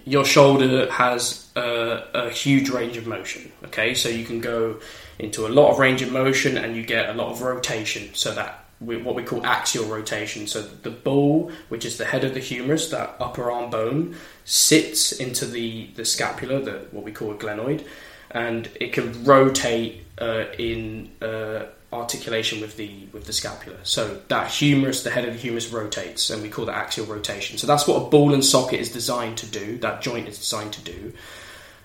your 0.06 0.26
shoulder 0.26 0.92
has 0.92 1.50
a, 1.56 2.04
a 2.14 2.30
huge 2.30 2.70
range 2.70 2.98
of 2.98 3.08
motion. 3.08 3.52
Okay, 3.66 3.94
so 3.94 4.10
you 4.10 4.26
can 4.26 4.42
go 4.42 4.80
into 5.20 5.46
a 5.46 5.50
lot 5.50 5.72
of 5.72 5.80
range 5.80 6.02
of 6.02 6.12
motion, 6.12 6.58
and 6.58 6.76
you 6.76 6.84
get 6.84 7.10
a 7.10 7.14
lot 7.14 7.32
of 7.32 7.42
rotation. 7.42 8.14
So 8.14 8.34
that 8.34 8.66
what 8.80 9.16
we 9.16 9.24
call 9.24 9.46
axial 9.46 9.86
rotation. 9.86 10.48
So 10.48 10.62
the 10.62 10.90
ball, 10.90 11.52
which 11.68 11.86
is 11.86 11.98
the 11.98 12.06
head 12.06 12.24
of 12.24 12.34
the 12.34 12.40
humerus, 12.40 12.90
that 12.90 13.16
upper 13.20 13.52
arm 13.52 13.70
bone, 13.70 14.16
sits 14.46 15.12
into 15.12 15.46
the 15.46 15.88
the 15.96 16.06
scapula, 16.06 16.62
the 16.62 16.88
what 16.92 17.04
we 17.04 17.12
call 17.12 17.32
a 17.32 17.36
glenoid, 17.36 17.86
and 18.32 18.70
it 18.80 18.94
can 18.94 19.24
rotate 19.24 20.06
uh, 20.20 20.46
in 20.58 21.12
uh, 21.22 21.66
articulation 21.92 22.62
with 22.62 22.78
the 22.78 23.08
with 23.12 23.26
the 23.26 23.34
scapula. 23.34 23.78
So 23.84 24.22
that 24.30 24.52
humerus, 24.52 25.04
the 25.04 25.10
head 25.10 25.26
of 25.26 25.34
the 25.34 25.40
humerus, 25.40 25.72
rotates, 25.72 26.30
and 26.30 26.42
we 26.42 26.50
call 26.50 26.66
that 26.66 26.76
axial 26.76 27.06
rotation. 27.06 27.58
So 27.58 27.68
that's 27.68 27.88
what 27.88 28.02
a 28.02 28.10
ball 28.10 28.34
and 28.34 28.44
socket 28.46 28.80
is 28.80 28.92
designed 28.92 29.38
to 29.40 29.46
do. 29.46 29.78
That 29.80 30.02
joint 30.02 30.28
is 30.28 30.38
designed 30.38 30.74
to 30.74 30.82
do. 30.82 31.14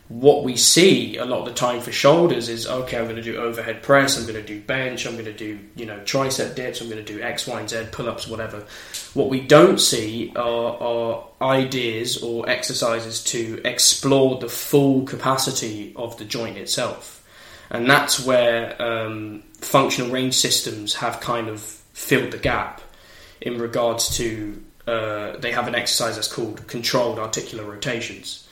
What 0.08 0.44
we 0.44 0.56
see 0.56 1.16
a 1.16 1.24
lot 1.24 1.40
of 1.40 1.44
the 1.46 1.54
time 1.54 1.80
for 1.80 1.90
shoulders 1.90 2.50
is 2.50 2.66
okay. 2.66 2.98
I'm 2.98 3.04
going 3.04 3.16
to 3.16 3.22
do 3.22 3.36
overhead 3.36 3.82
press. 3.82 4.18
I'm 4.18 4.24
going 4.24 4.34
to 4.34 4.46
do 4.46 4.60
bench. 4.60 5.06
I'm 5.06 5.14
going 5.14 5.24
to 5.24 5.32
do 5.32 5.58
you 5.76 5.86
know 5.86 5.98
tricep 6.00 6.54
dips. 6.54 6.82
I'm 6.82 6.90
going 6.90 7.02
to 7.02 7.12
do 7.12 7.22
X, 7.22 7.46
Y, 7.46 7.58
and 7.58 7.68
Z 7.68 7.86
pull 7.90 8.08
ups, 8.08 8.28
whatever. 8.28 8.64
What 9.14 9.30
we 9.30 9.40
don't 9.40 9.80
see 9.80 10.30
are, 10.36 10.76
are 10.76 11.24
ideas 11.40 12.22
or 12.22 12.48
exercises 12.48 13.24
to 13.24 13.62
explore 13.64 14.38
the 14.38 14.48
full 14.48 15.04
capacity 15.04 15.94
of 15.96 16.18
the 16.18 16.26
joint 16.26 16.58
itself, 16.58 17.26
and 17.70 17.88
that's 17.88 18.24
where 18.26 18.80
um, 18.82 19.42
functional 19.60 20.10
range 20.10 20.34
systems 20.34 20.94
have 20.96 21.20
kind 21.20 21.48
of 21.48 21.60
filled 21.94 22.32
the 22.32 22.38
gap 22.38 22.82
in 23.40 23.58
regards 23.58 24.16
to 24.18 24.62
uh, 24.86 25.36
they 25.38 25.52
have 25.52 25.66
an 25.66 25.74
exercise 25.74 26.16
that's 26.16 26.32
called 26.32 26.66
controlled 26.66 27.18
articular 27.18 27.64
rotations. 27.64 28.43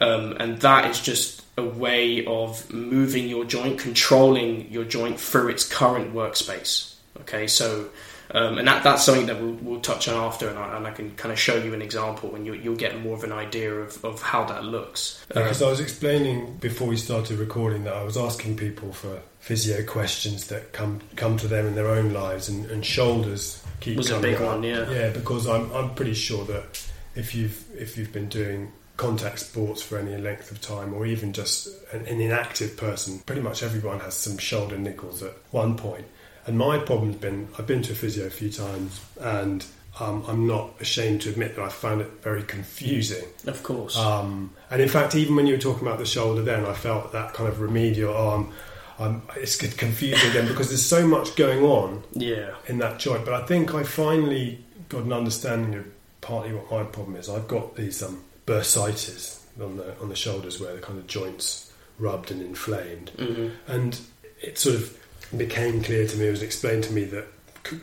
Um, 0.00 0.36
and 0.40 0.60
that 0.60 0.90
is 0.90 1.00
just 1.00 1.42
a 1.56 1.64
way 1.64 2.24
of 2.26 2.72
moving 2.72 3.28
your 3.28 3.44
joint, 3.44 3.78
controlling 3.78 4.70
your 4.70 4.84
joint 4.84 5.20
through 5.20 5.48
its 5.48 5.64
current 5.68 6.12
workspace. 6.14 6.94
Okay, 7.20 7.46
so 7.46 7.88
um, 8.32 8.58
and 8.58 8.66
that, 8.66 8.82
that's 8.82 9.04
something 9.04 9.26
that 9.26 9.40
we'll, 9.40 9.54
we'll 9.54 9.80
touch 9.80 10.08
on 10.08 10.16
after, 10.16 10.48
and 10.48 10.58
I, 10.58 10.76
and 10.76 10.86
I 10.86 10.90
can 10.90 11.14
kind 11.14 11.30
of 11.30 11.38
show 11.38 11.56
you 11.56 11.74
an 11.74 11.82
example, 11.82 12.34
and 12.34 12.44
you, 12.44 12.54
you'll 12.54 12.74
get 12.74 13.00
more 13.00 13.14
of 13.14 13.22
an 13.22 13.32
idea 13.32 13.72
of, 13.72 14.04
of 14.04 14.20
how 14.22 14.44
that 14.46 14.64
looks. 14.64 15.24
Because 15.28 15.62
I 15.62 15.70
was 15.70 15.78
explaining 15.78 16.56
before 16.56 16.88
we 16.88 16.96
started 16.96 17.38
recording 17.38 17.84
that 17.84 17.92
I 17.94 18.02
was 18.02 18.16
asking 18.16 18.56
people 18.56 18.92
for 18.92 19.20
physio 19.38 19.84
questions 19.84 20.48
that 20.48 20.72
come 20.72 21.00
come 21.16 21.36
to 21.36 21.46
them 21.46 21.66
in 21.66 21.74
their 21.74 21.88
own 21.88 22.12
lives, 22.12 22.48
and, 22.48 22.66
and 22.70 22.84
shoulders 22.84 23.62
keep 23.80 23.96
Was 23.96 24.10
a 24.10 24.14
coming 24.14 24.32
big 24.32 24.40
up. 24.40 24.46
one, 24.54 24.62
yeah. 24.64 24.90
Yeah, 24.90 25.10
because 25.10 25.46
I'm 25.46 25.70
I'm 25.72 25.94
pretty 25.94 26.14
sure 26.14 26.44
that 26.46 26.84
if 27.14 27.34
you've 27.34 27.64
if 27.76 27.96
you've 27.96 28.12
been 28.12 28.28
doing 28.28 28.72
contact 28.96 29.40
sports 29.40 29.82
for 29.82 29.98
any 29.98 30.16
length 30.16 30.50
of 30.50 30.60
time, 30.60 30.94
or 30.94 31.06
even 31.06 31.32
just 31.32 31.68
an, 31.92 32.06
an 32.06 32.20
inactive 32.20 32.76
person, 32.76 33.18
pretty 33.20 33.40
much 33.40 33.62
everyone 33.62 34.00
has 34.00 34.14
some 34.14 34.38
shoulder 34.38 34.76
niggles 34.76 35.22
at 35.22 35.34
one 35.50 35.76
point. 35.76 36.06
And 36.46 36.58
my 36.58 36.78
problem's 36.78 37.16
been 37.16 37.48
I've 37.58 37.66
been 37.66 37.82
to 37.82 37.92
a 37.92 37.96
physio 37.96 38.26
a 38.26 38.30
few 38.30 38.50
times, 38.50 39.00
and 39.20 39.64
um, 39.98 40.24
I'm 40.26 40.46
not 40.46 40.74
ashamed 40.80 41.22
to 41.22 41.30
admit 41.30 41.56
that 41.56 41.62
I 41.62 41.68
found 41.68 42.00
it 42.02 42.10
very 42.22 42.42
confusing. 42.42 43.24
of 43.46 43.62
course. 43.62 43.96
Um, 43.96 44.50
and 44.70 44.82
in 44.82 44.88
fact, 44.88 45.14
even 45.14 45.36
when 45.36 45.46
you 45.46 45.54
were 45.54 45.60
talking 45.60 45.86
about 45.86 45.98
the 45.98 46.06
shoulder, 46.06 46.42
then 46.42 46.66
I 46.66 46.74
felt 46.74 47.12
that 47.12 47.32
kind 47.32 47.48
of 47.48 47.60
remedial 47.60 48.14
arm. 48.14 48.52
Um, 48.98 49.22
it's 49.36 49.56
confusing 49.56 50.30
again 50.30 50.46
because 50.46 50.68
there's 50.68 50.86
so 50.86 51.06
much 51.06 51.34
going 51.34 51.64
on 51.64 52.04
yeah. 52.12 52.54
in 52.68 52.78
that 52.78 53.00
joint. 53.00 53.24
But 53.24 53.34
I 53.34 53.44
think 53.46 53.74
I 53.74 53.82
finally 53.82 54.64
got 54.88 55.02
an 55.02 55.12
understanding 55.12 55.74
of 55.74 55.86
partly 56.20 56.52
what 56.52 56.70
my 56.70 56.84
problem 56.84 57.16
is. 57.16 57.28
I've 57.28 57.48
got 57.48 57.74
these 57.74 58.02
um, 58.02 58.22
bursitis 58.46 59.40
on 59.60 59.76
the 59.76 59.98
on 60.00 60.08
the 60.08 60.16
shoulders 60.16 60.60
where 60.60 60.74
the 60.74 60.80
kind 60.80 60.98
of 60.98 61.06
joints 61.06 61.72
rubbed 61.98 62.30
and 62.30 62.42
inflamed, 62.42 63.10
hmm 63.10 63.48
and 63.66 64.00
it 64.40 64.58
sort 64.58 64.74
of 64.76 64.98
became 65.36 65.82
clear 65.82 66.06
to 66.06 66.16
me. 66.16 66.26
It 66.26 66.30
was 66.30 66.42
explained 66.42 66.84
to 66.84 66.92
me 66.92 67.04
that 67.04 67.26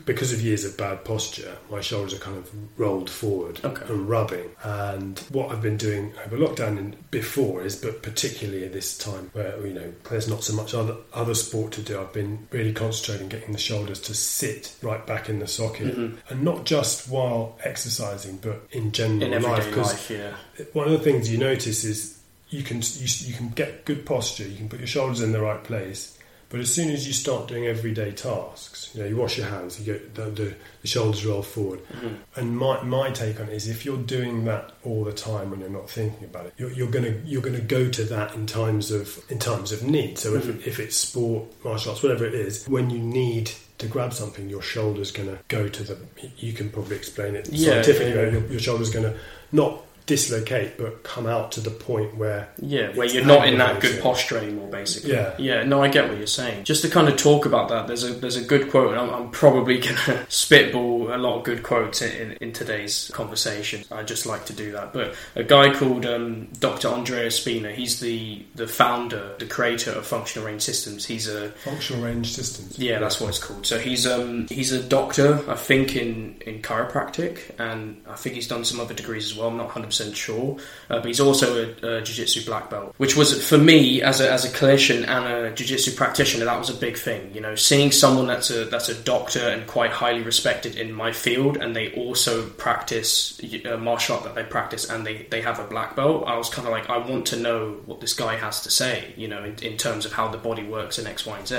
because 0.04 0.32
of 0.32 0.40
years 0.40 0.64
of 0.64 0.76
bad 0.76 1.04
posture, 1.04 1.56
my 1.70 1.80
shoulders 1.80 2.14
are 2.14 2.18
kind 2.18 2.36
of 2.38 2.50
rolled 2.78 3.10
forward 3.10 3.60
Okay. 3.64 3.84
and 3.92 4.08
rubbing. 4.08 4.50
And 4.62 5.18
what 5.30 5.50
I've 5.50 5.62
been 5.62 5.76
doing 5.76 6.12
over 6.24 6.36
lockdown 6.36 6.78
and 6.78 7.10
before 7.10 7.62
is, 7.64 7.76
but 7.76 8.02
particularly 8.02 8.64
at 8.64 8.72
this 8.72 8.96
time 8.96 9.30
where 9.32 9.64
you 9.66 9.74
know 9.74 9.92
there's 10.10 10.28
not 10.28 10.44
so 10.44 10.54
much 10.54 10.74
other 10.74 10.96
other 11.12 11.34
sport 11.34 11.72
to 11.72 11.82
do, 11.82 12.00
I've 12.00 12.12
been 12.12 12.46
really 12.50 12.72
concentrating 12.72 13.28
getting 13.28 13.52
the 13.52 13.58
shoulders 13.58 14.00
to 14.02 14.14
sit 14.14 14.74
right 14.82 15.04
back 15.06 15.28
in 15.28 15.38
the 15.40 15.48
socket, 15.48 15.96
Mhm. 15.96 16.16
and 16.30 16.42
not 16.42 16.64
just 16.64 17.08
while 17.08 17.58
exercising, 17.64 18.36
but 18.38 18.62
in 18.70 18.92
general 18.92 19.22
In 19.32 19.42
life. 19.42 19.66
Because 19.68 20.10
yeah. 20.10 20.32
one 20.72 20.86
of 20.86 20.92
the 20.92 20.98
things 21.00 21.30
you 21.30 21.38
notice 21.38 21.84
is 21.84 22.18
you 22.50 22.62
can 22.62 22.78
you, 22.82 23.06
you 23.26 23.34
can 23.34 23.48
get 23.50 23.84
good 23.84 24.04
posture, 24.06 24.46
you 24.46 24.56
can 24.56 24.68
put 24.68 24.78
your 24.78 24.86
shoulders 24.86 25.20
in 25.20 25.32
the 25.32 25.40
right 25.40 25.64
place, 25.64 26.16
but 26.52 26.60
as 26.60 26.72
soon 26.72 26.90
as 26.90 27.06
you 27.08 27.12
start 27.14 27.48
doing 27.48 27.66
everyday 27.66 28.12
tasks, 28.12 28.90
you 28.94 29.02
know, 29.02 29.08
you 29.08 29.16
wash 29.16 29.36
your 29.38 29.46
hands, 29.48 29.80
you 29.80 29.86
get 29.92 30.14
the, 30.14 30.24
the, 30.26 30.54
the 30.82 30.86
shoulders 30.86 31.24
roll 31.26 31.42
forward. 31.42 31.80
Mhm. 31.88 32.16
And 32.36 32.56
my, 32.56 32.82
my 32.82 33.10
take 33.10 33.40
on 33.40 33.48
it 33.48 33.54
is 33.54 33.66
if 33.66 33.84
you're 33.84 33.96
doing 33.96 34.44
that 34.44 34.70
all 34.84 35.02
the 35.02 35.12
time 35.14 35.50
when 35.50 35.58
you're 35.60 35.68
not 35.70 35.88
thinking 35.90 36.24
about 36.24 36.46
it, 36.46 36.52
you're, 36.58 36.70
you're 36.70 36.90
gonna 36.90 37.14
you're 37.24 37.42
gonna 37.42 37.60
go 37.60 37.88
to 37.88 38.04
that 38.04 38.34
in 38.34 38.46
times 38.46 38.90
of 38.92 39.18
in 39.30 39.38
times 39.40 39.72
of 39.72 39.82
need. 39.82 40.18
So 40.18 40.32
Mhm. 40.32 40.36
if, 40.58 40.66
if 40.68 40.78
it's 40.78 40.96
sport, 40.96 41.44
martial 41.64 41.90
arts, 41.92 42.02
whatever 42.02 42.24
it 42.26 42.34
is, 42.34 42.64
when 42.68 42.90
you 42.90 42.98
need 42.98 43.50
to 43.78 43.86
grab 43.88 44.12
something, 44.12 44.48
your 44.48 44.62
shoulder's 44.62 45.10
gonna 45.10 45.38
go 45.48 45.66
to 45.68 45.82
the. 45.82 45.96
You 46.36 46.52
can 46.52 46.68
probably 46.70 46.96
explain 46.96 47.34
it 47.34 47.48
Yeah, 47.50 47.70
scientifically. 47.82 48.10
yeah, 48.10 48.22
yeah. 48.26 48.30
Your, 48.32 48.46
your 48.52 48.60
shoulder's 48.60 48.90
gonna 48.90 49.14
not 49.52 49.82
dislocate, 50.06 50.76
but 50.78 51.02
come 51.04 51.26
out 51.26 51.52
to 51.52 51.60
the 51.60 51.70
point 51.70 52.16
where 52.16 52.48
Yeah, 52.60 52.94
where 52.94 53.06
you're 53.06 53.24
not 53.24 53.46
in 53.48 53.58
that 53.58 53.80
good 53.80 54.02
posture 54.02 54.38
anymore, 54.38 54.68
basically. 54.68 55.12
Yeah. 55.12 55.34
yeah. 55.38 55.62
No, 55.64 55.82
I 55.82 55.88
get 55.88 56.08
what 56.08 56.18
you're 56.18 56.26
saying. 56.26 56.64
Just 56.64 56.82
to 56.82 56.88
kind 56.90 57.08
of 57.08 57.16
talk 57.16 57.46
about 57.46 57.68
that, 57.68 57.86
there's 57.86 58.04
a 58.04 58.12
there's 58.12 58.36
a 58.36 58.42
good 58.44 58.70
quote, 58.70 58.92
and 58.92 59.00
I'm, 59.00 59.10
I'm 59.10 59.30
probably 59.30 59.78
gonna 59.86 60.26
spitball 60.28 61.14
a 61.14 61.18
lot 61.18 61.38
of 61.38 61.44
good 61.44 61.62
quotes 61.62 62.02
in, 62.02 62.10
in, 62.20 62.32
in 62.40 62.52
today's 62.52 63.10
conversation. 63.14 63.84
I 63.90 64.02
just 64.02 64.26
like 64.26 64.46
to 64.46 64.52
do 64.52 64.72
that. 64.72 64.92
But 64.92 65.14
a 65.36 65.44
guy 65.44 65.72
called 65.72 66.06
um, 66.06 66.48
Dr. 66.58 66.88
Andreo 66.88 67.30
Spina, 67.30 67.72
he's 67.72 68.00
the 68.00 68.44
the 68.54 68.66
founder, 68.66 69.34
the 69.38 69.46
creator 69.46 69.92
of 69.92 70.06
Functional 70.06 70.46
Range 70.46 70.62
Systems. 70.62 71.06
He's 71.06 71.28
a 71.28 71.50
functional 71.64 72.02
range 72.02 72.32
systems. 72.32 72.78
yeah, 72.78 72.98
that's 72.98 73.20
what 73.20 73.28
it's 73.28 73.38
called. 73.38 73.66
So 73.66 73.78
he's 73.78 74.06
um 74.06 74.46
he's 74.48 74.72
a 74.72 74.82
doctor, 74.82 75.48
I 75.50 75.54
think 75.54 75.96
in 75.96 76.36
in 76.46 76.62
chiropractic, 76.62 77.58
and 77.58 78.02
I 78.08 78.14
think 78.14 78.34
he's 78.34 78.48
done 78.48 78.64
some 78.64 78.80
other 78.80 78.94
degrees 78.94 79.26
as 79.26 79.36
well. 79.36 79.48
I'm 79.48 79.56
not 79.56 79.66
100 79.66 79.91
percent 79.92 80.16
sure, 80.16 80.56
uh, 80.90 80.98
but 81.00 81.06
he's 81.06 81.20
also 81.20 81.46
a, 81.64 81.98
a 81.98 82.02
jiu-jitsu 82.02 82.44
black 82.46 82.70
belt, 82.70 82.94
which 82.96 83.14
was 83.16 83.28
for 83.48 83.58
me 83.58 84.02
as 84.02 84.20
a 84.20 84.26
as 84.30 84.44
a 84.44 84.48
clinician 84.48 85.06
and 85.06 85.24
a 85.46 85.50
jiu-jitsu 85.54 85.92
practitioner 85.92 86.44
that 86.44 86.58
was 86.58 86.70
a 86.70 86.78
big 86.86 86.96
thing. 86.96 87.30
You 87.34 87.40
know, 87.40 87.54
seeing 87.54 87.92
someone 87.92 88.26
that's 88.26 88.50
a 88.50 88.64
that's 88.64 88.88
a 88.88 88.94
doctor 88.94 89.44
and 89.52 89.66
quite 89.66 89.92
highly 89.92 90.22
respected 90.22 90.76
in 90.76 90.92
my 90.92 91.12
field, 91.12 91.56
and 91.56 91.76
they 91.76 91.92
also 91.94 92.48
practice 92.66 93.40
uh, 93.66 93.76
martial 93.76 94.16
art 94.16 94.24
that 94.24 94.34
they 94.34 94.44
practice, 94.44 94.88
and 94.90 95.06
they 95.06 95.26
they 95.30 95.42
have 95.42 95.58
a 95.58 95.64
black 95.64 95.94
belt. 95.94 96.24
I 96.26 96.36
was 96.36 96.48
kind 96.48 96.66
of 96.66 96.72
like, 96.72 96.88
I 96.88 96.98
want 96.98 97.26
to 97.26 97.36
know 97.36 97.80
what 97.86 98.00
this 98.00 98.14
guy 98.14 98.36
has 98.36 98.62
to 98.62 98.70
say. 98.70 99.12
You 99.16 99.28
know, 99.28 99.44
in, 99.44 99.54
in 99.62 99.76
terms 99.76 100.06
of 100.06 100.12
how 100.12 100.28
the 100.28 100.38
body 100.38 100.64
works 100.64 100.98
in 100.98 101.06
X, 101.06 101.26
Y, 101.26 101.38
and 101.38 101.46
Z. 101.46 101.56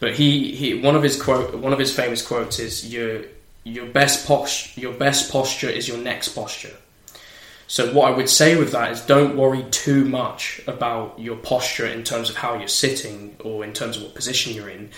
But 0.00 0.14
he, 0.14 0.54
he 0.56 0.74
one 0.74 0.96
of 0.96 1.02
his 1.02 1.20
quote 1.20 1.54
one 1.54 1.72
of 1.72 1.78
his 1.78 1.94
famous 1.94 2.26
quotes 2.26 2.58
is 2.58 2.92
your 2.92 3.22
your 3.64 3.86
best 3.86 4.26
posture 4.26 4.80
your 4.80 4.92
best 4.92 5.30
posture 5.30 5.68
is 5.70 5.86
your 5.86 5.98
next 5.98 6.30
posture. 6.30 6.76
So 7.72 7.90
what 7.94 8.12
I 8.12 8.14
would 8.14 8.28
say 8.28 8.54
with 8.54 8.72
that 8.72 8.92
is 8.92 9.00
don't 9.00 9.34
worry 9.34 9.64
too 9.70 10.04
much 10.04 10.60
about 10.66 11.18
your 11.18 11.36
posture 11.36 11.86
in 11.86 12.04
terms 12.04 12.28
of 12.28 12.36
how 12.36 12.58
you're 12.58 12.68
sitting 12.68 13.34
or 13.42 13.64
in 13.64 13.72
terms 13.72 13.96
of 13.96 14.02
what 14.02 14.14
position 14.14 14.52
you're 14.52 14.68
in. 14.68 14.90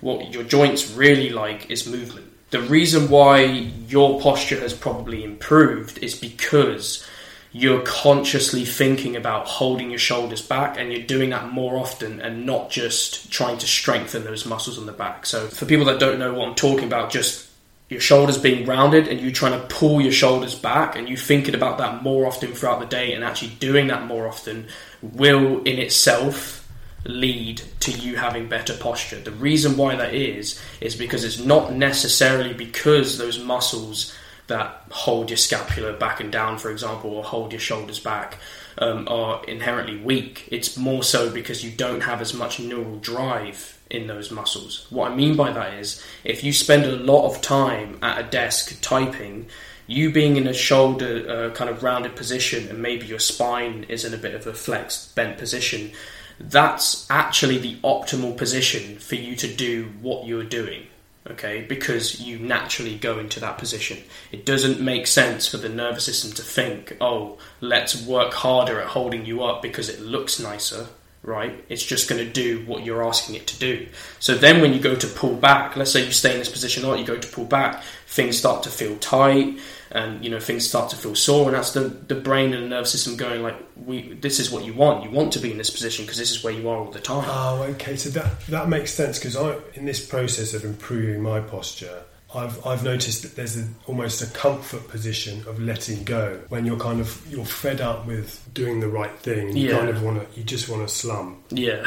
What 0.00 0.32
your 0.32 0.42
joints 0.42 0.92
really 0.92 1.28
like 1.28 1.70
is 1.70 1.86
movement. 1.86 2.32
The 2.48 2.62
reason 2.62 3.10
why 3.10 3.42
your 3.86 4.18
posture 4.18 4.58
has 4.60 4.72
probably 4.72 5.24
improved 5.24 5.98
is 5.98 6.18
because 6.18 7.06
you're 7.52 7.82
consciously 7.82 8.64
thinking 8.64 9.14
about 9.14 9.46
holding 9.46 9.90
your 9.90 9.98
shoulders 9.98 10.40
back 10.40 10.78
and 10.78 10.90
you're 10.90 11.06
doing 11.06 11.28
that 11.30 11.52
more 11.52 11.76
often 11.76 12.18
and 12.22 12.46
not 12.46 12.70
just 12.70 13.30
trying 13.30 13.58
to 13.58 13.66
strengthen 13.66 14.24
those 14.24 14.46
muscles 14.46 14.78
on 14.78 14.86
the 14.86 14.92
back. 14.92 15.26
So 15.26 15.48
for 15.48 15.66
people 15.66 15.84
that 15.84 16.00
don't 16.00 16.18
know 16.18 16.32
what 16.32 16.48
I'm 16.48 16.54
talking 16.54 16.86
about, 16.86 17.10
just 17.10 17.51
your 17.92 18.00
shoulders 18.00 18.38
being 18.38 18.66
rounded 18.66 19.06
and 19.06 19.20
you 19.20 19.30
trying 19.30 19.52
to 19.52 19.66
pull 19.66 20.00
your 20.00 20.12
shoulders 20.12 20.54
back 20.54 20.96
and 20.96 21.08
you 21.08 21.16
thinking 21.16 21.54
about 21.54 21.78
that 21.78 22.02
more 22.02 22.26
often 22.26 22.52
throughout 22.52 22.80
the 22.80 22.86
day 22.86 23.12
and 23.12 23.22
actually 23.22 23.52
doing 23.60 23.86
that 23.88 24.06
more 24.06 24.26
often 24.26 24.66
will 25.02 25.62
in 25.62 25.78
itself 25.78 26.68
lead 27.04 27.60
to 27.80 27.90
you 27.92 28.16
having 28.16 28.48
better 28.48 28.74
posture. 28.76 29.20
The 29.20 29.32
reason 29.32 29.76
why 29.76 29.96
that 29.96 30.14
is 30.14 30.60
is 30.80 30.96
because 30.96 31.24
it's 31.24 31.38
not 31.38 31.72
necessarily 31.72 32.54
because 32.54 33.18
those 33.18 33.38
muscles 33.38 34.16
that 34.46 34.84
hold 34.90 35.30
your 35.30 35.36
scapula 35.36 35.92
back 35.92 36.20
and 36.20 36.32
down, 36.32 36.58
for 36.58 36.70
example, 36.70 37.10
or 37.10 37.24
hold 37.24 37.52
your 37.52 37.60
shoulders 37.60 38.00
back, 38.00 38.38
um, 38.78 39.06
are 39.08 39.44
inherently 39.46 39.96
weak. 39.96 40.48
It's 40.50 40.76
more 40.76 41.02
so 41.02 41.30
because 41.30 41.64
you 41.64 41.70
don't 41.70 42.02
have 42.02 42.20
as 42.20 42.34
much 42.34 42.60
neural 42.60 42.98
drive 42.98 43.78
in 43.92 44.06
those 44.06 44.30
muscles. 44.30 44.86
What 44.90 45.12
I 45.12 45.14
mean 45.14 45.36
by 45.36 45.52
that 45.52 45.74
is 45.74 46.02
if 46.24 46.42
you 46.42 46.52
spend 46.52 46.84
a 46.84 46.96
lot 46.96 47.26
of 47.26 47.42
time 47.42 47.98
at 48.02 48.18
a 48.18 48.28
desk 48.28 48.80
typing, 48.80 49.46
you 49.86 50.10
being 50.10 50.36
in 50.36 50.46
a 50.46 50.54
shoulder 50.54 51.28
uh, 51.28 51.54
kind 51.54 51.68
of 51.68 51.82
rounded 51.82 52.16
position 52.16 52.68
and 52.68 52.80
maybe 52.80 53.06
your 53.06 53.18
spine 53.18 53.84
is 53.88 54.04
in 54.04 54.14
a 54.14 54.18
bit 54.18 54.34
of 54.34 54.46
a 54.46 54.54
flexed 54.54 55.14
bent 55.14 55.36
position, 55.38 55.92
that's 56.40 57.06
actually 57.10 57.58
the 57.58 57.76
optimal 57.84 58.36
position 58.36 58.98
for 58.98 59.14
you 59.14 59.36
to 59.36 59.46
do 59.46 59.92
what 60.00 60.26
you're 60.26 60.42
doing. 60.42 60.86
Okay, 61.30 61.64
because 61.68 62.20
you 62.20 62.36
naturally 62.40 62.96
go 62.96 63.20
into 63.20 63.38
that 63.38 63.56
position. 63.56 63.98
It 64.32 64.44
doesn't 64.44 64.80
make 64.80 65.06
sense 65.06 65.46
for 65.46 65.56
the 65.56 65.68
nervous 65.68 66.06
system 66.06 66.32
to 66.32 66.42
think, 66.42 66.96
oh, 67.00 67.38
let's 67.60 68.04
work 68.04 68.32
harder 68.32 68.80
at 68.80 68.88
holding 68.88 69.24
you 69.24 69.44
up 69.44 69.62
because 69.62 69.88
it 69.88 70.00
looks 70.00 70.40
nicer 70.40 70.88
right? 71.22 71.64
It's 71.68 71.84
just 71.84 72.08
going 72.08 72.24
to 72.24 72.30
do 72.30 72.64
what 72.66 72.84
you're 72.84 73.06
asking 73.06 73.36
it 73.36 73.46
to 73.48 73.58
do. 73.58 73.86
So 74.18 74.34
then 74.34 74.60
when 74.60 74.72
you 74.72 74.80
go 74.80 74.96
to 74.96 75.06
pull 75.06 75.34
back, 75.34 75.76
let's 75.76 75.92
say 75.92 76.04
you 76.04 76.12
stay 76.12 76.32
in 76.32 76.38
this 76.38 76.48
position 76.48 76.84
or 76.84 76.96
you 76.96 77.04
go 77.04 77.16
to 77.16 77.28
pull 77.28 77.44
back, 77.44 77.82
things 78.06 78.36
start 78.36 78.64
to 78.64 78.70
feel 78.70 78.96
tight 78.98 79.58
and 79.92 80.24
you 80.24 80.30
know 80.30 80.40
things 80.40 80.66
start 80.66 80.90
to 80.90 80.96
feel 80.96 81.14
sore 81.14 81.46
and 81.46 81.54
that's 81.54 81.72
the, 81.72 81.80
the 81.80 82.14
brain 82.14 82.52
and 82.54 82.64
the 82.64 82.68
nervous 82.68 82.92
system 82.92 83.16
going 83.16 83.42
like 83.42 83.56
we 83.84 84.14
this 84.14 84.40
is 84.40 84.50
what 84.50 84.64
you 84.64 84.72
want 84.72 85.04
you 85.04 85.10
want 85.10 85.32
to 85.32 85.38
be 85.38 85.50
in 85.50 85.58
this 85.58 85.70
position 85.70 86.04
because 86.04 86.18
this 86.18 86.30
is 86.30 86.42
where 86.42 86.52
you 86.52 86.68
are 86.68 86.78
all 86.78 86.90
the 86.90 87.00
time 87.00 87.24
oh 87.26 87.62
okay 87.62 87.96
so 87.96 88.08
that 88.10 88.40
that 88.46 88.68
makes 88.68 88.92
sense 88.92 89.18
because 89.18 89.36
i 89.36 89.56
in 89.74 89.84
this 89.84 90.04
process 90.04 90.54
of 90.54 90.64
improving 90.64 91.22
my 91.22 91.40
posture 91.40 92.02
I've, 92.34 92.66
I've 92.66 92.82
noticed 92.82 93.22
that 93.22 93.36
there's 93.36 93.58
a, 93.58 93.68
almost 93.86 94.22
a 94.22 94.26
comfort 94.26 94.88
position 94.88 95.40
of 95.46 95.60
letting 95.60 96.02
go 96.04 96.40
when 96.48 96.64
you're 96.64 96.78
kind 96.78 97.00
of 97.00 97.20
you're 97.30 97.44
fed 97.44 97.80
up 97.80 98.06
with 98.06 98.42
doing 98.54 98.80
the 98.80 98.88
right 98.88 99.16
thing. 99.18 99.56
You 99.56 99.68
Yeah. 99.68 99.78
kind 99.78 99.90
of 99.90 100.02
want 100.02 100.16
to 100.32 100.38
you 100.38 100.44
just 100.44 100.68
want 100.68 100.86
to 100.88 100.94
slump. 100.94 101.38
yeah 101.50 101.86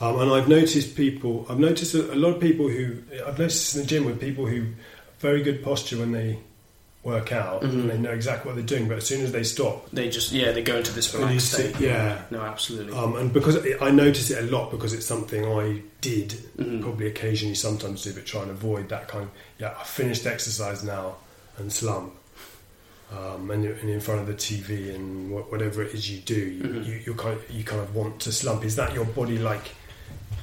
Um, 0.00 0.18
and 0.20 0.30
I've 0.32 0.48
noticed 0.48 0.96
people. 0.96 1.44
I've 1.50 1.58
noticed 1.58 1.94
a, 1.94 2.12
a 2.12 2.16
lot 2.16 2.34
of 2.34 2.40
people 2.40 2.68
who 2.68 2.98
I've 3.26 3.38
noticed 3.38 3.74
in 3.76 3.82
the 3.82 3.86
gym 3.86 4.04
with 4.06 4.18
people 4.20 4.46
who 4.46 4.68
very 5.18 5.42
good 5.42 5.62
posture 5.62 5.98
when 5.98 6.12
they 6.12 6.38
work 7.02 7.32
out 7.32 7.62
Mhm. 7.62 7.70
and 7.70 7.90
they 7.90 7.96
know 7.98 8.10
exactly 8.10 8.46
what 8.48 8.56
they're 8.56 8.64
doing, 8.78 8.86
but 8.86 8.98
as 8.98 9.06
soon 9.06 9.22
as 9.22 9.32
they 9.32 9.42
stop, 9.42 9.90
they 9.90 10.10
just 10.10 10.32
yeah 10.32 10.52
they 10.52 10.62
go 10.62 10.76
into 10.76 10.92
this 10.92 11.14
relaxed 11.14 11.48
sit- 11.48 11.74
state 11.74 11.80
yeah. 11.86 12.20
no 12.30 12.42
absolutely 12.42 12.92
um, 12.94 13.16
and 13.16 13.32
because 13.32 13.54
it, 13.56 13.78
I 13.80 13.90
notice 13.90 14.30
it 14.30 14.38
a 14.44 14.46
lot 14.54 14.70
because 14.70 14.92
it's 14.92 15.06
something 15.06 15.44
I 15.44 15.80
did 16.02 16.34
Mhm. 16.58 16.82
probably 16.82 17.06
occasionally 17.06 17.54
sometimes 17.54 18.02
do, 18.04 18.12
but 18.12 18.26
try 18.26 18.42
and 18.42 18.50
avoid 18.50 18.90
that 18.90 19.08
kind 19.08 19.24
of 19.24 19.30
yeah. 19.58 19.72
I 19.80 19.84
finished 19.84 20.26
exercise 20.26 20.84
now 20.84 21.16
and 21.58 21.72
slump. 21.72 22.12
Um, 23.12 23.50
and 23.50 23.64
you're 23.64 23.72
and 23.74 23.90
in 23.90 24.00
front 24.00 24.20
of 24.20 24.26
the 24.28 24.34
TV 24.34 24.94
and 24.94 25.32
wha- 25.32 25.40
whatever 25.42 25.82
it 25.82 25.92
is 25.94 26.08
you 26.08 26.18
do, 26.20 26.34
you, 26.36 26.62
Mhm. 26.62 26.86
you, 26.86 27.00
you 27.06 27.14
kind 27.14 27.34
of, 27.36 27.50
you 27.50 27.64
kind 27.64 27.80
of 27.82 27.92
want 27.94 28.20
to 28.20 28.30
slump. 28.30 28.64
Is 28.64 28.76
that 28.76 28.94
your 28.94 29.04
body 29.04 29.36
like 29.36 29.70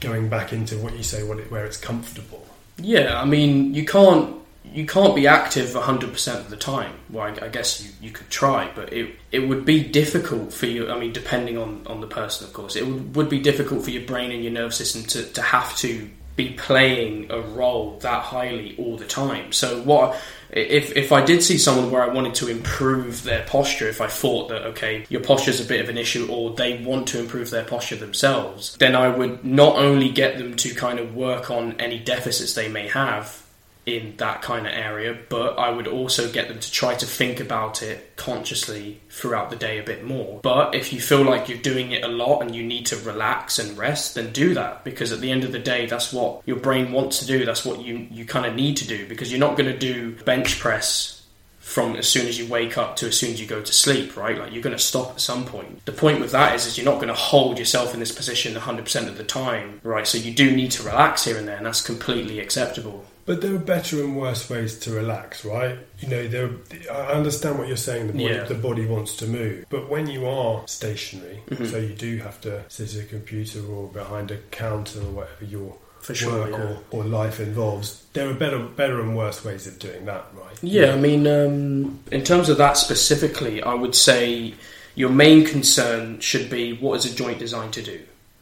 going 0.01 0.27
back 0.27 0.51
into 0.51 0.75
what 0.79 0.97
you 0.97 1.03
say, 1.03 1.23
what 1.23 1.39
it, 1.39 1.49
where 1.49 1.65
it's 1.65 1.77
comfortable? 1.77 2.45
Yeah, 2.77 3.21
I 3.21 3.25
mean, 3.25 3.73
you 3.73 3.85
can't 3.85 4.35
you 4.73 4.85
can't 4.85 5.15
be 5.15 5.27
active 5.27 5.69
100% 5.69 6.37
of 6.37 6.49
the 6.49 6.57
time. 6.57 6.93
Well, 7.09 7.25
I, 7.25 7.45
I 7.45 7.49
guess 7.49 7.83
you, 7.83 7.91
you 8.01 8.11
could 8.11 8.29
try, 8.29 8.71
but 8.75 8.93
it 8.93 9.15
it 9.31 9.39
would 9.39 9.65
be 9.65 9.83
difficult 9.83 10.53
for 10.53 10.65
you. 10.65 10.89
I 10.89 10.99
mean, 10.99 11.13
depending 11.13 11.57
on, 11.57 11.85
on 11.87 12.01
the 12.01 12.07
person, 12.07 12.47
of 12.47 12.53
course, 12.53 12.75
it 12.75 12.85
would, 12.85 13.15
would 13.15 13.29
be 13.29 13.39
difficult 13.39 13.83
for 13.83 13.91
your 13.91 14.05
brain 14.05 14.31
and 14.31 14.43
your 14.43 14.53
nervous 14.53 14.77
system 14.77 15.03
to, 15.03 15.23
to 15.33 15.41
have 15.41 15.75
to 15.77 16.09
be 16.35 16.53
playing 16.53 17.31
a 17.31 17.41
role 17.41 17.97
that 17.99 18.21
highly 18.21 18.75
all 18.77 18.95
the 18.95 19.07
time. 19.07 19.51
So 19.51 19.81
what 19.81 20.15
if 20.51 20.95
if 20.95 21.11
I 21.11 21.25
did 21.25 21.43
see 21.43 21.57
someone 21.57 21.91
where 21.91 22.03
I 22.03 22.13
wanted 22.13 22.35
to 22.35 22.47
improve 22.47 23.23
their 23.23 23.43
posture, 23.45 23.89
if 23.89 23.99
I 23.99 24.07
thought 24.07 24.49
that 24.49 24.61
okay, 24.67 25.05
your 25.09 25.21
posture 25.21 25.51
is 25.51 25.59
a 25.59 25.65
bit 25.65 25.81
of 25.81 25.89
an 25.89 25.97
issue, 25.97 26.27
or 26.29 26.53
they 26.53 26.81
want 26.83 27.07
to 27.09 27.19
improve 27.19 27.49
their 27.49 27.65
posture 27.65 27.97
themselves, 27.97 28.77
then 28.77 28.95
I 28.95 29.09
would 29.09 29.43
not 29.43 29.77
only 29.77 30.09
get 30.09 30.37
them 30.37 30.55
to 30.57 30.73
kind 30.75 30.99
of 30.99 31.15
work 31.15 31.49
on 31.49 31.81
any 31.81 31.99
deficits 31.99 32.53
they 32.53 32.69
may 32.69 32.87
have 32.87 33.46
in 33.87 34.13
that 34.17 34.41
kind 34.41 34.67
of 34.67 34.73
area, 34.73 35.17
but 35.29 35.57
I 35.57 35.69
would 35.69 35.87
also 35.87 36.29
get 36.29 36.49
them 36.49 36.59
to 36.59 36.71
try 36.71 36.93
to 36.95 37.05
think 37.05 37.39
about 37.39 37.81
it 37.81 38.17
consciously 38.17 38.99
throughout 39.09 39.49
the 39.49 39.55
day 39.55 39.79
a 39.79 39.83
bit 39.83 40.03
more. 40.03 40.41
But 40.43 40.75
if 40.75 40.91
you 40.91 40.99
feel 40.99 41.23
like 41.23 41.47
you're 41.47 41.57
doing 41.57 41.93
it 41.93 42.03
a 42.03 42.09
lot 42.09 42.41
and 42.41 42.53
you 42.53 42.63
need 42.63 42.85
to 42.87 42.97
relax 42.97 43.59
and 43.59 43.77
rest, 43.77 44.15
then 44.15 44.33
do 44.33 44.53
that 44.55 44.83
because 44.83 45.13
at 45.13 45.21
the 45.21 45.31
end 45.31 45.45
of 45.45 45.53
the 45.53 45.59
day, 45.59 45.85
that's 45.85 46.11
what 46.11 46.41
your 46.45 46.57
brain 46.57 46.91
wants 46.91 47.19
to 47.19 47.25
do. 47.25 47.45
That's 47.45 47.63
what 47.63 47.81
you 47.81 48.07
you 48.11 48.25
kind 48.25 48.45
of 48.45 48.55
need 48.55 48.75
to 48.77 48.87
do 48.87 49.07
because 49.07 49.31
you're 49.31 49.39
not 49.39 49.57
going 49.57 49.71
to 49.71 49.79
do 49.79 50.11
bench 50.25 50.59
press 50.59 51.17
from 51.59 51.95
as 51.95 52.07
soon 52.07 52.27
as 52.27 52.37
you 52.37 52.47
wake 52.47 52.77
up 52.77 52.95
to 52.97 53.07
as 53.07 53.17
soon 53.17 53.31
as 53.31 53.39
you 53.39 53.47
go 53.47 53.61
to 53.61 53.73
sleep, 53.73 54.17
right? 54.17 54.37
Like 54.37 54.51
you're 54.51 54.61
going 54.61 54.75
to 54.75 54.81
stop 54.81 55.11
at 55.11 55.21
some 55.21 55.45
point. 55.45 55.85
The 55.85 55.91
point 55.91 56.19
with 56.19 56.31
that 56.31 56.55
is, 56.55 56.65
is 56.65 56.77
you're 56.77 56.85
not 56.85 56.95
going 56.95 57.09
to 57.09 57.13
hold 57.13 57.59
yourself 57.59 57.93
in 57.93 57.99
this 57.99 58.11
position 58.11 58.53
100% 58.55 59.07
of 59.07 59.17
the 59.17 59.23
time, 59.23 59.79
right? 59.83 60.07
So 60.07 60.17
you 60.17 60.33
do 60.33 60.55
need 60.55 60.71
to 60.71 60.83
relax 60.83 61.25
here 61.25 61.37
and 61.37 61.47
there, 61.47 61.57
and 61.57 61.65
that's 61.65 61.81
completely 61.81 62.39
acceptable. 62.39 63.05
But 63.27 63.41
there 63.41 63.53
are 63.53 63.59
better 63.59 63.99
and 64.01 64.15
worse 64.17 64.49
ways 64.49 64.79
to 64.79 64.91
relax, 64.91 65.43
right? 65.43 65.77
You 65.99 66.07
know, 66.07 66.27
there. 66.29 66.49
I 66.89 67.11
understand 67.11 67.59
what 67.59 67.67
you're 67.67 67.75
saying. 67.75 68.07
The 68.07 68.13
body, 68.13 68.23
Yeah. 68.23 68.43
the 68.45 68.55
body 68.55 68.85
wants 68.85 69.17
to 69.17 69.27
move, 69.27 69.65
but 69.69 69.89
when 69.89 70.07
you 70.07 70.25
are 70.25 70.63
stationary, 70.65 71.41
Mhm. 71.51 71.69
so 71.69 71.77
you 71.77 71.93
do 71.93 72.17
have 72.19 72.39
to 72.41 72.63
sit 72.69 72.95
at 72.95 73.01
a 73.01 73.05
computer 73.05 73.59
or 73.69 73.89
behind 73.89 74.31
a 74.31 74.37
counter 74.51 74.99
or 75.01 75.11
whatever 75.11 75.43
your 75.43 75.75
For 75.99 76.15
sure, 76.15 76.31
work 76.31 76.51
yeah. 76.51 76.75
or, 76.91 77.01
or 77.01 77.03
life 77.03 77.41
involves. 77.41 78.01
There 78.13 78.29
are 78.29 78.33
better, 78.33 78.59
better 78.59 79.01
and 79.01 79.17
worse 79.17 79.43
ways 79.43 79.67
of 79.67 79.77
doing 79.77 80.05
that, 80.05 80.25
right? 80.33 80.57
Yeah, 80.61 80.93
I 80.93 80.97
mean, 80.97 81.27
um, 81.27 81.99
in 82.09 82.23
terms 82.23 82.47
of 82.47 82.57
that 82.59 82.77
specifically, 82.77 83.61
I 83.61 83.73
would 83.73 83.93
say 83.93 84.53
your 84.95 85.09
main 85.09 85.45
concern 85.45 86.21
should 86.21 86.49
be 86.49 86.71
what 86.71 86.93
is 87.03 87.11
a 87.11 87.13
joint 87.13 87.39
designed 87.39 87.73
to 87.73 87.81
do? 87.81 87.99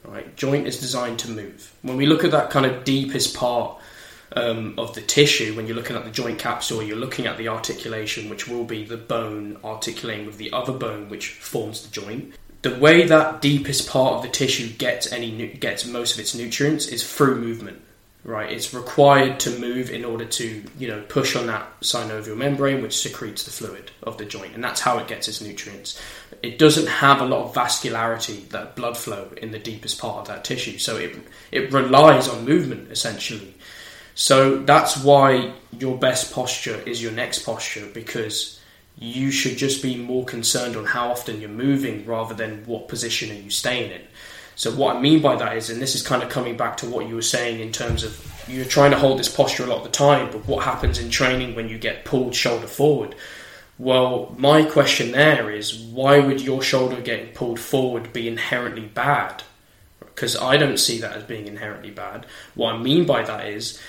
Right, 0.07 0.35
joint 0.35 0.67
is 0.67 0.79
designed 0.79 1.17
to 1.19 1.31
move. 1.31 1.71
When 1.81 1.97
we 1.97 2.05
look 2.05 2.23
at 2.23 2.29
that 2.29 2.51
kind 2.51 2.67
of 2.67 2.83
deepest 2.83 3.33
part 3.35 3.75
um, 4.35 4.75
of 4.77 4.93
the 4.95 5.01
tissue, 5.01 5.55
when 5.55 5.67
you're 5.67 5.75
looking 5.75 5.95
at 5.95 6.03
the 6.03 6.11
joint 6.11 6.39
capsule, 6.39 6.83
you're 6.83 6.97
looking 6.97 7.25
at 7.25 7.37
the 7.37 7.47
articulation, 7.47 8.29
which 8.29 8.47
will 8.47 8.65
be 8.65 8.83
the 8.83 8.97
bone 8.97 9.57
articulating 9.63 10.25
with 10.25 10.37
the 10.37 10.51
other 10.51 10.73
bone, 10.73 11.09
which 11.09 11.29
forms 11.29 11.85
the 11.85 11.91
joint. 11.91 12.33
The 12.61 12.75
way 12.75 13.05
that 13.05 13.41
deepest 13.41 13.87
part 13.87 14.13
of 14.13 14.21
the 14.23 14.29
tissue 14.29 14.69
gets 14.69 15.11
any 15.11 15.47
gets 15.47 15.85
most 15.85 16.15
of 16.15 16.19
its 16.19 16.33
nutrients 16.33 16.87
is 16.87 17.09
through 17.09 17.39
movement 17.39 17.81
right? 18.25 18.51
It's 18.51 18.73
required 18.73 19.39
to 19.41 19.59
move 19.59 19.91
in 19.91 20.03
order 20.03 20.25
to, 20.25 20.63
you 20.79 20.87
know, 20.87 21.01
push 21.07 21.35
on 21.35 21.45
that 21.45 21.79
synovial 21.81 22.35
membrane, 22.35 22.81
which 22.81 22.97
secretes 22.97 23.43
the 23.43 23.51
fluid 23.51 23.91
of 24.01 24.17
the 24.17 24.25
joint, 24.25 24.55
and 24.55 24.63
that's 24.63 24.81
how 24.81 24.97
it 24.97 25.07
gets 25.07 25.27
its 25.27 25.41
nutrients. 25.41 26.01
It 26.41 26.57
doesn't 26.57 26.87
have 26.87 27.21
a 27.21 27.25
lot 27.25 27.45
of 27.45 27.53
vascularity, 27.53 28.49
that 28.49 28.75
blood 28.75 28.97
flow 28.97 29.29
in 29.37 29.51
the 29.51 29.59
deepest 29.59 29.99
part 29.99 30.17
of 30.17 30.27
that 30.27 30.43
tissue, 30.43 30.79
so 30.79 30.97
it 30.97 31.15
it 31.51 31.71
relies 31.71 32.27
on 32.27 32.43
movement 32.43 32.91
essentially. 32.91 33.53
So 34.15 34.57
that's 34.63 35.03
why 35.03 35.53
your 35.77 35.97
best 35.97 36.33
posture 36.33 36.81
is 36.85 37.03
your 37.03 37.11
next 37.11 37.39
posture 37.45 37.85
because 37.93 38.59
you 38.97 39.29
should 39.29 39.57
just 39.57 39.83
be 39.83 39.97
more 39.97 40.23
concerned 40.23 40.77
on 40.77 40.85
how 40.85 41.11
often 41.11 41.41
you're 41.41 41.49
moving 41.49 42.05
rather 42.05 42.33
than 42.33 42.65
what 42.65 42.87
position 42.87 43.29
are 43.29 43.39
you 43.39 43.49
staying 43.49 43.91
in. 43.91 44.01
So 44.55 44.71
what 44.71 44.95
I 44.95 45.01
mean 45.01 45.21
by 45.21 45.35
that 45.35 45.57
is, 45.57 45.69
and 45.69 45.81
this 45.81 45.95
is 45.95 46.01
kind 46.01 46.23
of 46.23 46.29
coming 46.29 46.55
back 46.55 46.77
to 46.77 46.89
what 46.89 47.07
you 47.09 47.15
were 47.15 47.21
saying 47.21 47.59
in 47.59 47.73
terms 47.73 48.05
of 48.05 48.45
you're 48.47 48.63
trying 48.63 48.91
to 48.91 48.97
hold 48.97 49.19
this 49.19 49.33
posture 49.33 49.65
a 49.65 49.67
lot 49.67 49.79
of 49.79 49.83
the 49.83 49.89
time, 49.89 50.31
but 50.31 50.47
what 50.47 50.63
happens 50.63 50.97
in 50.97 51.09
training 51.09 51.55
when 51.55 51.67
you 51.67 51.77
get 51.77 52.05
pulled 52.05 52.33
shoulder 52.33 52.67
forward? 52.67 53.15
Well, 53.77 54.33
my 54.37 54.63
question 54.63 55.11
there 55.11 55.51
is, 55.51 55.77
why 55.77 56.19
would 56.19 56.39
your 56.39 56.61
shoulder 56.61 57.01
getting 57.01 57.33
pulled 57.33 57.59
forward 57.59 58.13
be 58.13 58.29
inherently 58.29 58.85
bad? 58.85 59.43
Because 59.99 60.37
I 60.37 60.55
don't 60.55 60.79
see 60.79 60.99
that 60.99 61.17
as 61.17 61.23
being 61.23 61.47
inherently 61.47 61.91
bad. 61.91 62.25
What 62.53 62.75
I 62.75 62.77
mean 62.77 63.05
by 63.05 63.23
that 63.23 63.47
is, 63.49 63.81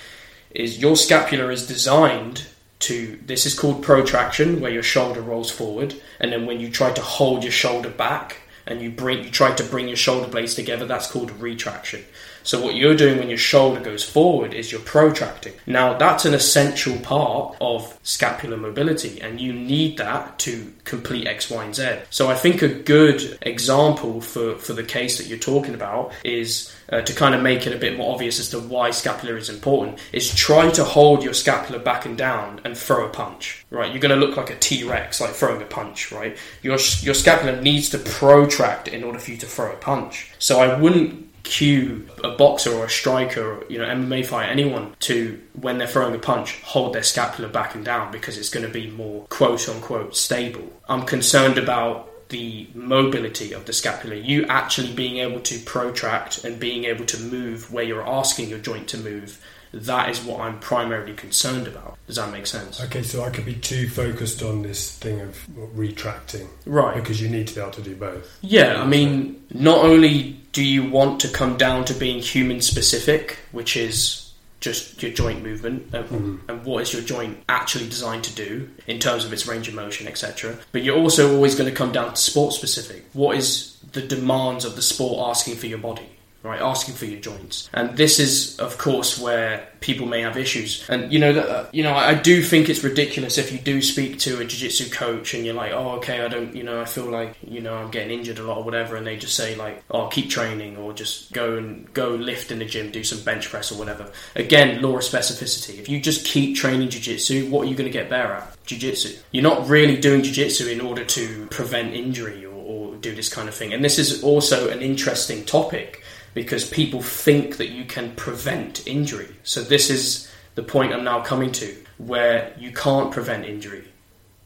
is 0.50 0.78
your 0.78 0.96
scapula 0.96 1.48
is 1.48 1.66
designed 1.66 2.46
to 2.78 3.18
this 3.24 3.46
is 3.46 3.58
called 3.58 3.82
protraction 3.82 4.60
where 4.60 4.70
your 4.70 4.82
shoulder 4.82 5.20
rolls 5.20 5.50
forward 5.50 5.94
and 6.20 6.32
then 6.32 6.46
when 6.46 6.60
you 6.60 6.70
try 6.70 6.92
to 6.92 7.00
hold 7.00 7.42
your 7.42 7.52
shoulder 7.52 7.90
back 7.90 8.38
and 8.66 8.80
you 8.80 8.90
bring 8.90 9.24
you 9.24 9.30
try 9.30 9.54
to 9.54 9.64
bring 9.64 9.88
your 9.88 9.96
shoulder 9.96 10.28
blades 10.28 10.54
together 10.54 10.84
that's 10.84 11.10
called 11.10 11.30
retraction 11.40 12.04
So 12.46 12.62
what 12.62 12.76
you're 12.76 12.94
doing 12.94 13.18
when 13.18 13.28
your 13.28 13.38
shoulder 13.38 13.80
goes 13.80 14.04
forward 14.04 14.54
is 14.54 14.70
you're 14.70 14.80
protracting. 14.80 15.52
Now 15.66 15.98
that's 15.98 16.24
an 16.24 16.32
essential 16.32 16.96
part 16.98 17.56
of 17.60 17.98
scapular 18.04 18.56
mobility 18.56 19.20
and 19.20 19.40
you 19.40 19.52
need 19.52 19.98
that 19.98 20.38
to 20.40 20.72
complete 20.84 21.26
X, 21.26 21.50
Y, 21.50 21.64
and 21.64 21.74
Z. 21.74 21.98
So 22.10 22.28
I 22.28 22.36
think 22.36 22.62
a 22.62 22.68
good 22.68 23.36
example 23.42 24.20
for, 24.20 24.54
for 24.58 24.74
the 24.74 24.84
case 24.84 25.18
that 25.18 25.26
you're 25.26 25.38
talking 25.38 25.74
about 25.74 26.12
is 26.24 26.72
uh, 26.90 27.00
to 27.00 27.12
kind 27.12 27.34
of 27.34 27.42
make 27.42 27.66
it 27.66 27.74
a 27.74 27.78
bit 27.78 27.96
more 27.96 28.14
obvious 28.14 28.38
as 28.38 28.50
to 28.50 28.60
why 28.60 28.90
scapular 28.90 29.36
is 29.36 29.48
important 29.48 29.98
is 30.12 30.32
try 30.34 30.70
to 30.70 30.84
hold 30.84 31.24
your 31.24 31.34
scapula 31.34 31.78
back 31.78 32.06
and 32.06 32.16
down 32.16 32.60
and 32.64 32.76
throw 32.76 33.06
a 33.06 33.08
punch 33.08 33.64
right 33.70 33.90
you're 33.90 34.00
going 34.00 34.18
to 34.18 34.26
look 34.26 34.36
like 34.36 34.50
a 34.50 34.58
t-rex 34.58 35.20
like 35.20 35.30
throwing 35.30 35.60
a 35.60 35.64
punch 35.64 36.12
right 36.12 36.36
your, 36.62 36.78
your 37.00 37.14
scapula 37.14 37.60
needs 37.60 37.90
to 37.90 37.98
protract 37.98 38.88
in 38.88 39.02
order 39.02 39.18
for 39.18 39.32
you 39.32 39.36
to 39.36 39.46
throw 39.46 39.72
a 39.72 39.76
punch 39.76 40.30
so 40.38 40.60
i 40.60 40.78
wouldn't 40.78 41.25
cue 41.46 42.06
a 42.22 42.30
boxer 42.30 42.72
or 42.72 42.84
a 42.84 42.90
striker 42.90 43.52
or 43.52 43.64
you 43.68 43.78
know 43.78 43.84
MMA 43.84 44.26
fighter 44.26 44.50
anyone 44.50 44.94
to 45.00 45.40
when 45.54 45.78
they're 45.78 45.86
throwing 45.86 46.14
a 46.14 46.18
punch 46.18 46.60
hold 46.62 46.92
their 46.92 47.02
scapula 47.02 47.48
back 47.48 47.74
and 47.74 47.84
down 47.84 48.10
because 48.12 48.36
it's 48.36 48.48
going 48.48 48.66
to 48.66 48.72
be 48.72 48.90
more 48.90 49.24
quote 49.28 49.68
unquote 49.68 50.16
stable. 50.16 50.72
I'm 50.88 51.02
concerned 51.02 51.56
about 51.56 52.10
the 52.28 52.68
mobility 52.74 53.52
of 53.52 53.66
the 53.66 53.72
scapula, 53.72 54.16
you 54.16 54.44
actually 54.46 54.92
being 54.92 55.18
able 55.18 55.40
to 55.40 55.58
protract 55.60 56.44
and 56.44 56.58
being 56.58 56.84
able 56.84 57.04
to 57.06 57.20
move 57.20 57.72
where 57.72 57.84
you're 57.84 58.06
asking 58.06 58.48
your 58.48 58.58
joint 58.58 58.88
to 58.88 58.98
move, 58.98 59.40
that 59.72 60.10
is 60.10 60.22
what 60.22 60.40
I'm 60.40 60.58
primarily 60.60 61.14
concerned 61.14 61.66
about. 61.66 61.98
Does 62.06 62.16
that 62.16 62.30
make 62.30 62.46
sense? 62.46 62.80
Okay, 62.80 63.02
so 63.02 63.24
I 63.24 63.30
could 63.30 63.44
be 63.44 63.54
too 63.54 63.88
focused 63.88 64.42
on 64.42 64.62
this 64.62 64.96
thing 64.98 65.20
of 65.20 65.46
retracting. 65.76 66.48
Right. 66.64 66.94
Because 66.94 67.20
you 67.20 67.28
need 67.28 67.48
to 67.48 67.54
be 67.54 67.60
able 67.60 67.72
to 67.72 67.82
do 67.82 67.96
both. 67.96 68.38
Yeah, 68.42 68.80
I 68.80 68.86
mean, 68.86 69.44
not 69.52 69.84
only 69.84 70.40
do 70.52 70.64
you 70.64 70.88
want 70.88 71.20
to 71.20 71.28
come 71.28 71.56
down 71.56 71.84
to 71.86 71.94
being 71.94 72.20
human 72.20 72.60
specific, 72.60 73.38
which 73.52 73.76
is 73.76 74.26
just 74.60 75.02
your 75.02 75.12
joint 75.12 75.42
movement 75.42 75.94
and, 75.94 76.04
mm-hmm. 76.06 76.50
and, 76.50 76.64
what 76.64 76.82
is 76.82 76.92
your 76.92 77.02
joint 77.02 77.38
actually 77.48 77.88
designed 77.88 78.24
to 78.24 78.34
do 78.34 78.68
in 78.86 78.98
terms 78.98 79.24
of 79.24 79.32
its 79.32 79.46
range 79.46 79.68
of 79.68 79.74
motion, 79.74 80.08
etc. 80.08 80.56
But 80.72 80.82
you're 80.82 80.96
also 80.96 81.34
always 81.34 81.54
going 81.54 81.68
to 81.68 81.76
come 81.76 81.92
down 81.92 82.14
to 82.14 82.16
sport 82.16 82.54
specific. 82.54 83.04
What 83.12 83.36
is 83.36 83.76
the 83.92 84.02
demands 84.02 84.64
of 84.64 84.74
the 84.74 84.82
sport 84.82 85.28
asking 85.28 85.56
for 85.56 85.66
your 85.66 85.78
body? 85.78 86.08
Right? 86.46 86.60
Asking 86.60 86.94
for 86.94 87.06
your 87.06 87.20
joints, 87.20 87.68
and 87.72 87.96
this 87.96 88.18
is, 88.18 88.58
of 88.58 88.78
course, 88.78 89.18
where 89.18 89.68
people 89.80 90.06
may 90.06 90.22
have 90.22 90.36
issues. 90.36 90.84
And 90.88 91.12
you 91.12 91.18
know 91.18 91.32
that 91.32 91.74
you 91.74 91.82
know 91.82 91.94
I 91.94 92.14
do 92.14 92.42
think 92.42 92.68
it's 92.68 92.82
ridiculous 92.82 93.38
if 93.38 93.52
you 93.52 93.58
do 93.58 93.82
speak 93.82 94.18
to 94.20 94.40
a 94.40 94.44
jiu-jitsu 94.44 94.90
coach 94.90 95.34
and 95.34 95.44
you're 95.44 95.54
like, 95.54 95.72
oh, 95.72 95.96
okay, 95.96 96.24
I 96.24 96.28
don't, 96.28 96.54
you 96.56 96.62
know, 96.62 96.80
I 96.80 96.84
feel 96.84 97.06
like 97.06 97.36
you 97.46 97.60
know 97.60 97.74
I'm 97.74 97.90
getting 97.90 98.18
injured 98.18 98.38
a 98.38 98.42
lot 98.42 98.58
or 98.58 98.64
whatever, 98.64 98.96
and 98.96 99.06
they 99.06 99.16
just 99.16 99.36
say 99.36 99.54
like, 99.54 99.82
oh, 99.90 100.08
keep 100.08 100.30
training 100.30 100.76
or 100.76 100.92
just 100.92 101.32
go 101.32 101.56
and 101.56 101.92
go 101.92 102.10
lift 102.10 102.50
in 102.50 102.58
the 102.58 102.64
gym, 102.64 102.90
do 102.90 103.04
some 103.04 103.22
bench 103.22 103.48
press 103.48 103.72
or 103.72 103.78
whatever. 103.78 104.10
Again, 104.34 104.82
law 104.82 104.96
of 104.96 105.02
specificity. 105.02 105.78
If 105.78 105.88
you 105.88 106.00
just 106.00 106.26
keep 106.26 106.56
training 106.56 106.88
jiu-jitsu, 106.88 107.50
what 107.50 107.66
are 107.66 107.70
you 107.70 107.76
going 107.76 107.90
to 107.90 107.92
get 107.92 108.08
better 108.10 108.32
at? 108.32 108.64
Jiu-jitsu. 108.66 109.16
You're 109.30 109.42
not 109.42 109.68
really 109.68 109.96
doing 109.96 110.22
jiu-jitsu 110.22 110.68
in 110.68 110.80
order 110.80 111.04
to 111.04 111.46
prevent 111.46 111.94
injury 111.94 112.44
or, 112.44 112.54
or 112.54 112.96
do 112.96 113.14
this 113.14 113.32
kind 113.32 113.48
of 113.48 113.54
thing. 113.54 113.72
And 113.72 113.84
this 113.84 113.98
is 113.98 114.22
also 114.22 114.68
an 114.70 114.82
interesting 114.82 115.44
topic 115.44 116.02
because 116.36 116.68
people 116.68 117.00
think 117.00 117.56
that 117.56 117.70
you 117.70 117.86
can 117.86 118.14
prevent 118.14 118.86
injury. 118.86 119.34
So 119.42 119.62
this 119.62 119.88
is 119.88 120.30
the 120.54 120.62
point 120.62 120.92
I'm 120.92 121.02
now 121.02 121.22
coming 121.22 121.50
to 121.52 121.74
where 121.96 122.52
you 122.58 122.72
can't 122.72 123.10
prevent 123.10 123.46
injury. 123.46 123.88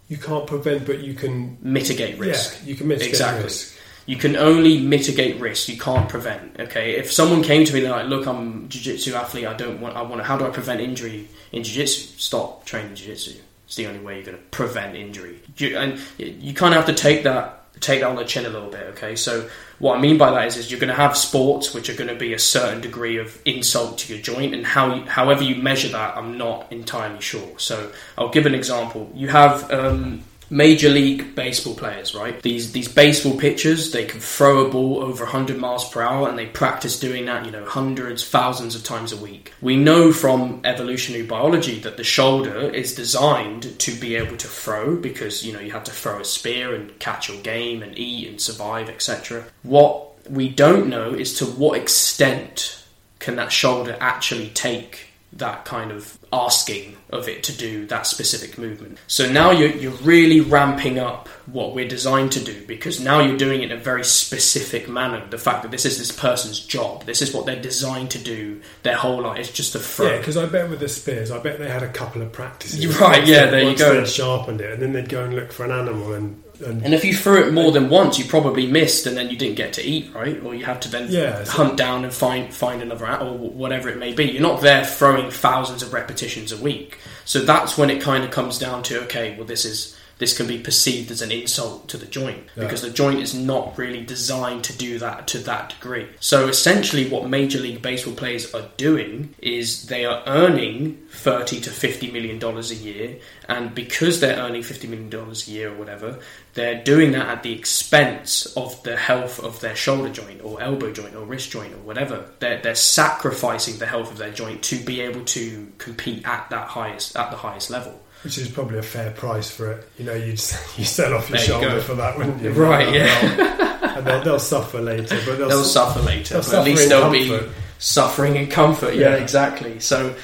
You 0.06 0.16
can't 0.16 0.46
prevent, 0.46 0.86
but 0.86 1.00
you 1.00 1.14
can 1.14 1.58
mitigate 1.60 2.16
risk. 2.16 2.60
Yeah, 2.60 2.68
you 2.68 2.76
can 2.76 2.86
mitigate 2.86 3.08
exactly. 3.08 3.42
risk. 3.42 3.76
You 4.06 4.14
can 4.14 4.36
only 4.36 4.78
mitigate 4.78 5.40
risk. 5.40 5.68
You 5.68 5.78
can't 5.78 6.08
prevent. 6.08 6.60
Okay, 6.60 6.92
if 6.92 7.10
someone 7.10 7.42
came 7.42 7.64
to 7.64 7.74
me 7.74 7.80
and 7.80 7.90
like, 7.90 8.06
"Look, 8.06 8.24
I'm 8.28 8.66
a 8.66 8.68
jiu-jitsu 8.68 9.14
athlete. 9.14 9.46
I 9.46 9.54
don't 9.54 9.80
want. 9.80 9.96
I 9.96 10.02
want. 10.02 10.18
To, 10.18 10.24
how 10.24 10.38
do 10.38 10.46
I 10.46 10.50
prevent 10.50 10.80
injury 10.80 11.26
in 11.50 11.64
jiu-jitsu? 11.64 12.18
Stop 12.18 12.66
training 12.66 12.94
jiu-jitsu. 12.94 13.34
It's 13.66 13.74
the 13.74 13.88
only 13.88 13.98
way 13.98 14.14
you're 14.14 14.26
going 14.26 14.38
to 14.38 14.44
prevent 14.44 14.94
injury. 14.94 15.40
You, 15.56 15.76
and 15.76 15.98
you 16.18 16.54
kind 16.54 16.72
of 16.72 16.84
have 16.84 16.94
to 16.94 17.02
take 17.02 17.24
that 17.24 17.59
take 17.80 18.00
that 18.00 18.08
on 18.08 18.16
the 18.16 18.24
chin 18.24 18.46
a 18.46 18.50
little 18.50 18.70
bit. 18.70 18.82
Okay, 18.90 19.16
so 19.16 19.48
what 19.78 19.98
I 19.98 20.00
mean 20.00 20.18
by 20.18 20.30
that 20.30 20.46
is, 20.46 20.56
is 20.56 20.70
you're 20.70 20.80
going 20.80 20.88
to 20.88 20.94
have 20.94 21.16
sports 21.16 21.74
which 21.74 21.88
are 21.88 21.94
going 21.94 22.08
to 22.08 22.14
be 22.14 22.34
a 22.34 22.38
certain 22.38 22.80
degree 22.80 23.16
of 23.18 23.40
insult 23.44 23.98
to 23.98 24.12
your 24.12 24.22
joint, 24.22 24.54
and 24.54 24.66
how 24.66 24.94
you, 24.94 25.02
however 25.02 25.42
you 25.42 25.56
measure 25.56 25.88
that, 25.88 26.16
I'm 26.16 26.38
not 26.38 26.70
entirely 26.70 27.20
sure. 27.20 27.58
So 27.58 27.90
I'll 28.16 28.28
give 28.30 28.46
an 28.46 28.54
example. 28.54 29.10
You 29.14 29.28
have 29.28 29.70
um, 29.70 30.22
Major 30.50 30.88
League 30.88 31.36
Baseball 31.36 31.74
players, 31.74 32.12
right? 32.12 32.42
These 32.42 32.72
these 32.72 32.88
baseball 32.88 33.38
pitchers, 33.38 33.92
they 33.92 34.04
can 34.04 34.18
throw 34.18 34.66
a 34.66 34.70
ball 34.70 34.98
over 34.98 35.24
100 35.24 35.56
miles 35.56 35.88
per 35.88 36.02
hour, 36.02 36.28
and 36.28 36.36
they 36.36 36.46
practice 36.46 36.98
doing 36.98 37.26
that, 37.26 37.46
you 37.46 37.52
know, 37.52 37.64
hundreds, 37.64 38.28
thousands 38.28 38.74
of 38.74 38.82
times 38.82 39.12
a 39.12 39.16
week. 39.16 39.52
We 39.60 39.76
know 39.76 40.12
from 40.12 40.60
evolutionary 40.64 41.24
biology 41.24 41.78
that 41.80 41.96
the 41.96 42.04
shoulder 42.04 42.58
is 42.58 42.96
designed 42.96 43.78
to 43.78 43.92
be 43.92 44.16
able 44.16 44.36
to 44.38 44.48
throw 44.48 44.96
because 44.96 45.46
you 45.46 45.52
know 45.52 45.60
you 45.60 45.70
have 45.70 45.84
to 45.84 45.92
throw 45.92 46.20
a 46.20 46.24
spear 46.24 46.74
and 46.74 46.98
catch 46.98 47.28
your 47.28 47.40
game 47.42 47.82
and 47.82 47.96
eat 47.96 48.28
and 48.28 48.40
survive, 48.40 48.88
etc. 48.88 49.44
What 49.62 50.28
we 50.28 50.48
don't 50.48 50.88
know 50.88 51.14
is 51.14 51.38
to 51.38 51.46
what 51.46 51.78
extent 51.78 52.84
can 53.20 53.36
that 53.36 53.52
shoulder 53.52 53.96
actually 54.00 54.48
take 54.48 55.09
that 55.32 55.64
kind 55.64 55.92
of 55.92 56.18
asking 56.32 56.96
of 57.10 57.28
it 57.28 57.42
to 57.44 57.56
do 57.56 57.86
that 57.86 58.06
specific 58.06 58.58
movement. 58.58 58.98
So 59.06 59.30
now 59.30 59.52
you're, 59.52 59.70
you're 59.70 59.92
really 59.92 60.40
ramping 60.40 60.98
up 60.98 61.28
what 61.46 61.74
we're 61.74 61.88
designed 61.88 62.32
to 62.32 62.40
do 62.44 62.66
because 62.66 63.00
now 63.00 63.20
you're 63.20 63.36
doing 63.36 63.62
it 63.62 63.70
in 63.70 63.78
a 63.78 63.80
very 63.80 64.04
specific 64.04 64.88
manner. 64.88 65.24
The 65.28 65.38
fact 65.38 65.62
that 65.62 65.70
this 65.70 65.84
is 65.84 65.98
this 65.98 66.12
person's 66.12 66.60
job, 66.60 67.04
this 67.04 67.22
is 67.22 67.32
what 67.32 67.46
they're 67.46 67.60
designed 67.60 68.10
to 68.12 68.18
do 68.18 68.60
their 68.82 68.96
whole 68.96 69.22
life. 69.22 69.38
It's 69.38 69.52
just 69.52 69.74
a 69.74 69.78
throw. 69.78 70.10
Yeah, 70.10 70.18
because 70.18 70.36
I 70.36 70.46
bet 70.46 70.68
with 70.68 70.80
the 70.80 70.88
spears, 70.88 71.30
I 71.30 71.38
bet 71.38 71.58
they 71.58 71.68
had 71.68 71.82
a 71.82 71.92
couple 71.92 72.22
of 72.22 72.32
practices. 72.32 72.82
You're 72.82 72.92
right, 72.98 73.26
yeah, 73.26 73.46
there 73.46 73.62
you 73.62 73.76
go. 73.76 74.00
They 74.00 74.06
sharpened 74.06 74.60
it, 74.60 74.72
and 74.72 74.82
then 74.82 74.92
they'd 74.92 75.08
go 75.08 75.24
and 75.24 75.34
look 75.34 75.52
for 75.52 75.64
an 75.64 75.70
animal 75.70 76.12
and 76.12 76.42
and, 76.64 76.84
and, 76.84 76.94
if 76.94 77.04
you 77.04 77.14
threw 77.14 77.46
it 77.46 77.52
more 77.52 77.72
than 77.72 77.88
once, 77.88 78.18
you 78.18 78.24
probably 78.24 78.66
missed, 78.66 79.06
and 79.06 79.16
then 79.16 79.30
you 79.30 79.36
didn't 79.36 79.56
get 79.56 79.72
to 79.74 79.82
eat, 79.82 80.14
right? 80.14 80.42
Or 80.42 80.54
you 80.54 80.64
had 80.64 80.82
to 80.82 80.90
then 80.90 81.10
yeah, 81.10 81.44
hunt 81.46 81.76
down 81.76 82.04
and 82.04 82.12
find 82.12 82.52
find 82.52 82.82
another 82.82 83.06
or 83.20 83.36
whatever 83.36 83.88
it 83.88 83.98
may 83.98 84.12
be. 84.12 84.24
You're 84.24 84.42
not 84.42 84.60
there 84.60 84.84
throwing 84.84 85.30
thousands 85.30 85.82
of 85.82 85.92
repetitions 85.92 86.52
a 86.52 86.56
week, 86.56 86.98
so 87.24 87.40
that's 87.40 87.78
when 87.78 87.90
it 87.90 88.02
kind 88.02 88.24
of 88.24 88.30
comes 88.30 88.58
down 88.58 88.82
to 88.84 89.02
okay, 89.02 89.36
well, 89.36 89.46
this 89.46 89.64
is 89.64 89.96
this 90.20 90.36
can 90.36 90.46
be 90.46 90.58
perceived 90.58 91.10
as 91.10 91.22
an 91.22 91.32
insult 91.32 91.88
to 91.88 91.96
the 91.96 92.04
joint 92.04 92.44
yeah. 92.54 92.64
because 92.64 92.82
the 92.82 92.90
joint 92.90 93.20
is 93.20 93.34
not 93.34 93.76
really 93.78 94.04
designed 94.04 94.62
to 94.64 94.76
do 94.76 94.98
that 94.98 95.26
to 95.28 95.38
that 95.38 95.70
degree. 95.70 96.06
So 96.20 96.46
essentially, 96.46 97.08
what 97.08 97.28
Major 97.28 97.58
League 97.58 97.80
Baseball 97.80 98.14
players 98.14 98.54
are 98.54 98.68
doing 98.76 99.34
is 99.38 99.86
they 99.86 100.04
are 100.04 100.22
earning 100.26 100.98
thirty 101.10 101.58
to 101.62 101.70
fifty 101.70 102.10
million 102.10 102.38
dollars 102.38 102.70
a 102.70 102.74
year, 102.74 103.16
and 103.48 103.74
because 103.74 104.20
they're 104.20 104.36
earning 104.36 104.62
fifty 104.62 104.86
million 104.86 105.08
dollars 105.08 105.48
a 105.48 105.52
year 105.52 105.72
or 105.72 105.76
whatever, 105.76 106.18
they're 106.54 106.82
doing 106.82 107.12
that 107.12 107.28
at 107.28 107.42
the 107.42 107.52
expense 107.52 108.46
of 108.56 108.82
the 108.82 108.96
health 108.96 109.38
of 109.42 109.60
their 109.60 109.76
shoulder 109.76 110.08
joint 110.08 110.42
or 110.42 110.60
elbow 110.60 110.92
joint 110.92 111.14
or 111.14 111.24
wrist 111.24 111.50
joint 111.50 111.72
or 111.72 111.78
whatever. 111.78 112.24
They're, 112.40 112.60
they're 112.60 112.74
sacrificing 112.74 113.78
the 113.78 113.86
health 113.86 114.10
of 114.10 114.18
their 114.18 114.32
joint 114.32 114.62
to 114.64 114.78
be 114.78 115.00
able 115.00 115.24
to 115.26 115.72
compete 115.78 116.26
at 116.26 116.50
that 116.50 116.68
highest 116.68 117.16
at 117.16 117.30
the 117.30 117.36
highest 117.36 117.70
level. 117.70 118.00
Which 118.24 118.36
is 118.36 118.48
probably 118.48 118.78
a 118.78 118.82
fair 118.82 119.12
price 119.12 119.50
for 119.50 119.72
it. 119.72 119.88
You 119.96 120.04
know, 120.04 120.14
you 120.14 120.32
you 120.32 120.36
sell 120.36 121.14
off 121.14 121.30
your 121.30 121.38
there 121.38 121.46
shoulder 121.46 121.74
you 121.76 121.80
for 121.80 121.94
that, 121.94 122.18
wouldn't 122.18 122.42
you? 122.42 122.50
Right, 122.50 122.92
yeah. 122.92 123.96
and 123.96 124.06
they'll, 124.06 124.22
they'll, 124.22 124.38
suffer 124.38 124.80
later, 124.80 125.18
but 125.24 125.38
they'll, 125.38 125.48
they'll 125.48 125.64
suffer 125.64 126.00
later. 126.00 126.34
They'll 126.34 126.42
but 126.42 126.54
at 126.54 126.64
least 126.64 126.88
they'll 126.88 127.02
comfort. 127.02 127.46
be 127.46 127.52
suffering 127.78 128.36
in 128.36 128.48
comfort. 128.48 128.94
Yeah, 128.94 129.10
yeah. 129.10 129.22
exactly. 129.22 129.80
So. 129.80 130.14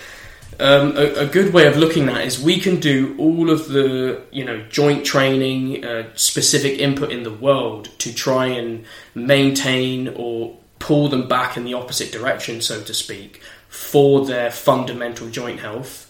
Um, 0.58 0.96
a, 0.96 1.24
a, 1.24 1.26
good 1.26 1.52
way 1.52 1.66
of 1.66 1.76
looking 1.76 2.08
at 2.08 2.22
is 2.22 2.40
we 2.40 2.58
can 2.58 2.80
do 2.80 3.14
all 3.18 3.50
of 3.50 3.68
the 3.68 4.22
you 4.32 4.42
know 4.42 4.62
joint 4.70 5.04
training, 5.04 5.84
uh, 5.84 6.08
specific 6.14 6.78
input 6.78 7.12
in 7.12 7.24
the 7.24 7.32
world 7.32 7.90
to 7.98 8.14
try 8.14 8.46
and 8.46 8.86
maintain 9.14 10.08
or 10.08 10.56
pull 10.78 11.08
them 11.08 11.28
back 11.28 11.58
in 11.58 11.64
the 11.64 11.74
opposite 11.74 12.10
direction, 12.10 12.62
so 12.62 12.82
to 12.82 12.94
speak, 12.94 13.42
for 13.68 14.24
their 14.24 14.50
fundamental 14.50 15.28
joint 15.28 15.60
health 15.60 16.06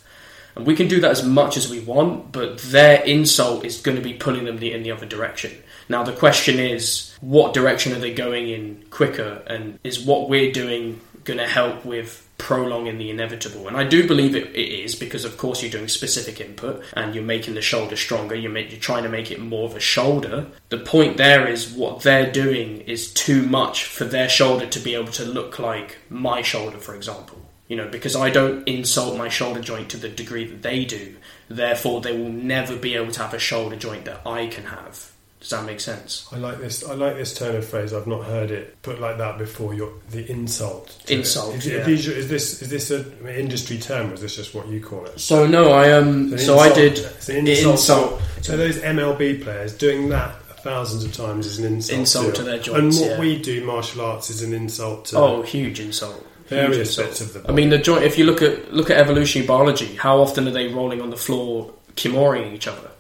and 0.57 0.66
we 0.66 0.75
can 0.75 0.88
do 0.88 1.01
that 1.01 1.11
as 1.11 1.22
much 1.22 1.59
as 1.59 1.70
we 1.70 1.81
want, 1.81 2.33
but 2.33 2.59
their 2.59 3.05
insult 3.05 3.64
is 3.64 3.83
going 3.83 3.99
to 3.99 4.03
be 4.03 4.14
pulling 4.14 4.46
them 4.46 4.59
in 4.59 4.83
the 4.83 4.90
other 4.90 5.05
direction. 5.05 5.53
Now, 5.88 6.03
the 6.03 6.14
question 6.14 6.59
is, 6.59 7.14
what 7.20 7.53
direction 7.53 7.92
are 7.92 7.99
they 7.99 8.14
going 8.14 8.49
in 8.49 8.85
quicker? 8.90 9.42
And 9.46 9.79
is 9.85 10.01
what 10.01 10.31
we're 10.31 10.51
doing 10.51 11.01
going 11.25 11.38
to 11.38 11.46
help 11.46 11.85
with 11.85 12.25
prolonging 12.38 12.99
the 12.99 13.11
inevitable. 13.11 13.66
And 13.66 13.77
I 13.77 13.85
do 13.85 14.07
believe 14.07 14.37
it, 14.37 14.49
it 14.55 14.85
is 14.85 14.94
because, 14.94 15.25
of 15.25 15.38
course, 15.38 15.62
you're 15.62 15.70
doing 15.70 15.88
specific 15.88 16.40
input 16.40 16.85
and 16.92 17.14
you're 17.14 17.25
making 17.25 17.55
the 17.55 17.62
shoulder 17.62 17.96
stronger. 17.96 18.35
You're, 18.35 18.53
make, 18.53 18.70
you're 18.70 18.81
trying 18.81 19.05
to 19.05 19.09
make 19.09 19.31
it 19.31 19.40
more 19.40 19.68
of 19.68 19.77
a 19.77 19.81
shoulder. 19.81 20.46
The 20.68 20.79
point 20.79 21.16
there 21.16 21.46
is 21.46 21.70
what 21.70 22.03
they're 22.03 22.31
doing 22.31 22.83
is 22.83 23.12
too 23.12 23.42
much 23.42 23.85
for 23.85 24.05
their 24.05 24.29
shoulder 24.29 24.66
to 24.66 24.81
be 24.81 24.94
able 24.94 25.12
to 25.12 25.25
look 25.25 25.59
like 25.59 25.99
my 26.11 26.42
shoulder, 26.42 26.79
for 26.79 26.94
example. 26.94 27.38
You 27.68 27.77
know, 27.77 27.88
because 27.88 28.14
I 28.14 28.31
don't 28.31 28.66
insult 28.68 29.18
my 29.18 29.29
shoulder 29.29 29.61
joint 29.61 29.90
to 29.90 29.96
the 29.96 30.09
degree 30.09 30.46
that 30.46 30.62
they 30.62 30.85
do, 30.85 31.16
therefore 31.49 32.01
they 32.01 32.16
will 32.16 32.31
never 32.31 32.77
be 32.77 32.94
able 32.94 33.11
to 33.12 33.22
have 33.22 33.35
a 33.35 33.40
shoulder 33.40 33.77
joint 33.77 34.05
that 34.05 34.25
I 34.25 34.46
can 34.46 34.64
have. 34.64 35.11
Does 35.46 35.61
that 35.61 35.64
make 35.64 35.78
sense? 35.78 36.26
I 36.32 36.38
like 36.38 36.59
this. 36.59 36.82
I 36.85 36.94
like 36.94 37.14
this 37.14 37.32
turn 37.32 37.54
of 37.54 37.64
phrase. 37.64 37.92
I've 37.92 38.09
not 38.09 38.24
heard 38.24 38.50
it 38.50 38.82
put 38.82 39.00
like 39.00 39.16
that 39.18 39.38
before. 39.38 39.74
Your 39.74 39.92
the 40.11 40.28
insult. 40.28 41.04
Insult, 41.09 41.54
Is, 41.54 41.68
yeah. 41.68 41.87
is, 41.87 42.09
is 42.09 42.28
this 42.28 42.62
is 42.62 42.68
this 42.68 42.90
an 42.90 43.28
industry 43.28 43.78
term, 43.78 44.11
or 44.11 44.14
is 44.14 44.22
this 44.22 44.35
just 44.35 44.56
what 44.56 44.66
you 44.66 44.80
call 44.80 45.04
it? 45.06 45.20
So 45.20 45.46
no, 45.46 45.70
I 45.70 45.92
um, 45.92 46.37
so 46.37 46.59
I 46.59 46.72
did 46.72 46.98
It's 46.98 47.28
an 47.28 47.46
insult. 47.46 47.74
insult. 47.76 48.22
So 48.42 48.56
those 48.56 48.78
MLB 48.78 49.40
players 49.44 49.72
doing 49.78 50.09
that 50.09 50.35
thousands 50.64 51.04
of 51.04 51.12
times 51.12 51.46
is 51.46 51.61
an 51.61 51.66
insult. 51.66 52.00
Insult 52.00 52.35
to 52.35 52.42
them. 52.42 52.50
their 52.50 52.59
joints, 52.59 52.98
And 52.98 53.06
what 53.09 53.14
yeah. 53.14 53.20
we 53.20 53.40
do, 53.40 53.64
martial 53.64 54.00
arts, 54.00 54.30
is 54.30 54.42
an 54.42 54.52
insult 54.52 55.04
to 55.06 55.18
Oh, 55.18 55.42
huge 55.42 55.78
insult. 55.78 56.26
Various 56.48 56.88
insult. 56.98 57.06
bits 57.06 57.20
of 57.20 57.32
the. 57.35 57.48
I 57.48 57.54
mean, 57.54 57.68
the 57.68 57.78
joint. 57.78 58.02
If 58.02 58.18
you 58.18 58.24
look 58.24 58.42
at 58.42 58.74
look 58.74 58.90
at 58.90 58.96
evolutionary 58.98 59.46
biology, 59.46 59.94
how 59.94 60.18
often 60.18 60.48
are 60.48 60.50
they 60.50 60.66
rolling 60.66 61.00
on 61.00 61.11
the 61.11 61.16
floor, 61.16 61.72
kimoring 61.94 62.52
each 62.52 62.66
other? 62.66 62.90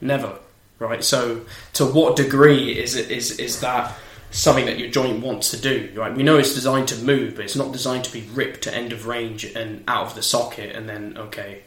Never, 0.00 0.38
right? 0.78 1.02
So, 1.04 1.42
to 1.74 1.84
what 1.86 2.16
degree 2.16 2.78
is 2.78 2.96
it 2.96 3.10
is 3.10 3.38
is 3.38 3.60
that 3.60 3.94
something 4.30 4.66
that 4.66 4.78
your 4.78 4.90
joint 4.90 5.22
wants 5.24 5.50
to 5.52 5.56
do? 5.56 5.90
Right? 5.94 6.14
We 6.14 6.22
know 6.22 6.36
it's 6.38 6.54
designed 6.54 6.88
to 6.88 6.96
move, 6.96 7.36
but 7.36 7.44
it's 7.44 7.56
not 7.56 7.72
designed 7.72 8.04
to 8.04 8.12
be 8.12 8.22
ripped 8.34 8.62
to 8.62 8.74
end 8.74 8.92
of 8.92 9.06
range 9.06 9.44
and 9.44 9.84
out 9.88 10.06
of 10.06 10.14
the 10.14 10.22
socket, 10.22 10.74
and 10.76 10.88
then 10.88 11.16
okay, 11.18 11.62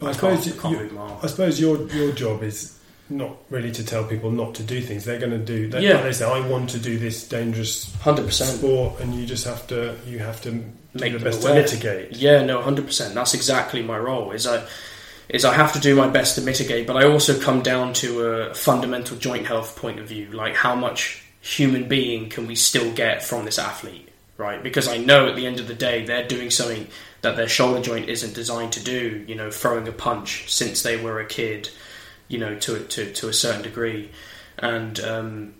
I 0.00 0.06
I, 0.08 0.12
suppose 0.12 0.46
you- 0.46 0.52
can't 0.54 0.74
you- 0.74 0.80
move 0.84 0.92
my 0.92 1.00
arm. 1.02 1.18
I 1.22 1.26
suppose 1.26 1.60
your 1.60 1.86
your 1.88 2.12
job 2.12 2.42
is 2.42 2.78
not 3.10 3.36
really 3.50 3.70
to 3.72 3.84
tell 3.84 4.04
people 4.04 4.30
not 4.30 4.54
to 4.54 4.62
do 4.62 4.80
things. 4.80 5.04
They're 5.04 5.18
going 5.18 5.32
to 5.32 5.38
do. 5.38 5.68
They, 5.68 5.82
Yeah. 5.82 6.00
they 6.00 6.12
say, 6.12 6.24
I 6.24 6.40
want 6.48 6.70
to 6.70 6.78
do 6.78 6.98
this 6.98 7.28
dangerous 7.28 7.92
Hundred 7.96 8.24
percent. 8.26 8.56
sport, 8.58 9.00
and 9.00 9.14
you 9.14 9.26
just 9.26 9.44
have 9.44 9.66
to 9.66 9.96
you 10.06 10.18
have 10.20 10.40
to 10.42 10.64
Make 10.94 11.12
the 11.12 11.18
best 11.18 11.42
aware. 11.42 11.54
to 11.56 11.60
mitigate. 11.62 12.16
Yeah, 12.16 12.42
no, 12.44 12.62
hundred 12.62 12.86
percent. 12.86 13.14
That's 13.14 13.34
exactly 13.34 13.82
my 13.82 13.98
role. 13.98 14.30
Is 14.30 14.46
I 14.46 14.62
is 15.28 15.44
I 15.44 15.54
have 15.54 15.72
to 15.72 15.80
do 15.80 15.94
my 15.94 16.08
best 16.08 16.34
to 16.34 16.40
mitigate, 16.40 16.86
but 16.86 16.96
I 16.96 17.04
also 17.04 17.38
come 17.40 17.62
down 17.62 17.92
to 17.94 18.26
a 18.26 18.54
fundamental 18.54 19.16
joint 19.16 19.46
health 19.46 19.76
point 19.76 19.98
of 19.98 20.08
view, 20.08 20.30
like 20.32 20.54
how 20.54 20.74
much 20.74 21.24
human 21.40 21.88
being 21.88 22.28
can 22.28 22.46
we 22.46 22.54
still 22.54 22.92
get 22.92 23.22
from 23.22 23.44
this 23.44 23.58
athlete, 23.58 24.08
right? 24.36 24.62
Because 24.62 24.88
I 24.88 24.98
know 24.98 25.28
at 25.28 25.36
the 25.36 25.46
end 25.46 25.60
of 25.60 25.68
the 25.68 25.74
day 25.74 26.04
they're 26.04 26.26
doing 26.26 26.50
something 26.50 26.86
that 27.22 27.36
their 27.36 27.48
shoulder 27.48 27.80
joint 27.80 28.08
isn't 28.08 28.34
designed 28.34 28.72
to 28.72 28.84
do. 28.84 29.24
You 29.26 29.34
know, 29.34 29.50
throwing 29.50 29.88
a 29.88 29.92
punch 29.92 30.52
since 30.52 30.82
they 30.82 30.96
were 30.96 31.20
a 31.20 31.26
kid, 31.26 31.70
you 32.28 32.38
know, 32.38 32.58
to 32.60 32.84
to 32.84 33.12
to 33.12 33.28
a 33.28 33.32
certain 33.32 33.62
degree, 33.62 34.10
and. 34.58 35.00
Um, 35.00 35.54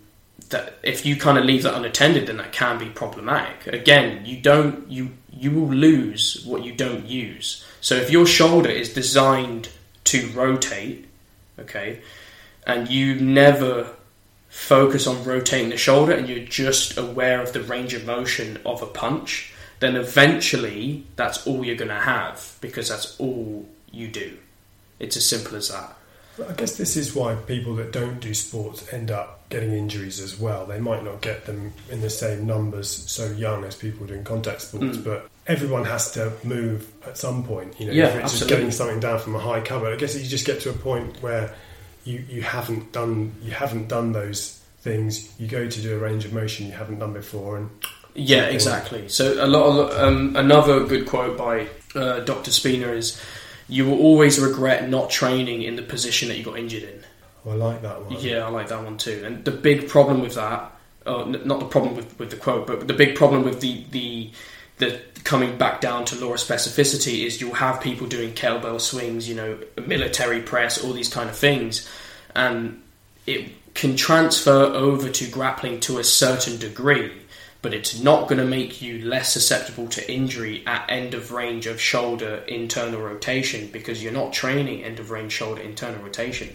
that 0.49 0.75
if 0.83 1.05
you 1.05 1.15
kind 1.15 1.37
of 1.37 1.45
leave 1.45 1.63
that 1.63 1.73
unattended, 1.73 2.27
then 2.27 2.37
that 2.37 2.51
can 2.51 2.77
be 2.77 2.89
problematic. 2.89 3.67
Again, 3.67 4.25
you 4.25 4.39
don't 4.41 4.89
you 4.89 5.11
you 5.31 5.51
will 5.51 5.73
lose 5.73 6.43
what 6.45 6.63
you 6.63 6.73
don't 6.73 7.05
use. 7.05 7.65
So 7.81 7.95
if 7.95 8.11
your 8.11 8.25
shoulder 8.25 8.69
is 8.69 8.93
designed 8.93 9.69
to 10.05 10.27
rotate, 10.29 11.07
okay, 11.59 12.01
and 12.65 12.89
you 12.89 13.15
never 13.15 13.89
focus 14.49 15.07
on 15.07 15.23
rotating 15.23 15.69
the 15.69 15.77
shoulder 15.77 16.13
and 16.13 16.29
you're 16.29 16.45
just 16.45 16.97
aware 16.97 17.41
of 17.41 17.53
the 17.53 17.61
range 17.63 17.95
of 17.95 18.05
motion 18.05 18.59
of 18.65 18.83
a 18.83 18.85
punch, 18.85 19.51
then 19.79 19.95
eventually 19.95 21.03
that's 21.15 21.45
all 21.47 21.65
you're 21.65 21.75
going 21.75 21.89
to 21.89 21.95
have 21.95 22.55
because 22.61 22.87
that's 22.89 23.19
all 23.19 23.67
you 23.91 24.07
do. 24.07 24.37
It's 24.99 25.17
as 25.17 25.27
simple 25.27 25.57
as 25.57 25.69
that. 25.69 25.97
I 26.47 26.53
guess 26.53 26.77
this 26.77 26.95
is 26.95 27.15
why 27.15 27.35
people 27.35 27.75
that 27.75 27.91
don't 27.91 28.19
do 28.19 28.33
sports 28.33 28.91
end 28.93 29.11
up 29.11 29.42
getting 29.53 29.71
injuries 29.73 30.19
as 30.19 30.37
well. 30.39 30.65
They 30.65 30.79
might 30.79 31.03
not 31.03 31.21
get 31.21 31.45
them 31.45 31.71
in 31.89 32.01
the 32.01 32.09
same 32.09 32.45
numbers 32.45 32.89
so 32.89 33.25
young 33.31 33.63
as 33.63 33.75
people 33.75 34.05
doing 34.05 34.23
contact 34.23 34.61
sports, 34.63 34.97
Mm. 34.97 35.03
but 35.05 35.29
everyone 35.47 35.85
has 35.85 36.11
to 36.13 36.31
move 36.43 36.91
at 37.05 37.17
some 37.17 37.43
point. 37.45 37.79
You 37.79 37.85
know, 37.87 37.93
Yeah, 37.93 38.07
if 38.07 38.23
it's 38.23 38.37
just 38.39 38.49
getting 38.49 38.71
something 38.71 38.99
down 38.99 39.19
from 39.19 39.35
a 39.35 39.39
high 39.39 39.61
cover. 39.61 39.87
I 39.87 39.95
guess 39.95 40.15
you 40.15 40.27
just 40.27 40.45
get 40.45 40.59
to 40.61 40.69
a 40.71 40.73
point 40.73 41.21
where 41.21 41.53
you, 42.03 42.23
you 42.29 42.41
haven't 42.41 42.91
done 42.91 43.33
you 43.41 43.51
haven't 43.51 43.87
done 43.87 44.11
those 44.11 44.59
things. 44.81 45.29
You 45.39 45.47
go 45.47 45.69
to 45.69 45.81
do 45.81 45.95
a 45.95 45.99
range 45.99 46.25
of 46.25 46.33
motion 46.33 46.65
you 46.65 46.73
haven't 46.73 46.99
done 46.99 47.13
before, 47.13 47.57
and 47.57 47.69
Yeah, 48.15 48.45
exactly. 48.57 49.07
So 49.09 49.23
a 49.43 49.47
lot 49.47 49.65
of 49.69 49.77
um, 50.03 50.35
another 50.35 50.83
good 50.85 51.05
quote 51.07 51.37
by 51.37 51.67
uh, 51.95 52.19
Dr. 52.21 52.51
Spina 52.51 52.87
is, 52.89 53.19
"You 53.69 53.85
will 53.85 53.99
always 53.99 54.39
regret 54.39 54.89
not 54.89 55.09
training 55.09 55.61
in 55.63 55.75
the 55.77 55.81
position 55.83 56.27
that 56.29 56.37
you 56.37 56.43
got 56.43 56.57
injured 56.59 56.83
in." 56.83 56.99
Oh, 57.45 57.51
I 57.51 57.55
like 57.55 57.81
that 57.81 58.03
one. 58.03 58.19
Yeah, 58.19 58.45
I 58.45 58.49
like 58.49 58.69
that 58.69 58.83
one 58.83 58.97
too. 58.97 59.23
And 59.25 59.43
the 59.45 59.51
big 59.51 59.87
problem 59.87 60.21
with 60.21 60.35
that, 60.35 60.71
uh, 61.05 61.23
n- 61.23 61.41
not 61.45 61.59
the 61.59 61.65
problem 61.65 61.95
with, 61.95 62.17
with 62.19 62.29
the 62.29 62.37
quote, 62.37 62.67
but 62.67 62.87
the 62.87 62.93
big 62.93 63.15
problem 63.15 63.43
with 63.43 63.61
the, 63.61 63.85
the 63.91 64.31
the 64.77 65.01
coming 65.23 65.57
back 65.57 65.81
down 65.81 66.05
to 66.05 66.15
law 66.15 66.33
of 66.33 66.39
specificity 66.39 67.25
is 67.25 67.39
you'll 67.39 67.53
have 67.53 67.79
people 67.79 68.07
doing 68.07 68.33
kettlebell 68.33 68.81
swings, 68.81 69.29
you 69.29 69.35
know, 69.35 69.57
military 69.85 70.41
press, 70.41 70.83
all 70.83 70.93
these 70.93 71.09
kind 71.09 71.29
of 71.29 71.35
things, 71.35 71.89
and 72.35 72.81
it 73.25 73.73
can 73.73 73.95
transfer 73.95 74.63
over 74.65 75.09
to 75.09 75.27
grappling 75.29 75.79
to 75.81 75.99
a 75.99 76.03
certain 76.03 76.57
degree. 76.57 77.11
But 77.61 77.73
it's 77.73 77.97
not 77.97 78.27
going 78.27 78.39
to 78.39 78.45
make 78.45 78.81
you 78.81 79.05
less 79.05 79.31
susceptible 79.31 79.87
to 79.87 80.11
injury 80.11 80.63
at 80.67 80.85
end 80.89 81.13
of 81.13 81.31
range 81.31 81.65
of 81.65 81.79
shoulder 81.79 82.43
internal 82.45 82.99
rotation 82.99 83.69
because 83.71 84.03
you're 84.03 84.11
not 84.11 84.33
training 84.33 84.83
end 84.83 84.99
of 84.99 85.11
range 85.11 85.31
shoulder 85.31 85.61
internal 85.61 86.03
rotation. 86.03 86.53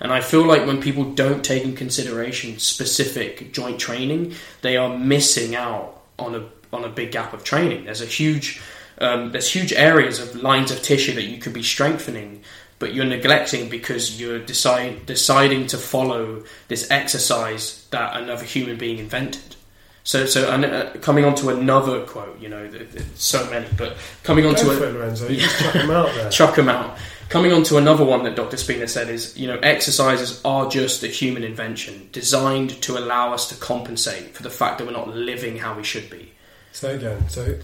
And 0.00 0.12
I 0.12 0.20
feel 0.20 0.46
like 0.46 0.66
when 0.66 0.80
people 0.80 1.04
don't 1.04 1.44
take 1.44 1.64
in 1.64 1.76
consideration 1.76 2.58
specific 2.58 3.52
joint 3.52 3.78
training, 3.78 4.34
they 4.62 4.76
are 4.76 4.96
missing 4.96 5.54
out 5.54 6.02
on 6.18 6.34
a 6.34 6.48
on 6.72 6.84
a 6.84 6.88
big 6.88 7.12
gap 7.12 7.32
of 7.32 7.44
training. 7.44 7.84
There's 7.84 8.00
a 8.00 8.06
huge 8.06 8.60
um, 8.98 9.32
there's 9.32 9.50
huge 9.50 9.72
areas 9.72 10.20
of 10.20 10.36
lines 10.36 10.70
of 10.70 10.82
tissue 10.82 11.14
that 11.14 11.24
you 11.24 11.38
could 11.38 11.52
be 11.52 11.62
strengthening, 11.62 12.42
but 12.78 12.94
you're 12.94 13.06
neglecting 13.06 13.68
because 13.68 14.20
you're 14.20 14.38
decide, 14.38 15.06
deciding 15.06 15.66
to 15.68 15.78
follow 15.78 16.44
this 16.68 16.90
exercise 16.90 17.86
that 17.90 18.16
another 18.16 18.44
human 18.44 18.76
being 18.76 18.98
invented. 18.98 19.56
So, 20.02 20.26
so 20.26 20.50
and, 20.50 20.64
uh, 20.64 20.92
coming 21.00 21.24
on 21.24 21.34
to 21.36 21.50
another 21.50 22.04
quote, 22.04 22.40
you 22.40 22.48
know, 22.48 22.68
th- 22.68 22.90
th- 22.92 23.04
so 23.14 23.48
many, 23.50 23.66
but 23.76 23.96
coming 24.22 24.46
on 24.46 24.54
Go 24.54 24.62
to 24.64 24.70
a, 24.70 24.88
it, 24.88 24.92
Lorenzo. 24.94 25.28
You 25.30 25.36
just 25.36 25.58
chuck 25.60 25.72
them 25.74 25.90
out 25.90 26.14
there. 26.14 26.30
chuck 26.30 26.56
them 26.56 26.68
out. 26.68 26.98
Coming 27.30 27.52
on 27.52 27.62
to 27.64 27.76
another 27.76 28.04
one 28.04 28.24
that 28.24 28.34
Dr. 28.34 28.56
Spina 28.56 28.88
said 28.88 29.08
is, 29.08 29.38
you 29.38 29.46
know, 29.46 29.56
exercises 29.62 30.40
are 30.44 30.68
just 30.68 31.04
a 31.04 31.06
human 31.06 31.44
invention 31.44 32.08
designed 32.10 32.70
to 32.82 32.98
allow 32.98 33.32
us 33.32 33.48
to 33.50 33.54
compensate 33.54 34.34
for 34.34 34.42
the 34.42 34.50
fact 34.50 34.78
that 34.78 34.84
we're 34.84 34.92
not 34.92 35.08
living 35.08 35.56
how 35.56 35.76
we 35.76 35.84
should 35.84 36.10
be. 36.10 36.32
Say 36.72 36.96
again. 36.96 37.28
So 37.28 37.56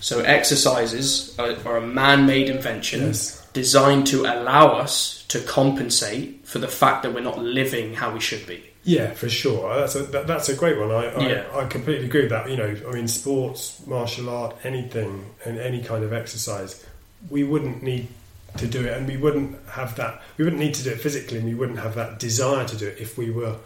So 0.00 0.20
exercises 0.20 1.34
are, 1.38 1.56
are 1.64 1.78
a 1.78 1.86
man-made 1.86 2.50
invention 2.50 3.00
yes, 3.00 3.48
designed 3.54 4.06
to 4.08 4.26
allow 4.26 4.76
us 4.76 5.24
to 5.28 5.40
compensate 5.40 6.46
for 6.46 6.58
the 6.58 6.68
fact 6.68 7.02
that 7.02 7.14
we're 7.14 7.20
not 7.20 7.38
living 7.38 7.94
how 7.94 8.12
we 8.12 8.20
should 8.20 8.46
be. 8.46 8.62
Yeah, 8.84 9.14
for 9.14 9.30
sure. 9.30 9.74
That's 9.80 9.94
a 9.94 10.02
that, 10.02 10.26
that's 10.26 10.50
a 10.50 10.54
great 10.54 10.78
one. 10.78 10.90
I, 10.90 11.06
I 11.06 11.28
Yeah. 11.28 11.44
I 11.54 11.64
completely 11.64 12.04
agree 12.04 12.20
with 12.20 12.30
that. 12.30 12.50
You 12.50 12.58
know, 12.58 12.76
I 12.86 12.92
mean, 12.92 13.08
sports, 13.08 13.80
martial 13.86 14.28
art, 14.28 14.54
anything, 14.62 15.24
and 15.46 15.58
any 15.58 15.82
kind 15.82 16.04
of 16.04 16.12
exercise, 16.12 16.84
we 17.30 17.44
wouldn't 17.44 17.82
need 17.82 18.08
to 18.58 18.66
do 18.66 18.84
it, 18.86 18.92
and 18.96 19.06
we 19.06 19.16
wouldn't 19.16 19.56
have 19.70 19.96
that. 19.96 20.22
We 20.36 20.44
wouldn't 20.44 20.60
need 20.60 20.74
to 20.74 20.82
do 20.84 20.90
it 20.90 21.00
physically, 21.00 21.38
and 21.38 21.46
we 21.46 21.54
wouldn't 21.54 21.78
have 21.80 21.94
that 21.96 22.18
desire 22.18 22.66
to 22.66 22.76
do 22.76 22.86
it 22.88 22.98
if 22.98 23.16
we 23.18 23.30
were 23.30 23.56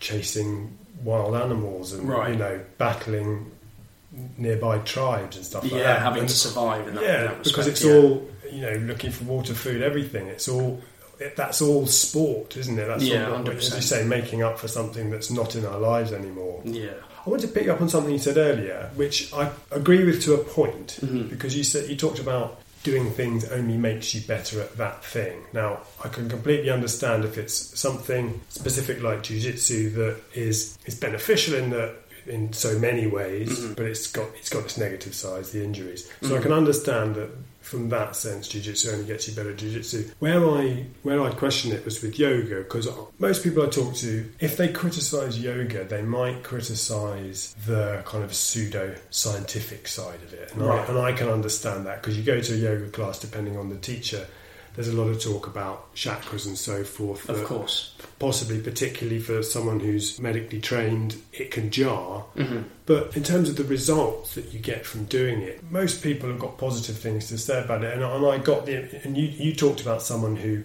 chasing 0.00 0.76
wild 1.02 1.34
animals 1.34 1.92
and 1.92 2.08
Right. 2.08 2.30
you 2.30 2.36
know 2.36 2.60
battling 2.78 3.50
nearby 4.38 4.78
tribes 4.78 5.36
and 5.36 5.44
stuff 5.44 5.64
like 5.64 5.72
yeah, 5.72 5.78
that. 5.94 6.02
having 6.02 6.20
And- 6.20 6.28
to 6.28 6.34
survive 6.36 6.86
in 6.86 6.94
that, 6.94 7.02
in 7.02 7.08
yeah, 7.08 7.22
that 7.24 7.42
because 7.44 7.66
it's 7.66 7.82
yeah. 7.84 7.92
all 7.94 8.28
you 8.52 8.60
know, 8.60 8.72
looking 8.86 9.10
for 9.10 9.24
water, 9.24 9.52
food, 9.54 9.82
everything. 9.82 10.28
It's 10.28 10.46
all 10.48 10.80
it, 11.18 11.34
that's 11.36 11.60
all 11.62 11.86
sport, 11.86 12.56
isn't 12.56 12.78
it? 12.78 12.86
That's 12.86 13.02
Yeah, 13.04 13.30
all, 13.32 13.48
as 13.50 13.74
you 13.74 13.80
say, 13.80 14.04
making 14.04 14.42
up 14.42 14.58
for 14.58 14.68
something 14.68 15.10
that's 15.10 15.30
not 15.30 15.56
in 15.56 15.64
our 15.64 15.78
lives 15.78 16.12
anymore. 16.12 16.60
Yeah. 16.64 16.90
I 17.26 17.30
want 17.30 17.40
to 17.42 17.48
pick 17.48 17.68
up 17.68 17.80
on 17.80 17.88
something 17.88 18.12
you 18.12 18.18
said 18.18 18.36
earlier, 18.36 18.90
which 18.96 19.32
I 19.32 19.50
agree 19.72 20.04
with 20.04 20.22
to 20.24 20.34
a 20.34 20.38
point, 20.38 20.98
Mhm. 21.02 21.30
because 21.30 21.56
you 21.56 21.64
said 21.64 21.88
you 21.88 21.96
talked 21.96 22.18
about 22.20 22.60
doing 22.84 23.10
things 23.10 23.44
only 23.50 23.76
makes 23.76 24.14
you 24.14 24.20
better 24.20 24.60
at 24.60 24.76
that 24.76 25.04
thing. 25.04 25.40
Now, 25.52 25.80
I 26.04 26.08
can 26.08 26.28
completely 26.28 26.70
understand 26.70 27.24
if 27.24 27.36
it's 27.36 27.54
something 27.78 28.40
specific 28.50 29.02
like 29.02 29.24
jiu-jitsu 29.24 29.90
that 29.90 30.16
is 30.34 30.78
is 30.86 30.94
beneficial 30.94 31.54
in 31.56 31.70
that 31.70 31.96
in 32.26 32.52
so 32.52 32.78
many 32.78 33.06
ways, 33.06 33.50
Mhm. 33.50 33.76
but 33.76 33.86
it's 33.86 34.06
got 34.10 34.28
it's 34.38 34.48
got 34.50 34.64
its 34.64 34.78
negative 34.78 35.14
sides, 35.14 35.50
the 35.50 35.62
injuries. 35.64 36.08
So 36.22 36.36
I 36.36 36.38
Mhm. 36.38 36.42
can 36.42 36.52
understand 36.52 37.16
that 37.16 37.30
from 37.74 37.88
that 37.88 38.14
sense, 38.14 38.48
jiu-jitsu 38.48 38.90
only 38.92 39.04
gets 39.04 39.28
you 39.28 39.34
better 39.34 39.52
jiu-jitsu. 39.54 40.10
Where 40.20 40.44
I 40.48 40.86
where 41.02 41.20
I 41.20 41.30
question 41.32 41.72
it 41.72 41.84
was 41.84 42.02
with 42.02 42.18
yoga 42.18 42.58
because 42.58 42.88
most 43.18 43.42
people 43.42 43.64
I 43.64 43.66
talk 43.68 43.94
to, 43.96 44.30
if 44.38 44.56
they 44.56 44.68
criticise 44.68 45.38
yoga, 45.38 45.84
they 45.84 46.02
might 46.02 46.44
criticise 46.44 47.54
the 47.66 48.02
kind 48.06 48.22
of 48.22 48.32
pseudo 48.32 48.94
scientific 49.10 49.88
side 49.88 50.22
of 50.22 50.32
it, 50.32 50.52
and, 50.52 50.62
Right. 50.62 50.80
I, 50.80 50.92
and 50.92 50.98
I 50.98 51.12
can 51.12 51.28
understand 51.28 51.86
that 51.86 52.00
because 52.00 52.16
you 52.16 52.22
go 52.22 52.40
to 52.40 52.52
a 52.54 52.56
yoga 52.56 52.88
class, 52.90 53.18
depending 53.18 53.56
on 53.56 53.68
the 53.68 53.76
teacher. 53.76 54.26
There's 54.74 54.88
a 54.88 54.92
lot 54.92 55.08
of 55.08 55.22
talk 55.22 55.46
about 55.46 55.94
chakras 55.94 56.46
and 56.46 56.58
so 56.58 56.82
forth. 56.82 57.28
Of 57.28 57.44
course. 57.44 57.93
Possibly, 58.18 58.60
particularly 58.60 59.18
for 59.20 59.42
someone 59.42 59.80
who's 59.80 60.18
medically 60.20 60.60
trained, 60.60 61.16
it 61.32 61.50
can 61.50 61.70
jar. 61.70 62.20
hmm 62.36 62.60
But 62.86 63.16
in 63.16 63.22
terms 63.24 63.48
of 63.48 63.56
the 63.56 63.64
results 63.64 64.34
that 64.36 64.52
you 64.52 64.60
get 64.60 64.86
from 64.86 65.04
doing 65.06 65.42
it, 65.42 65.62
most 65.70 66.02
people 66.02 66.28
have 66.30 66.38
got 66.38 66.56
positive 66.58 66.96
things 66.96 67.28
to 67.28 67.38
say 67.38 67.62
about 67.62 67.82
it. 67.84 67.92
And, 67.92 68.02
and 68.02 68.26
I 68.26 68.38
got 68.38 68.66
the, 68.66 69.00
and 69.04 69.16
you, 69.16 69.26
you 69.26 69.54
talked 69.54 69.80
about 69.82 70.00
someone 70.00 70.36
who 70.36 70.62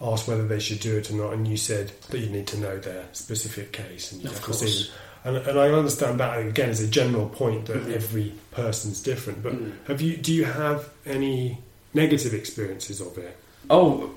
asked 0.00 0.28
whether 0.28 0.46
they 0.46 0.60
should 0.60 0.80
do 0.80 0.96
it 0.98 1.10
or 1.10 1.14
not, 1.14 1.32
and 1.32 1.48
you 1.48 1.56
said 1.56 1.92
that 2.10 2.18
you 2.18 2.28
need 2.28 2.46
to 2.48 2.58
know 2.58 2.78
their 2.78 3.04
specific 3.12 3.72
case 3.72 4.12
and 4.12 4.22
you 4.22 4.28
Of 4.28 4.36
have 4.36 4.46
to 4.46 4.52
see 4.54 4.64
course. 4.66 4.86
them. 4.88 4.96
And, 5.36 5.36
and 5.48 5.58
I 5.60 5.68
understand 5.68 6.20
that 6.20 6.38
again 6.38 6.70
as 6.70 6.80
a 6.80 6.88
general 6.88 7.28
point 7.28 7.66
that 7.66 7.76
Mhm. 7.86 7.92
every 7.94 8.32
person's 8.52 9.00
different. 9.02 9.42
But 9.42 9.52
Mm. 9.54 9.72
have 9.86 10.00
you? 10.00 10.16
Do 10.16 10.32
you 10.32 10.44
have 10.44 10.88
any 11.04 11.58
negative 11.92 12.32
experiences 12.32 13.00
of 13.02 13.18
it? 13.18 13.36
Oh, 13.68 14.10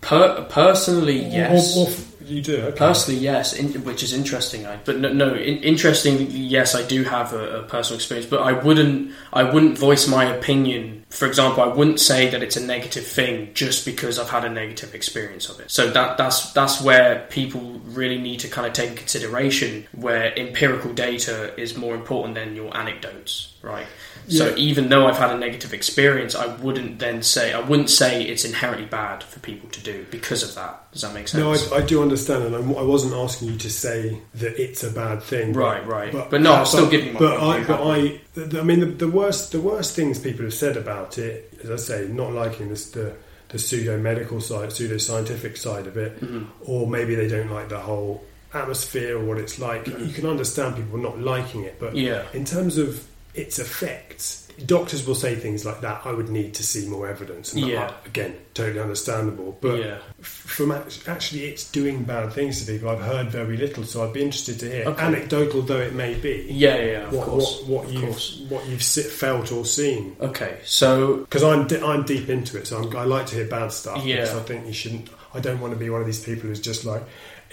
per- 0.00 0.44
personally, 0.48 1.18
yes. 1.24 1.76
Or, 1.76 1.88
or 1.88 1.90
you 2.24 2.42
do. 2.42 2.56
Okay. 2.56 2.76
Personally, 2.76 3.20
yes, 3.20 3.52
in, 3.52 3.84
which 3.84 4.02
is 4.02 4.12
interesting. 4.12 4.66
I, 4.66 4.78
but 4.84 4.98
no, 4.98 5.12
no 5.12 5.34
in, 5.34 5.58
interesting. 5.58 6.26
Yes, 6.30 6.74
I 6.74 6.86
do 6.86 7.04
have 7.04 7.32
a, 7.32 7.60
a 7.60 7.62
personal 7.64 7.96
experience, 7.96 8.28
but 8.28 8.40
I 8.40 8.52
wouldn't. 8.52 9.12
I 9.32 9.42
wouldn't 9.44 9.78
voice 9.78 10.08
my 10.08 10.24
opinion. 10.24 11.04
For 11.10 11.26
example, 11.26 11.62
I 11.62 11.68
wouldn't 11.68 12.00
say 12.00 12.28
that 12.30 12.42
it's 12.42 12.56
a 12.56 12.64
negative 12.64 13.06
thing 13.06 13.54
just 13.54 13.84
because 13.84 14.18
I've 14.18 14.30
had 14.30 14.44
a 14.44 14.50
negative 14.50 14.94
experience 14.94 15.48
of 15.48 15.60
it. 15.60 15.70
So 15.70 15.90
that 15.90 16.16
that's 16.16 16.52
that's 16.52 16.80
where 16.80 17.26
people 17.30 17.80
really 17.84 18.18
need 18.18 18.40
to 18.40 18.48
kind 18.48 18.66
of 18.66 18.72
take 18.72 18.96
consideration 18.96 19.86
where 19.92 20.36
empirical 20.38 20.92
data 20.92 21.58
is 21.60 21.76
more 21.76 21.94
important 21.94 22.34
than 22.34 22.56
your 22.56 22.76
anecdotes, 22.76 23.54
right? 23.62 23.86
So 24.28 24.48
Yeah. 24.48 24.56
even 24.56 24.88
though 24.88 25.06
I've 25.06 25.18
had 25.18 25.30
a 25.30 25.38
negative 25.38 25.74
experience, 25.74 26.34
I 26.34 26.46
wouldn't 26.46 26.98
then 26.98 27.22
say 27.22 27.52
I 27.52 27.60
wouldn't 27.60 27.90
say 27.90 28.22
it's 28.22 28.44
inherently 28.44 28.86
bad 28.86 29.22
for 29.22 29.38
people 29.40 29.68
to 29.70 29.80
do 29.82 30.06
because 30.10 30.42
of 30.42 30.54
that. 30.54 30.86
Does 30.92 31.02
that 31.02 31.12
make 31.12 31.28
sense? 31.28 31.42
No, 31.70 31.76
I, 31.76 31.80
I 31.80 31.82
do 31.84 32.00
understand, 32.02 32.44
and 32.44 32.54
I'm, 32.54 32.70
I 32.76 32.82
wasn't 32.82 33.14
asking 33.14 33.48
you 33.48 33.56
to 33.58 33.70
say 33.70 34.18
that 34.36 34.58
it's 34.62 34.82
a 34.82 34.90
bad 34.90 35.22
thing. 35.22 35.52
but- 35.52 35.60
Right, 35.60 35.86
right. 35.86 36.30
But 36.30 36.40
no, 36.40 36.54
I'm 36.54 36.66
still 36.66 36.88
giving 36.88 37.12
my 37.14 37.18
But 37.20 37.40
I, 37.40 37.64
but. 37.64 37.82
I, 37.86 38.20
the, 38.34 38.60
I 38.60 38.62
mean, 38.62 38.80
the, 38.80 38.86
the 38.86 39.08
worst, 39.08 39.52
the 39.52 39.60
worst 39.60 39.94
things 39.94 40.18
people 40.18 40.44
have 40.44 40.54
said 40.54 40.76
about 40.76 41.18
it, 41.18 41.52
as 41.62 41.70
I 41.70 41.76
say, 41.76 42.08
not 42.08 42.32
liking 42.32 42.68
this, 42.68 42.90
the 42.90 43.14
the 43.50 43.58
pseudo 43.58 43.96
medical 43.98 44.40
side, 44.40 44.72
pseudo 44.72 44.96
scientific 44.98 45.56
side 45.56 45.86
of 45.86 45.96
it, 45.96 46.18
Mhm. 46.20 46.46
or 46.64 46.88
maybe 46.88 47.14
they 47.14 47.28
don't 47.28 47.50
like 47.52 47.68
the 47.68 47.78
whole 47.78 48.24
atmosphere 48.52 49.16
or 49.18 49.24
what 49.24 49.38
it's 49.38 49.58
like. 49.58 49.86
You 49.86 50.12
can 50.12 50.26
understand 50.26 50.76
people 50.76 50.98
not 50.98 51.20
liking 51.20 51.62
it, 51.64 51.76
but 51.78 51.94
Yeah. 51.94 52.22
in 52.32 52.44
terms 52.44 52.78
of 52.78 53.04
its 53.34 53.58
effects, 53.58 54.46
doctors 54.66 55.04
will 55.06 55.16
say 55.16 55.34
things 55.34 55.64
like 55.64 55.80
that. 55.80 56.02
I 56.04 56.12
would 56.12 56.28
need 56.28 56.54
to 56.54 56.62
see 56.62 56.86
more 56.86 57.08
evidence. 57.08 57.52
And 57.52 57.66
Yeah. 57.66 57.80
that- 57.88 58.02
again, 58.06 58.36
totally 58.54 58.78
understandable. 58.80 59.58
But 59.60 59.80
yeah. 59.80 59.98
from 60.20 60.70
actually, 60.70 61.44
it's 61.46 61.68
doing 61.70 62.04
bad 62.04 62.32
things 62.32 62.64
to 62.64 62.72
people. 62.72 62.88
I've 62.90 63.00
heard 63.00 63.30
very 63.30 63.56
little, 63.56 63.82
so 63.84 64.04
I'd 64.04 64.12
be 64.12 64.22
interested 64.22 64.60
to 64.60 64.70
hear, 64.70 64.84
Okay. 64.86 65.02
anecdotal 65.02 65.62
though 65.62 65.80
it 65.80 65.92
may 65.94 66.14
be, 66.14 66.46
Yeah, 66.48 66.76
yeah, 66.76 66.84
yeah, 66.84 67.06
of 67.08 67.12
what, 67.12 67.26
course. 67.26 67.62
what, 67.66 67.84
what 67.86 67.92
you've 67.92 68.02
course. 68.04 68.40
what 68.48 68.66
you've 68.68 68.82
felt 68.82 69.50
or 69.50 69.64
seen. 69.64 70.14
Okay, 70.20 70.58
so 70.64 71.16
Because 71.28 71.42
I'm 71.42 71.66
di- 71.66 71.80
I'm 71.82 72.04
deep 72.04 72.28
into 72.28 72.56
it, 72.56 72.68
so 72.68 72.78
I'm, 72.78 72.96
I 72.96 73.02
like 73.04 73.26
to 73.26 73.34
hear 73.34 73.46
bad 73.46 73.72
stuff. 73.72 74.04
Yeah. 74.04 74.20
because 74.20 74.36
I 74.36 74.42
think 74.44 74.66
you 74.68 74.72
shouldn't. 74.72 75.08
I 75.34 75.40
don't 75.40 75.60
want 75.60 75.72
to 75.72 75.78
be 75.78 75.90
one 75.90 76.00
of 76.00 76.06
these 76.06 76.20
people 76.20 76.48
who's 76.48 76.60
just 76.60 76.84
like, 76.84 77.02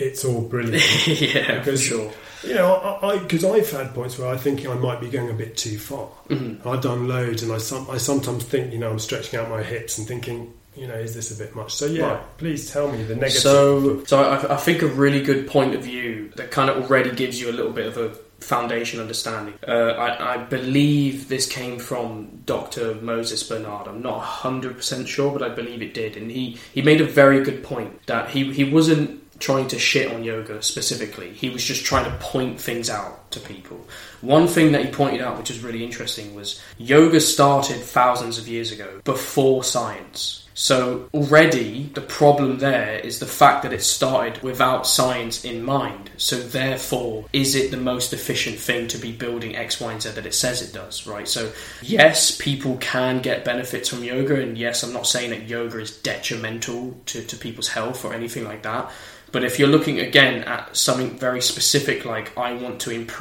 it's 0.01 0.25
all 0.25 0.41
brilliant. 0.41 0.83
yeah, 1.07 1.45
for 1.45 1.59
Because- 1.59 1.81
sure. 1.83 2.11
You 2.43 2.55
know, 2.55 2.97
I 3.03 3.19
because 3.19 3.45
I've 3.45 3.69
had 3.69 3.93
points 3.93 4.17
where 4.17 4.27
I 4.27 4.35
think 4.35 4.65
I 4.67 4.73
might 4.73 4.99
be 4.99 5.09
going 5.09 5.29
a 5.29 5.33
bit 5.33 5.55
too 5.55 5.77
far. 5.77 6.07
Mhm. 6.29 6.65
I've 6.65 6.81
done 6.81 7.07
loads, 7.07 7.43
and 7.43 7.53
I 7.53 7.59
some, 7.59 7.87
I 7.87 7.97
sometimes 7.97 8.43
think 8.43 8.73
you 8.73 8.79
know 8.79 8.89
I'm 8.89 8.97
stretching 8.97 9.39
out 9.39 9.47
my 9.47 9.61
hips 9.61 9.99
and 9.99 10.07
thinking 10.07 10.51
you 10.75 10.87
know 10.87 10.95
is 10.95 11.13
this 11.13 11.29
a 11.29 11.35
bit 11.43 11.55
much? 11.55 11.71
So 11.75 11.85
yeah, 11.85 12.13
Right. 12.13 12.37
please 12.39 12.71
tell 12.71 12.91
me 12.91 13.03
the 13.03 13.13
negative. 13.15 13.41
So, 13.43 14.03
so 14.05 14.23
I, 14.23 14.55
I 14.55 14.57
think 14.57 14.81
a 14.81 14.87
really 14.87 15.21
good 15.21 15.45
point 15.47 15.75
of 15.75 15.83
view 15.83 16.31
that 16.35 16.49
kind 16.49 16.71
of 16.71 16.77
already 16.83 17.11
gives 17.11 17.39
you 17.39 17.51
a 17.51 17.53
little 17.53 17.73
bit 17.73 17.85
of 17.85 17.97
a 17.97 18.09
foundation 18.43 18.99
understanding. 18.99 19.53
Uh, 19.67 19.71
I, 19.91 20.33
I 20.33 20.37
believe 20.37 21.29
this 21.29 21.45
came 21.45 21.77
from 21.77 22.41
Dr. 22.47 22.95
Moses 22.95 23.43
Bernard. 23.43 23.87
I'm 23.87 24.01
not 24.01 24.19
100% 24.19 25.07
sure, 25.07 25.31
but 25.31 25.43
I 25.43 25.49
believe 25.53 25.83
it 25.83 25.93
did. 25.93 26.17
And 26.17 26.31
he, 26.31 26.57
he 26.73 26.81
made 26.81 27.01
a 27.01 27.05
very 27.05 27.43
good 27.43 27.63
point 27.63 28.07
that 28.07 28.31
he, 28.31 28.51
he 28.51 28.63
wasn't 28.63 29.20
trying 29.41 29.67
to 29.69 29.79
shit 29.79 30.13
on 30.13 30.23
yoga 30.23 30.61
specifically. 30.61 31.31
He 31.33 31.49
was 31.49 31.63
just 31.63 31.83
trying 31.83 32.05
to 32.05 32.17
point 32.17 32.61
things 32.61 32.89
out 32.89 33.20
to 33.31 33.39
people. 33.39 33.79
One 34.21 34.47
thing 34.47 34.71
that 34.73 34.85
he 34.85 34.91
pointed 34.91 35.21
out, 35.21 35.37
which 35.37 35.49
was 35.49 35.63
really 35.63 35.83
interesting, 35.83 36.35
was 36.35 36.61
yoga 36.77 37.19
started 37.19 37.81
thousands 37.81 38.37
of 38.37 38.47
years 38.47 38.71
ago, 38.71 39.01
before 39.03 39.63
science. 39.63 40.41
So 40.53 41.09
already 41.13 41.89
the 41.93 42.01
problem 42.01 42.59
there 42.59 42.99
is 42.99 43.19
the 43.19 43.25
fact 43.25 43.63
that 43.63 43.73
it 43.73 43.81
started 43.81 44.43
without 44.43 44.85
science 44.85 45.45
in 45.45 45.63
mind. 45.63 46.11
So 46.17 46.37
therefore, 46.37 47.25
is 47.33 47.55
it 47.55 47.71
the 47.71 47.77
most 47.77 48.13
efficient 48.13 48.59
thing 48.59 48.87
to 48.89 48.97
be 48.97 49.11
building 49.11 49.55
X, 49.55 49.79
Y, 49.79 49.91
and 49.91 50.01
Z 50.01 50.11
that 50.11 50.25
it 50.25 50.35
says 50.35 50.61
it 50.61 50.73
does, 50.73 51.07
right? 51.07 51.27
So 51.27 51.51
yes, 51.81 52.37
people 52.37 52.77
can 52.77 53.21
get 53.21 53.45
benefits 53.45 53.89
from 53.89 54.03
yoga, 54.03 54.39
and 54.41 54.57
yes, 54.57 54.83
I'm 54.83 54.93
not 54.93 55.07
saying 55.07 55.31
that 55.31 55.47
yoga 55.47 55.79
is 55.79 55.97
detrimental 55.97 56.99
to, 57.07 57.23
to 57.23 57.35
people's 57.37 57.69
health 57.69 58.03
or 58.05 58.13
anything 58.13 58.43
like 58.43 58.63
that. 58.63 58.91
But 59.31 59.45
if 59.45 59.57
you're 59.57 59.69
looking 59.69 59.99
again 59.99 60.43
at 60.43 60.75
something 60.75 61.17
very 61.17 61.41
specific, 61.41 62.03
like 62.03 62.37
I 62.37 62.53
want 62.53 62.81
to 62.81 62.91
improve 62.91 63.20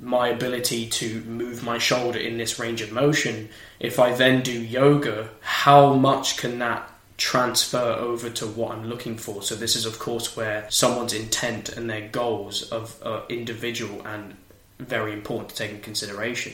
my 0.00 0.28
ability 0.28 0.88
to 0.88 1.20
move 1.22 1.62
my 1.62 1.78
shoulder 1.78 2.18
in 2.18 2.38
this 2.38 2.58
range 2.58 2.80
of 2.80 2.92
motion, 2.92 3.48
if 3.80 3.98
I 3.98 4.14
then 4.14 4.42
do 4.42 4.52
yoga, 4.52 5.30
how 5.40 5.94
much 5.94 6.36
can 6.36 6.58
that 6.58 6.90
transfer 7.16 7.78
over 7.78 8.30
to 8.30 8.46
what 8.46 8.72
I'm 8.72 8.88
looking 8.88 9.16
for? 9.16 9.42
So, 9.42 9.54
this 9.54 9.76
is, 9.76 9.86
of 9.86 9.98
course, 9.98 10.36
where 10.36 10.66
someone's 10.70 11.12
intent 11.12 11.68
and 11.70 11.88
their 11.88 12.08
goals 12.08 12.70
of 12.70 13.00
uh, 13.02 13.22
individual 13.28 14.06
and 14.06 14.36
very 14.78 15.12
important 15.12 15.50
to 15.50 15.56
take 15.56 15.70
in 15.70 15.80
consideration. 15.80 16.52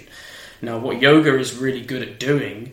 Now, 0.63 0.79
what 0.79 1.01
yoga 1.01 1.39
is 1.39 1.57
really 1.57 1.83
good 1.83 2.03
at 2.03 2.19
doing 2.19 2.73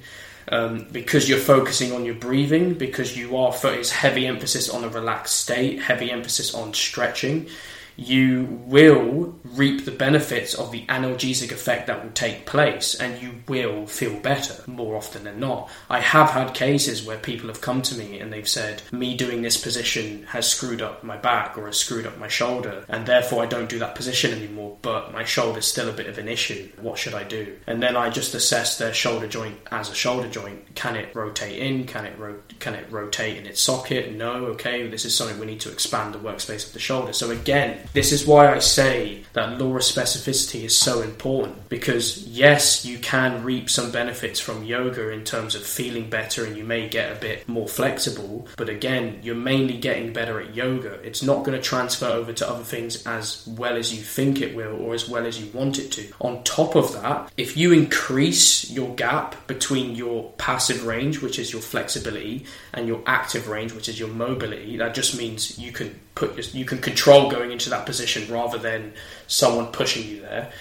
um, 0.50 0.88
because 0.92 1.30
you're 1.30 1.40
focusing 1.40 1.94
on 1.94 2.06
your 2.06 2.16
breathing, 2.16 2.74
because 2.74 3.18
you 3.18 3.38
are 3.38 3.54
it's 3.64 3.92
heavy 3.92 4.26
emphasis 4.28 4.70
on 4.70 4.84
a 4.84 4.90
relaxed 4.90 5.36
state, 5.38 5.82
heavy 5.82 6.12
emphasis 6.12 6.54
on 6.54 6.74
stretching. 6.74 7.48
You 7.96 8.62
will 8.66 9.36
reap 9.44 9.86
the 9.86 9.92
benefits 9.92 10.54
of 10.54 10.72
the 10.72 10.86
analgesic 10.88 11.52
effect 11.52 11.88
that 11.88 12.04
will 12.04 12.12
take 12.12 12.46
place, 12.46 12.96
and 12.96 13.22
you 13.22 13.44
will 13.48 13.86
feel 13.86 14.20
better 14.20 14.64
more 14.68 14.96
often 14.96 15.24
than 15.24 15.40
not. 15.40 15.70
I 15.90 16.00
have 16.00 16.32
had 16.32 16.54
cases 16.54 17.04
where 17.04 17.18
people 17.18 17.48
have 17.48 17.62
come 17.62 17.82
to 17.84 17.96
me 17.96 18.20
and 18.20 18.32
they've 18.32 18.48
said, 18.48 18.82
Me 18.92 19.16
doing 19.16 19.42
this 19.42 19.62
position 19.62 20.24
has 20.28 20.50
screwed 20.50 20.82
up 20.82 21.04
my 21.04 21.18
back 21.18 21.58
or 21.58 21.66
has 21.66 21.78
screwed 21.78 22.08
up 22.08 22.18
my 22.18 22.28
shoulder, 22.28 22.86
and 22.88 23.06
therefore 23.06 23.44
I 23.44 23.48
don't 23.48 23.70
do 23.70 23.80
that 23.80 23.96
position 23.96 24.32
anymore, 24.32 24.78
but 24.82 25.12
my 25.12 25.24
shoulder's 25.24 25.66
still 25.66 25.90
a 25.90 25.94
bit 25.94 26.08
of 26.08 26.18
an 26.18 26.28
issue. 26.28 26.70
What 26.80 26.98
should 26.98 27.14
I 27.14 27.24
do? 27.24 27.58
And 27.68 27.82
then 27.82 27.98
I 27.98 28.10
just 28.10 28.34
assess 28.34 28.78
their 28.78 28.94
shoulder 28.94 29.28
joint 29.28 29.58
as 29.72 29.90
a 29.90 29.96
shoulder 29.96 30.30
joint. 30.30 30.76
Can 30.76 30.96
it 30.96 31.16
rotate 31.16 31.60
in? 31.60 31.86
Can 31.86 32.06
it 32.06 32.18
ro- 32.18 32.42
can 32.60 32.76
it 32.76 32.92
rotate 32.92 33.38
in 33.38 33.46
its 33.46 33.62
socket? 33.62 34.14
No. 34.14 34.46
Okay, 34.52 34.88
this 34.88 35.06
is 35.06 35.16
something 35.16 35.40
we 35.40 35.46
need 35.46 35.60
to 35.62 35.72
expand 35.72 36.14
the 36.14 36.20
workspace 36.20 36.66
of 36.68 36.74
the 36.74 36.80
shoulder. 36.80 37.14
So 37.14 37.32
again, 37.32 37.81
this 37.94 38.12
is 38.12 38.26
why 38.26 38.54
I 38.54 38.60
say 38.60 39.24
that 39.34 39.60
law 39.60 39.76
of 39.76 39.82
specificity 39.82 40.64
is 40.64 40.78
so 40.78 41.02
important 41.02 41.70
because 41.70 42.28
yes, 42.28 42.86
you 42.86 43.00
can 43.00 43.44
reap 43.44 43.70
some 43.70 43.92
benefits 43.92 44.40
from 44.40 44.64
yoga 44.64 45.10
in 45.10 45.24
terms 45.24 45.56
of 45.56 45.64
feeling 45.64 46.10
better 46.10 46.46
and 46.46 46.58
you 46.58 46.64
may 46.64 46.90
get 46.90 47.16
a 47.16 47.20
bit 47.20 47.48
more 47.48 47.68
flexible, 47.68 48.48
but 48.58 48.70
again, 48.70 49.20
you're 49.24 49.36
mainly 49.36 49.78
getting 49.78 50.12
better 50.12 50.40
at 50.42 50.56
yoga. 50.56 50.94
It's 51.04 51.24
not 51.24 51.46
going 51.46 51.58
to 51.58 51.64
transfer 51.64 52.08
over 52.08 52.34
to 52.34 52.50
other 52.50 52.64
things 52.64 53.06
as 53.08 53.48
well 53.48 53.78
as 53.78 53.94
you 53.94 54.02
think 54.02 54.42
it 54.42 54.56
will 54.56 54.76
or 54.82 54.94
as 54.94 55.08
well 55.08 55.26
as 55.26 55.42
you 55.42 55.50
want 55.52 55.80
it 55.80 55.92
to. 55.94 56.12
On 56.20 56.44
top 56.44 56.76
of 56.76 56.94
that, 56.94 57.32
if 57.38 57.56
you 57.56 57.72
increase 57.72 58.70
your 58.70 58.94
gap 58.96 59.48
between 59.48 59.96
your 59.96 60.32
passive 60.38 60.86
range, 60.86 61.22
which 61.22 61.40
is 61.40 61.54
your 61.54 61.62
flexibility, 61.62 62.46
and 62.74 62.88
your 62.88 63.02
active 63.06 63.48
range, 63.48 63.74
which 63.74 63.90
is 63.90 64.00
your 64.00 64.10
mobility, 64.10 64.78
that 64.78 64.94
just 64.94 65.18
means 65.18 65.58
you 65.58 65.72
can 65.72 66.00
put 66.16 66.36
your, 66.36 66.44
you 66.54 66.66
can 66.66 66.80
control 66.80 67.30
going 67.30 67.52
into 67.52 67.70
that 67.70 67.86
position 67.86 68.32
rather 68.32 68.58
than 68.58 68.94
someone 69.28 69.68
pushing 69.68 70.08
you 70.08 70.22
there. 70.22 70.52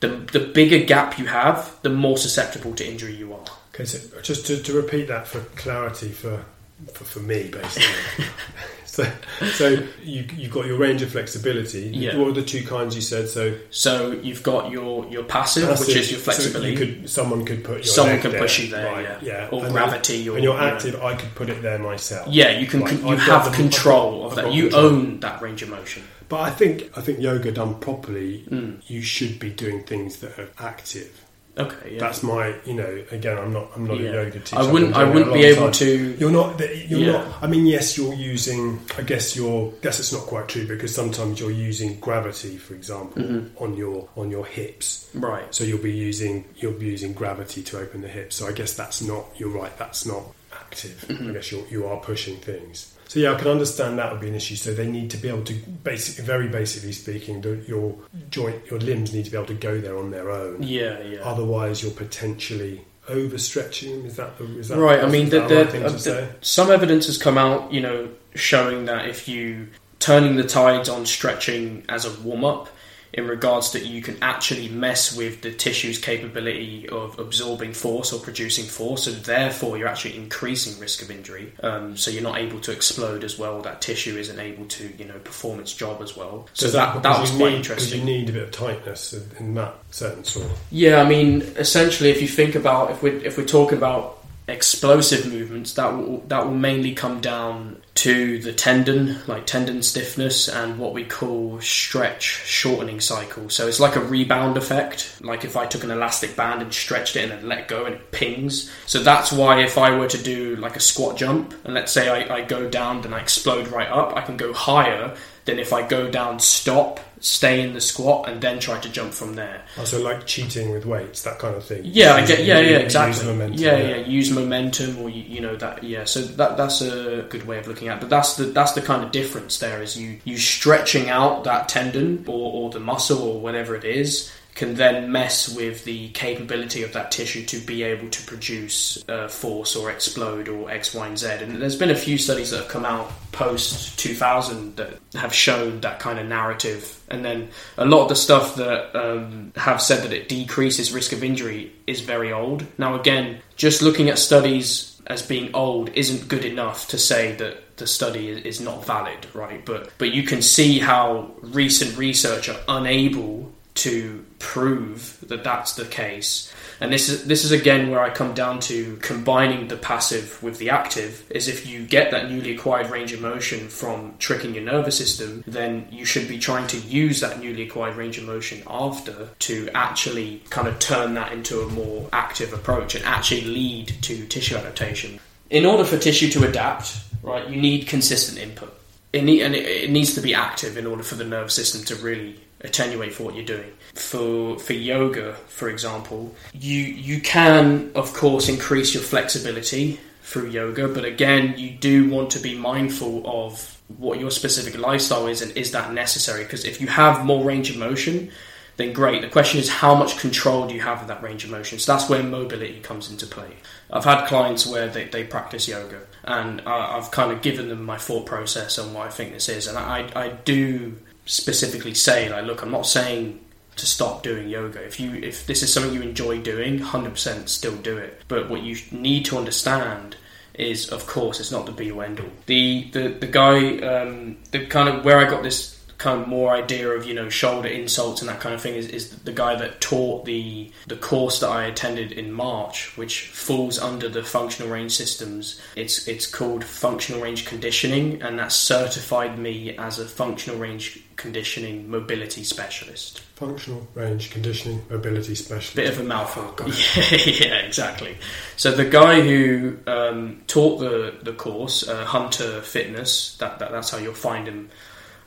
The, 0.00 0.08
the 0.08 0.40
bigger 0.40 0.84
gap 0.84 1.18
you 1.18 1.26
have, 1.26 1.76
the 1.82 1.90
more 1.90 2.18
susceptible 2.18 2.74
to 2.74 2.88
injury 2.88 3.14
you 3.14 3.32
are. 3.32 3.44
Okay, 3.74 3.84
so 3.84 4.20
just 4.20 4.46
to, 4.46 4.62
to 4.62 4.72
repeat 4.72 5.08
that 5.08 5.26
for 5.26 5.40
clarity 5.56 6.08
for 6.08 6.44
for, 6.92 7.04
for 7.04 7.20
me, 7.20 7.48
basically. 7.48 8.24
so, 8.96 9.10
so 9.54 9.68
you 10.02 10.26
you've 10.36 10.52
got 10.52 10.66
your 10.66 10.76
range 10.76 11.00
of 11.00 11.10
flexibility. 11.10 11.88
Yeah. 11.94 12.16
What 12.18 12.28
are 12.28 12.32
the 12.32 12.42
two 12.44 12.62
kinds 12.62 12.94
you 12.94 13.00
said? 13.00 13.28
So 13.28 13.56
So 13.70 14.12
you've 14.12 14.42
got 14.42 14.70
your, 14.70 15.06
your 15.06 15.24
passive, 15.24 15.66
which 15.80 15.96
is 15.96 16.10
your 16.10 16.20
so 16.20 16.24
flexibility. 16.24 16.72
you 16.72 16.76
could, 16.76 17.08
someone 17.10 17.44
could 17.46 17.64
put 17.64 17.76
your 17.76 17.84
Someone 17.84 18.20
there, 18.20 18.38
push 18.38 18.58
you 18.60 18.70
there, 18.70 18.92
right, 18.92 19.02
yeah. 19.02 19.18
yeah. 19.22 19.48
Or 19.50 19.64
And 19.64 19.72
gravity, 19.72 20.28
or- 20.28 20.34
and 20.34 20.44
you're 20.44 20.52
you 20.54 20.60
know. 20.60 20.66
active. 20.66 21.02
I 21.02 21.14
could 21.14 21.34
put 21.34 21.48
it 21.48 21.62
there 21.62 21.78
myself. 21.78 22.28
yeah, 22.28 22.50
you 22.58 22.66
can 22.66 22.80
you 22.82 23.08
I've 23.08 23.18
have 23.20 23.44
the- 23.50 23.56
control 23.56 24.24
I've 24.26 24.30
of 24.38 24.44
that. 24.44 24.52
You 24.52 24.64
control. 24.64 24.84
own 24.86 25.20
that 25.20 25.40
range 25.40 25.62
of 25.62 25.70
motion. 25.70 26.02
But 26.28 26.40
I 26.40 26.50
think 26.50 26.90
I 26.96 27.00
think 27.00 27.18
yoga 27.20 27.50
done 27.52 27.78
properly, 27.80 28.44
Mm. 28.50 28.82
you 28.86 29.00
should 29.00 29.38
be 29.38 29.48
doing 29.50 29.84
things 29.84 30.16
that 30.18 30.38
are 30.38 30.50
active. 30.58 31.21
Okay, 31.58 31.94
yeah. 31.94 32.00
That's 32.00 32.22
my, 32.22 32.54
you 32.64 32.72
know, 32.72 33.04
again, 33.10 33.36
I'm 33.36 33.52
not, 33.52 33.70
I'm 33.76 33.86
not 33.86 33.98
Yeah. 34.00 34.08
a 34.10 34.24
yoga 34.24 34.40
teacher. 34.40 34.56
I 34.56 34.72
wouldn't 34.72 34.94
I 34.96 35.04
wouldn't 35.04 35.34
be 35.34 35.44
able 35.44 35.64
time. 35.64 35.72
to 35.72 36.16
You're 36.18 36.30
not. 36.30 36.58
You're 36.88 37.00
Yeah. 37.00 37.12
not. 37.12 37.42
I 37.42 37.46
mean, 37.46 37.66
yes, 37.66 37.98
you're 37.98 38.14
using. 38.14 38.80
I 38.96 39.02
guess 39.02 39.36
you're. 39.36 39.68
I 39.68 39.82
Guess 39.82 40.00
it's 40.00 40.12
not 40.14 40.22
quite 40.22 40.48
true 40.48 40.66
because 40.66 40.94
sometimes 40.94 41.40
you're 41.40 41.50
using 41.50 42.00
gravity, 42.00 42.56
for 42.56 42.72
example, 42.74 43.22
Mm-hmm. 43.22 43.62
on 43.62 43.76
your 43.76 44.08
on 44.16 44.30
your 44.30 44.46
hips. 44.46 45.10
Right. 45.14 45.54
So 45.54 45.64
you'll 45.64 45.82
be 45.82 45.92
using 45.92 46.46
you'll 46.56 46.72
be 46.72 46.86
using 46.86 47.12
gravity 47.12 47.62
to 47.64 47.80
open 47.80 48.00
the 48.00 48.08
hips. 48.08 48.36
So 48.36 48.46
I 48.46 48.52
guess 48.52 48.72
that's 48.74 49.02
not. 49.02 49.26
You're 49.36 49.50
right. 49.50 49.76
That's 49.76 50.06
not 50.06 50.22
active. 50.54 51.04
I 51.10 51.32
guess 51.32 51.52
you're, 51.52 51.66
you 51.70 51.86
are 51.86 51.98
pushing 51.98 52.36
things. 52.38 52.94
So 53.12 53.20
yeah, 53.20 53.32
I 53.32 53.34
can 53.34 53.48
understand 53.48 53.98
that 53.98 54.10
would 54.10 54.22
be 54.22 54.28
an 54.28 54.34
issue. 54.34 54.56
So 54.56 54.72
they 54.72 54.90
need 54.90 55.10
to 55.10 55.18
be 55.18 55.28
able 55.28 55.44
to, 55.44 55.52
basically, 55.52 56.24
very 56.24 56.48
basically 56.48 56.92
speaking, 56.92 57.42
the, 57.42 57.56
your 57.68 57.94
joint, 58.30 58.70
your 58.70 58.80
limbs 58.80 59.12
need 59.12 59.26
to 59.26 59.30
be 59.30 59.36
able 59.36 59.48
to 59.48 59.54
go 59.54 59.82
there 59.82 59.98
on 59.98 60.10
their 60.10 60.30
own. 60.30 60.62
Yeah, 60.62 60.98
yeah. 61.02 61.18
Otherwise, 61.18 61.82
you're 61.82 61.92
potentially 61.92 62.86
overstretching. 63.10 64.06
Is 64.06 64.16
that 64.16 64.38
the, 64.38 64.44
is 64.58 64.68
that 64.68 64.78
right? 64.78 65.04
I 65.04 65.08
mean, 65.10 65.28
the, 65.28 65.40
the, 65.40 65.56
right 65.56 65.70
thing 65.70 65.84
uh, 65.84 65.90
the- 65.90 66.30
some 66.40 66.70
evidence 66.70 67.04
has 67.04 67.18
come 67.18 67.36
out, 67.36 67.70
you 67.70 67.82
know, 67.82 68.08
showing 68.34 68.86
that 68.86 69.06
if 69.06 69.28
you 69.28 69.68
turning 69.98 70.36
the 70.36 70.44
tides 70.44 70.88
on 70.88 71.04
stretching 71.04 71.84
as 71.90 72.06
a 72.06 72.20
warm 72.22 72.46
up, 72.46 72.70
in 73.12 73.26
regards 73.26 73.72
that 73.72 73.84
you 73.84 74.00
can 74.00 74.16
actually 74.22 74.68
mess 74.68 75.14
with 75.14 75.42
the 75.42 75.52
tissue's 75.52 75.98
capability 75.98 76.88
of 76.88 77.18
absorbing 77.18 77.72
force 77.72 78.12
or 78.12 78.20
producing 78.20 78.64
force, 78.64 79.06
and 79.06 79.16
therefore 79.24 79.76
you're 79.76 79.88
actually 79.88 80.16
increasing 80.16 80.78
risk 80.80 81.02
of 81.02 81.10
injury. 81.10 81.52
Um, 81.62 81.96
so 81.96 82.10
you're 82.10 82.22
not 82.22 82.38
able 82.38 82.60
to 82.60 82.72
explode 82.72 83.22
as 83.22 83.38
well. 83.38 83.60
That 83.60 83.82
tissue 83.82 84.16
isn't 84.16 84.38
able 84.38 84.64
to, 84.66 84.92
you 84.96 85.04
know, 85.04 85.18
perform 85.18 85.60
its 85.60 85.74
job 85.74 86.00
as 86.00 86.16
well. 86.16 86.48
So 86.54 86.66
Is 86.66 86.72
that 86.72 87.02
that 87.02 87.20
was 87.20 87.32
you 87.32 87.38
quite 87.38 87.50
need, 87.50 87.56
interesting. 87.56 87.98
You 88.00 88.04
need 88.04 88.30
a 88.30 88.32
bit 88.32 88.42
of 88.44 88.50
tightness 88.50 89.12
in, 89.12 89.30
in 89.38 89.54
that 89.54 89.74
sense, 89.90 90.36
or 90.36 90.48
Yeah, 90.70 91.02
I 91.02 91.08
mean, 91.08 91.42
essentially, 91.56 92.10
if 92.10 92.22
you 92.22 92.28
think 92.28 92.54
about 92.54 92.90
if 92.92 93.02
we're 93.02 93.18
if 93.18 93.36
we're 93.36 93.44
talking 93.44 93.76
about 93.76 94.21
explosive 94.48 95.30
movements, 95.30 95.74
that 95.74 95.96
will 95.96 96.20
that 96.28 96.44
will 96.44 96.54
mainly 96.54 96.94
come 96.94 97.20
down 97.20 97.82
to 97.94 98.38
the 98.40 98.52
tendon, 98.52 99.18
like 99.26 99.46
tendon 99.46 99.82
stiffness, 99.82 100.48
and 100.48 100.78
what 100.78 100.92
we 100.92 101.04
call 101.04 101.60
stretch 101.60 102.22
shortening 102.22 103.00
cycle. 103.00 103.48
So 103.48 103.68
it's 103.68 103.80
like 103.80 103.96
a 103.96 104.00
rebound 104.00 104.56
effect. 104.56 105.18
Like 105.20 105.44
if 105.44 105.56
I 105.56 105.66
took 105.66 105.84
an 105.84 105.90
elastic 105.90 106.34
band 106.34 106.62
and 106.62 106.72
stretched 106.72 107.16
it 107.16 107.30
and 107.30 107.32
then 107.32 107.48
let 107.48 107.68
go 107.68 107.84
and 107.84 107.94
it 107.94 108.10
pings. 108.10 108.70
So 108.86 109.02
that's 109.02 109.32
why 109.32 109.62
if 109.62 109.78
I 109.78 109.96
were 109.96 110.08
to 110.08 110.22
do 110.22 110.56
like 110.56 110.76
a 110.76 110.80
squat 110.80 111.16
jump, 111.16 111.54
and 111.64 111.74
let's 111.74 111.92
say 111.92 112.08
I, 112.08 112.36
I 112.36 112.42
go 112.42 112.68
down, 112.68 113.02
then 113.02 113.14
I 113.14 113.20
explode 113.20 113.68
right 113.68 113.88
up, 113.88 114.16
I 114.16 114.22
can 114.22 114.36
go 114.36 114.52
higher 114.52 115.16
than 115.44 115.58
if 115.58 115.72
I 115.72 115.86
go 115.86 116.10
down, 116.10 116.38
stop, 116.38 117.00
stay 117.22 117.62
in 117.62 117.72
the 117.72 117.80
squat, 117.80 118.28
and 118.28 118.42
then 118.42 118.58
try 118.58 118.78
to 118.80 118.88
jump 118.88 119.14
from 119.14 119.34
there. 119.34 119.62
Oh, 119.76 119.80
also 119.80 120.02
like 120.02 120.26
cheating 120.26 120.70
with 120.72 120.84
weights, 120.84 121.22
that 121.22 121.38
kind 121.38 121.54
of 121.56 121.64
thing. 121.64 121.80
Yeah, 121.84 122.14
I 122.14 122.26
get. 122.26 122.44
Yeah, 122.44 122.58
use- 122.60 122.70
yeah, 122.70 122.76
use 122.78 122.84
exactly. 122.84 123.26
momentum, 123.26 123.58
yeah, 123.60 123.76
yeah, 123.78 123.96
Use 124.06 124.30
momentum, 124.30 124.98
or 124.98 125.08
you, 125.08 125.22
you 125.22 125.40
know 125.40 125.56
that. 125.56 125.82
Yeah, 125.82 126.04
so 126.04 126.20
that 126.20 126.56
that's 126.56 126.82
a 126.82 127.22
good 127.30 127.46
way 127.46 127.58
of 127.58 127.66
looking 127.66 127.88
at. 127.88 127.98
it. 127.98 128.00
But 128.00 128.10
that's 128.10 128.36
the 128.36 128.44
that's 128.44 128.72
the 128.72 128.82
kind 128.82 129.04
of 129.04 129.12
difference. 129.12 129.58
There 129.58 129.80
is 129.82 129.96
you 129.98 130.18
you 130.24 130.36
stretching 130.36 131.08
out 131.08 131.44
that 131.44 131.68
tendon 131.68 132.24
or, 132.26 132.52
or 132.52 132.70
the 132.70 132.80
muscle 132.80 133.22
or 133.22 133.40
whatever 133.40 133.74
it 133.74 133.84
is 133.84 134.30
can 134.54 134.74
then 134.74 135.10
mess 135.10 135.54
with 135.54 135.84
the 135.84 136.10
capability 136.10 136.82
of 136.82 136.92
that 136.92 137.10
tissue 137.10 137.44
to 137.46 137.58
be 137.58 137.82
able 137.82 138.08
to 138.10 138.22
produce 138.24 139.02
uh, 139.08 139.26
force 139.28 139.74
or 139.74 139.90
explode 139.90 140.48
or 140.48 140.70
X, 140.70 140.94
Y, 140.94 141.06
and 141.06 141.18
Z. 141.18 141.28
And 141.40 141.60
there's 141.60 141.76
been 141.76 141.90
a 141.90 141.96
few 141.96 142.18
studies 142.18 142.50
that 142.50 142.58
have 142.58 142.68
come 142.68 142.84
out 142.84 143.10
post 143.32 143.98
2000 143.98 144.76
that 144.76 144.98
have 145.14 145.32
shown 145.32 145.80
that 145.80 146.00
kind 146.00 146.18
of 146.18 146.26
narrative. 146.26 147.02
And 147.08 147.24
then 147.24 147.48
a 147.78 147.86
lot 147.86 148.02
of 148.02 148.08
the 148.10 148.16
stuff 148.16 148.56
that 148.56 148.94
um, 148.94 149.52
have 149.56 149.80
said 149.80 150.02
that 150.04 150.12
it 150.12 150.28
decreases 150.28 150.92
risk 150.92 151.12
of 151.12 151.24
injury 151.24 151.72
is 151.86 152.00
very 152.00 152.32
old. 152.32 152.66
Now, 152.76 152.98
again, 152.98 153.40
just 153.56 153.80
looking 153.80 154.10
at 154.10 154.18
studies 154.18 155.00
as 155.06 155.22
being 155.22 155.54
old 155.54 155.90
isn't 155.94 156.28
good 156.28 156.44
enough 156.44 156.88
to 156.88 156.98
say 156.98 157.34
that 157.36 157.76
the 157.78 157.86
study 157.86 158.28
is 158.28 158.60
not 158.60 158.84
valid, 158.86 159.26
right? 159.34 159.64
But 159.64 159.90
but 159.98 160.12
you 160.12 160.22
can 160.22 160.42
see 160.42 160.78
how 160.78 161.32
recent 161.40 161.96
research 161.96 162.48
are 162.48 162.60
unable 162.68 163.50
to 163.74 164.24
prove 164.38 165.18
that 165.28 165.44
that's 165.44 165.74
the 165.74 165.84
case. 165.84 166.52
And 166.80 166.92
this 166.92 167.08
is 167.08 167.24
this 167.26 167.44
is 167.44 167.52
again 167.52 167.90
where 167.90 168.00
I 168.00 168.10
come 168.10 168.34
down 168.34 168.60
to 168.60 168.96
combining 168.96 169.68
the 169.68 169.76
passive 169.76 170.42
with 170.42 170.58
the 170.58 170.70
active. 170.70 171.24
Is 171.30 171.48
if 171.48 171.66
you 171.66 171.86
get 171.86 172.10
that 172.10 172.30
newly 172.30 172.54
acquired 172.54 172.90
range 172.90 173.12
of 173.12 173.20
motion 173.20 173.68
from 173.68 174.14
tricking 174.18 174.54
your 174.54 174.64
nervous 174.64 174.98
system, 174.98 175.42
then 175.46 175.86
you 175.90 176.04
should 176.04 176.28
be 176.28 176.38
trying 176.38 176.66
to 176.68 176.78
use 176.78 177.20
that 177.20 177.40
newly 177.40 177.62
acquired 177.62 177.96
range 177.96 178.18
of 178.18 178.24
motion 178.24 178.62
after 178.66 179.28
to 179.40 179.68
actually 179.74 180.42
kind 180.50 180.68
of 180.68 180.78
turn 180.78 181.14
that 181.14 181.32
into 181.32 181.60
a 181.62 181.68
more 181.68 182.08
active 182.12 182.52
approach 182.52 182.94
and 182.94 183.04
actually 183.04 183.42
lead 183.42 183.88
to 184.02 184.26
tissue 184.26 184.56
adaptation. 184.56 185.18
In 185.50 185.64
order 185.64 185.84
for 185.84 185.98
tissue 185.98 186.30
to 186.30 186.48
adapt, 186.48 186.96
right, 187.22 187.48
you 187.48 187.60
need 187.60 187.86
consistent 187.86 188.38
input. 188.38 188.74
It 189.12 189.24
need, 189.24 189.42
and 189.42 189.54
it, 189.54 189.66
it 189.66 189.90
needs 189.90 190.14
to 190.14 190.20
be 190.20 190.34
active 190.34 190.78
in 190.78 190.86
order 190.86 191.02
for 191.02 191.14
the 191.14 191.24
nervous 191.24 191.54
system 191.54 191.84
to 191.84 192.02
really 192.02 192.40
attenuate 192.62 193.12
for 193.12 193.24
what 193.24 193.34
you're 193.34 193.44
doing. 193.44 193.72
For 193.94 194.58
for 194.58 194.72
yoga, 194.72 195.34
for 195.48 195.68
example, 195.68 196.34
you 196.52 196.80
you 196.80 197.20
can 197.20 197.90
of 197.94 198.12
course 198.14 198.48
increase 198.48 198.94
your 198.94 199.02
flexibility 199.02 200.00
through 200.22 200.48
yoga, 200.48 200.88
but 200.88 201.04
again, 201.04 201.54
you 201.58 201.70
do 201.70 202.08
want 202.08 202.30
to 202.30 202.38
be 202.38 202.56
mindful 202.56 203.22
of 203.26 203.80
what 203.98 204.18
your 204.18 204.30
specific 204.30 204.78
lifestyle 204.78 205.26
is 205.26 205.42
and 205.42 205.54
is 205.56 205.72
that 205.72 205.92
necessary? 205.92 206.44
Because 206.44 206.64
if 206.64 206.80
you 206.80 206.86
have 206.86 207.24
more 207.24 207.44
range 207.44 207.70
of 207.70 207.76
motion, 207.76 208.30
then 208.76 208.92
great. 208.92 209.20
The 209.20 209.28
question 209.28 209.60
is 209.60 209.68
how 209.68 209.94
much 209.94 210.18
control 210.18 210.66
do 210.66 210.74
you 210.74 210.80
have 210.80 211.02
of 211.02 211.08
that 211.08 211.22
range 211.22 211.44
of 211.44 211.50
motion? 211.50 211.78
So 211.78 211.92
that's 211.92 212.08
where 212.08 212.22
mobility 212.22 212.80
comes 212.80 213.10
into 213.10 213.26
play. 213.26 213.56
I've 213.90 214.04
had 214.04 214.26
clients 214.26 214.66
where 214.66 214.88
they, 214.88 215.04
they 215.04 215.24
practice 215.24 215.68
yoga, 215.68 216.00
and 216.24 216.62
I, 216.62 216.96
I've 216.96 217.10
kind 217.10 217.32
of 217.32 217.42
given 217.42 217.68
them 217.68 217.84
my 217.84 217.98
thought 217.98 218.24
process 218.24 218.78
on 218.78 218.94
what 218.94 219.06
I 219.06 219.10
think 219.10 219.34
this 219.34 219.48
is, 219.48 219.66
and 219.66 219.76
I, 219.76 220.10
I 220.16 220.28
do 220.28 220.96
specifically 221.24 221.94
say 221.94 222.28
like, 222.28 222.44
look, 222.44 222.62
I'm 222.62 222.70
not 222.70 222.86
saying 222.86 223.40
to 223.76 223.86
stop 223.86 224.22
doing 224.22 224.48
yoga. 224.48 224.82
If 224.84 225.00
you 225.00 225.14
if 225.14 225.46
this 225.46 225.62
is 225.62 225.72
something 225.72 225.92
you 225.92 226.02
enjoy 226.02 226.40
doing, 226.40 226.78
100% 226.78 227.48
still 227.48 227.76
do 227.76 227.96
it. 227.96 228.22
But 228.28 228.50
what 228.50 228.62
you 228.62 228.76
need 228.90 229.24
to 229.26 229.38
understand 229.38 230.16
is, 230.54 230.90
of 230.90 231.06
course, 231.06 231.40
it's 231.40 231.50
not 231.50 231.66
the 231.66 231.72
be 231.72 231.90
all 231.90 232.02
end 232.02 232.20
all. 232.20 232.30
The 232.46 232.90
the 232.92 233.08
the 233.08 233.26
guy, 233.26 233.78
um, 233.78 234.36
the 234.50 234.66
kind 234.66 234.88
of 234.88 235.04
where 235.04 235.18
I 235.18 235.28
got 235.28 235.42
this 235.42 235.71
kind 236.02 236.20
of 236.20 236.26
more 236.26 236.52
idea 236.52 236.88
of 236.90 237.06
you 237.06 237.14
know 237.14 237.28
shoulder 237.28 237.68
insults 237.68 238.20
and 238.20 238.28
that 238.28 238.40
kind 238.40 238.52
of 238.56 238.60
thing 238.60 238.74
is, 238.74 238.88
is 238.88 239.10
the 239.20 239.30
guy 239.30 239.54
that 239.54 239.80
taught 239.80 240.24
the 240.24 240.68
the 240.88 240.96
course 240.96 241.38
that 241.38 241.48
I 241.48 241.64
attended 241.66 242.10
in 242.10 242.32
March, 242.32 242.96
which 242.96 243.28
falls 243.28 243.78
under 243.78 244.08
the 244.08 244.24
functional 244.24 244.70
range 244.70 244.90
systems. 244.90 245.60
It's 245.76 246.08
it's 246.08 246.26
called 246.26 246.64
functional 246.64 247.22
range 247.22 247.46
conditioning, 247.46 248.20
and 248.20 248.36
that 248.40 248.50
certified 248.50 249.38
me 249.38 249.76
as 249.76 250.00
a 250.00 250.04
functional 250.04 250.58
range 250.58 251.00
conditioning 251.14 251.88
mobility 251.88 252.42
specialist. 252.42 253.20
Functional 253.36 253.86
range 253.94 254.32
conditioning 254.32 254.82
mobility 254.90 255.36
specialist. 255.36 255.76
Bit 255.76 255.88
of 255.88 256.00
a 256.00 256.02
mouthful. 256.02 256.50
Got 256.50 256.96
Yeah, 256.96 257.14
yeah, 257.46 257.54
exactly. 257.58 258.16
So 258.56 258.72
the 258.72 258.86
guy 258.86 259.20
who 259.20 259.78
um, 259.86 260.42
taught 260.48 260.78
the 260.78 261.14
the 261.22 261.32
course, 261.32 261.86
uh, 261.86 262.04
Hunter 262.04 262.60
Fitness, 262.62 263.36
that, 263.36 263.60
that 263.60 263.70
that's 263.70 263.90
how 263.90 263.98
you'll 263.98 264.14
find 264.14 264.48
him 264.48 264.68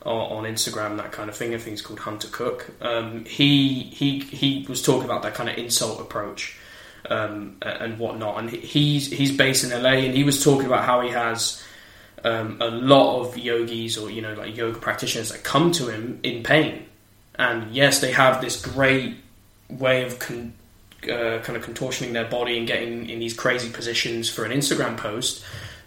on, 0.05 0.43
Instagram, 0.45 0.97
that 0.97 1.11
kind 1.11 1.29
of 1.29 1.35
thing. 1.35 1.53
I 1.53 1.57
think 1.57 1.81
called 1.83 1.99
Hunter 1.99 2.27
Cook. 2.27 2.69
Um, 2.81 3.25
he 3.25 3.83
he 3.83 4.19
he 4.19 4.65
was 4.67 4.81
talking 4.81 5.05
about 5.05 5.23
that 5.23 5.33
kind 5.33 5.49
of 5.49 5.57
insult 5.57 5.99
approach 5.99 6.57
um, 7.09 7.57
and 7.61 7.97
whatnot, 7.97 8.39
and 8.39 8.49
he's 8.49 9.11
he's 9.11 9.35
based 9.35 9.63
in 9.63 9.71
LA, 9.71 9.91
and 9.91 10.13
he 10.13 10.23
was 10.23 10.43
talking 10.43 10.67
about 10.67 10.85
how 10.85 11.01
he 11.01 11.09
has. 11.09 11.61
Um, 12.23 12.57
a 12.59 12.69
lot 12.69 13.19
of 13.19 13.37
yogis 13.37 13.99
or 13.99 14.09
you 14.09 14.23
know 14.23 14.33
like 14.33 14.57
yoga 14.57 14.79
practitioners 14.79 15.31
that 15.31 15.43
come 15.43 15.71
to 15.73 15.89
him 15.89 16.19
in 16.23 16.41
pain 16.41 16.87
and 17.35 17.71
yes 17.71 17.99
they 17.99 18.11
have 18.11 18.41
this 18.41 18.59
great 18.59 19.17
way 19.69 20.03
of 20.03 20.17
con- 20.17 20.53
uh, 21.09 21.39
kind 21.43 21.57
of 21.57 21.65
contortioning 21.65 22.13
their 22.13 22.25
body 22.25 22.57
and 22.57 22.67
getting 22.67 23.09
in 23.09 23.19
these 23.19 23.33
crazy 23.33 23.69
positions 23.69 24.29
for 24.29 24.45
an 24.45 24.51
Instagram 24.51 24.97
post, 24.97 25.43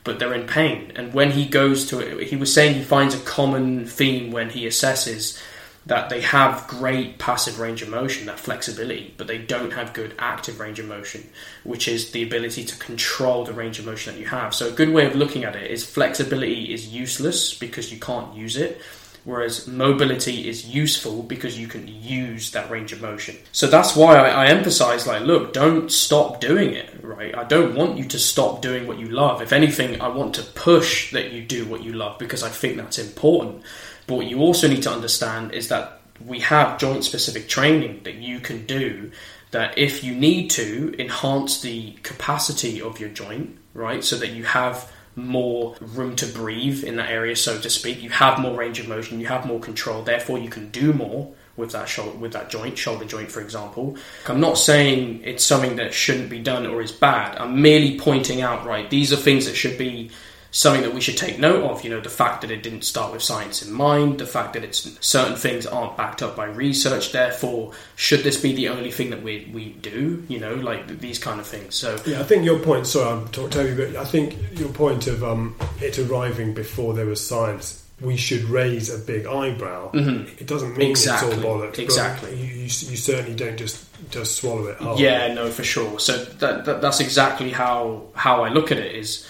but 0.09 0.19
they're 0.19 0.33
in 0.33 0.47
pain. 0.47 0.91
And 0.97 1.13
when 1.13 1.33
he 1.33 1.45
goes 1.45 1.85
to 1.89 1.99
it, 1.99 2.29
he 2.29 2.37
was 2.37 2.51
saying 2.51 2.77
he 2.77 2.83
finds 2.83 3.15
a 3.15 3.21
common 3.21 3.85
theme 3.85 4.31
when 4.31 4.49
he 4.49 4.67
assesses 4.67 5.39
that 5.85 6.09
they 6.09 6.23
have 6.23 6.67
great 6.67 7.19
passive 7.19 7.59
range 7.59 7.83
of 7.83 7.91
motion, 7.91 8.25
that 8.25 8.41
flexibility, 8.41 9.13
but 9.19 9.27
they 9.27 9.37
don't 9.37 9.75
have 9.75 9.93
good 9.93 10.15
active 10.19 10.61
range 10.61 10.79
of 10.79 10.87
motion, 10.87 11.29
which 11.63 11.89
is 11.89 12.13
the 12.13 12.23
ability 12.23 12.65
to 12.65 12.79
control 12.79 13.45
the 13.45 13.53
range 13.53 13.79
of 13.79 13.85
motion 13.85 14.15
that 14.15 14.19
you 14.19 14.27
have. 14.27 14.55
So 14.55 14.69
a 14.69 14.73
good 14.73 14.95
way 14.95 15.05
of 15.05 15.15
looking 15.15 15.45
at 15.45 15.55
it 15.55 15.71
is 15.71 15.85
flexibility 15.85 16.73
is 16.73 16.89
useless 16.89 17.53
because 17.53 17.93
you 17.93 18.01
can't 18.01 18.35
use 18.35 18.57
it 18.57 18.81
whereas 19.29 19.67
mobility 19.67 20.49
is 20.49 20.67
useful 20.67 21.23
because 21.23 21.61
you 21.61 21.67
can 21.67 21.87
use 21.87 22.51
that 22.53 22.71
range 22.71 22.93
of 22.93 23.03
motion. 23.03 23.37
So 23.53 23.67
that's 23.67 23.95
why 23.95 24.17
I, 24.17 24.45
I 24.45 24.47
emphasize, 24.47 25.07
like, 25.07 25.21
look, 25.21 25.53
don't 25.53 25.93
stop 25.93 26.41
doing 26.41 26.73
it, 26.73 26.99
right? 27.03 27.37
I 27.37 27.45
don't 27.45 27.75
want 27.75 27.99
you 27.99 28.05
to 28.07 28.19
stop 28.19 28.63
doing 28.63 28.87
what 28.87 28.99
you 28.99 29.09
love. 29.09 29.43
If 29.43 29.53
anything, 29.53 30.01
I 30.01 30.09
want 30.09 30.35
to 30.37 30.43
push 30.43 31.13
that 31.13 31.31
you 31.31 31.43
do 31.43 31.67
what 31.67 31.85
you 31.85 31.93
love 31.93 32.19
because 32.19 32.43
I 32.43 32.49
think 32.49 32.79
that's 32.79 32.99
important. 32.99 33.65
But 34.07 34.15
what 34.15 34.27
you 34.29 34.41
also 34.41 34.67
need 34.67 34.85
to 34.85 34.91
understand 34.91 35.53
is 35.53 35.69
that 35.69 36.01
we 36.25 36.41
have 36.41 36.79
joint 36.79 37.05
specific 37.05 37.51
training 37.51 38.01
that 38.05 38.15
you 38.15 38.41
can 38.41 38.65
do 38.65 39.13
that 39.51 39.77
if 39.77 40.03
you 40.03 40.15
need 40.15 40.49
to 40.53 40.95
enhance 40.99 41.61
the 41.61 41.93
capacity 42.03 42.81
of 42.81 42.99
your 42.99 43.11
joint, 43.11 43.59
right, 43.75 44.03
so 44.03 44.17
that 44.17 44.31
you 44.31 44.45
have 44.45 44.91
more 45.19 45.77
room 45.81 46.17
to 46.17 46.27
breathe 46.27 46.85
in 46.85 46.97
that 46.97 47.11
area, 47.11 47.37
so 47.37 47.59
to 47.61 47.71
speak. 47.71 48.03
You 48.03 48.11
have 48.11 48.39
more 48.39 48.57
range 48.57 48.79
of 48.79 48.89
motion, 48.89 49.21
you 49.21 49.27
have 49.27 49.47
more 49.47 49.61
control, 49.61 50.03
therefore, 50.03 50.39
you 50.39 50.49
can 50.49 50.71
do 50.71 50.93
more 50.93 51.33
with 51.57 51.73
that 51.73 51.89
shoulder, 51.89 52.17
with 52.17 52.33
that 52.33 52.49
joint, 52.49 52.79
shoulder 52.79 53.05
joint, 53.05 53.31
for 53.31 53.41
example. 53.41 53.97
I'm 54.27 54.41
not 54.41 54.57
saying 54.57 55.23
it's 55.25 55.45
something 55.45 55.77
that 55.77 55.93
shouldn't 55.93 56.31
be 56.31 56.39
done 56.39 56.67
or 56.67 56.81
is 56.81 56.93
bad. 56.93 57.37
I'm 57.37 57.61
merely 57.61 57.99
pointing 57.99 58.41
out, 58.41 58.65
right, 58.65 58.89
these 58.89 59.13
are 59.13 59.17
things 59.17 59.47
that 59.47 59.57
should 59.57 59.77
be 59.77 60.11
something 60.51 60.83
that 60.83 60.95
we 60.95 61.01
should 61.01 61.17
take 61.17 61.39
note 61.39 61.63
of. 61.65 61.85
You 61.85 61.91
know, 61.91 62.01
the 62.01 62.09
fact 62.09 62.41
that 62.41 62.51
it 62.51 62.63
didn't 62.63 62.83
start 62.83 63.13
with 63.13 63.23
science 63.23 63.63
in 63.63 63.73
mind, 63.73 64.19
the 64.19 64.27
fact 64.27 64.55
that 64.55 64.65
it's 64.65 64.97
certain 65.07 65.37
things 65.37 65.67
aren't 65.67 65.97
backed 65.97 66.23
up 66.23 66.37
by 66.37 66.47
research. 66.47 67.13
Therefore, 67.13 67.73
should 67.97 68.21
this 68.25 68.41
be 68.41 68.55
the 68.55 68.69
only 68.69 68.91
thing 68.91 69.11
that 69.11 69.23
we 69.23 69.51
we 69.53 69.71
do? 69.81 70.25
You 70.29 70.41
know, 70.41 70.55
like 70.55 71.01
these 71.01 71.19
kind 71.19 71.39
of 71.41 71.47
things. 71.47 71.75
So 71.75 71.97
yeah, 72.07 72.21
I 72.21 72.23
think 72.25 72.45
your 72.45 72.59
point. 72.59 72.87
Sorry, 72.87 73.11
I'm 73.11 73.29
talking 73.29 73.51
to 73.51 73.69
you, 73.69 73.75
but 73.77 73.97
I 73.97 74.05
think 74.05 74.37
your 74.59 74.71
point 74.71 75.07
of 75.07 75.23
um, 75.23 75.55
it 75.81 75.99
arriving 75.99 76.55
before 76.55 76.95
there 76.95 77.07
was 77.07 77.25
science. 77.27 77.85
We 78.01 78.17
should 78.17 78.45
raise 78.45 78.95
a 78.95 78.99
big 78.99 79.27
eyebrow. 79.27 79.91
Mhm. 79.91 80.41
It 80.41 80.47
doesn't 80.47 80.77
mean 80.77 80.89
Exactly, 80.91 81.33
it's 81.33 81.45
all 81.45 81.59
bollocks. 81.59 81.81
exactly. 81.81 82.31
You, 82.37 82.47
you, 82.47 82.63
you 82.63 82.69
certainly 82.97 83.35
don't 83.35 83.57
just 83.57 83.85
just 84.13 84.37
swallow 84.37 84.69
it. 84.69 84.77
Yeah, 85.01 85.35
no, 85.35 85.51
for 85.51 85.65
sure. 85.65 85.99
So 85.99 86.17
that, 86.25 86.65
that 86.65 86.81
that's 86.81 87.01
exactly 87.01 87.51
how 87.51 88.05
how 88.15 88.45
I 88.45 88.51
look 88.51 88.71
at 88.71 88.79
it. 88.79 88.95
Is 88.95 89.27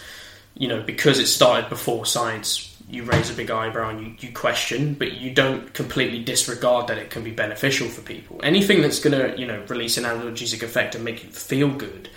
you 0.58 0.68
know 0.68 0.82
because 0.82 1.18
it 1.18 1.26
started 1.26 1.68
before 1.70 2.04
science, 2.06 2.76
you 2.90 3.04
raise 3.04 3.30
a 3.30 3.34
big 3.34 3.50
eyebrow 3.50 3.90
and 3.90 4.00
you, 4.00 4.14
you 4.28 4.32
question, 4.34 4.94
but 4.94 5.12
you 5.12 5.30
don't 5.32 5.72
completely 5.74 6.22
disregard 6.24 6.88
that 6.88 6.98
it 6.98 7.10
can 7.10 7.22
be 7.22 7.30
beneficial 7.30 7.86
for 7.88 8.02
people. 8.02 8.40
Anything 8.42 8.82
that's 8.82 8.98
going 9.00 9.16
to 9.18 9.38
you 9.40 9.46
know 9.46 9.64
release 9.68 9.96
an 9.96 10.04
analgesic 10.04 10.62
effect 10.62 10.94
and 10.94 11.04
make 11.04 11.22
you 11.24 11.30
feel 11.30 11.68
good 11.70 12.08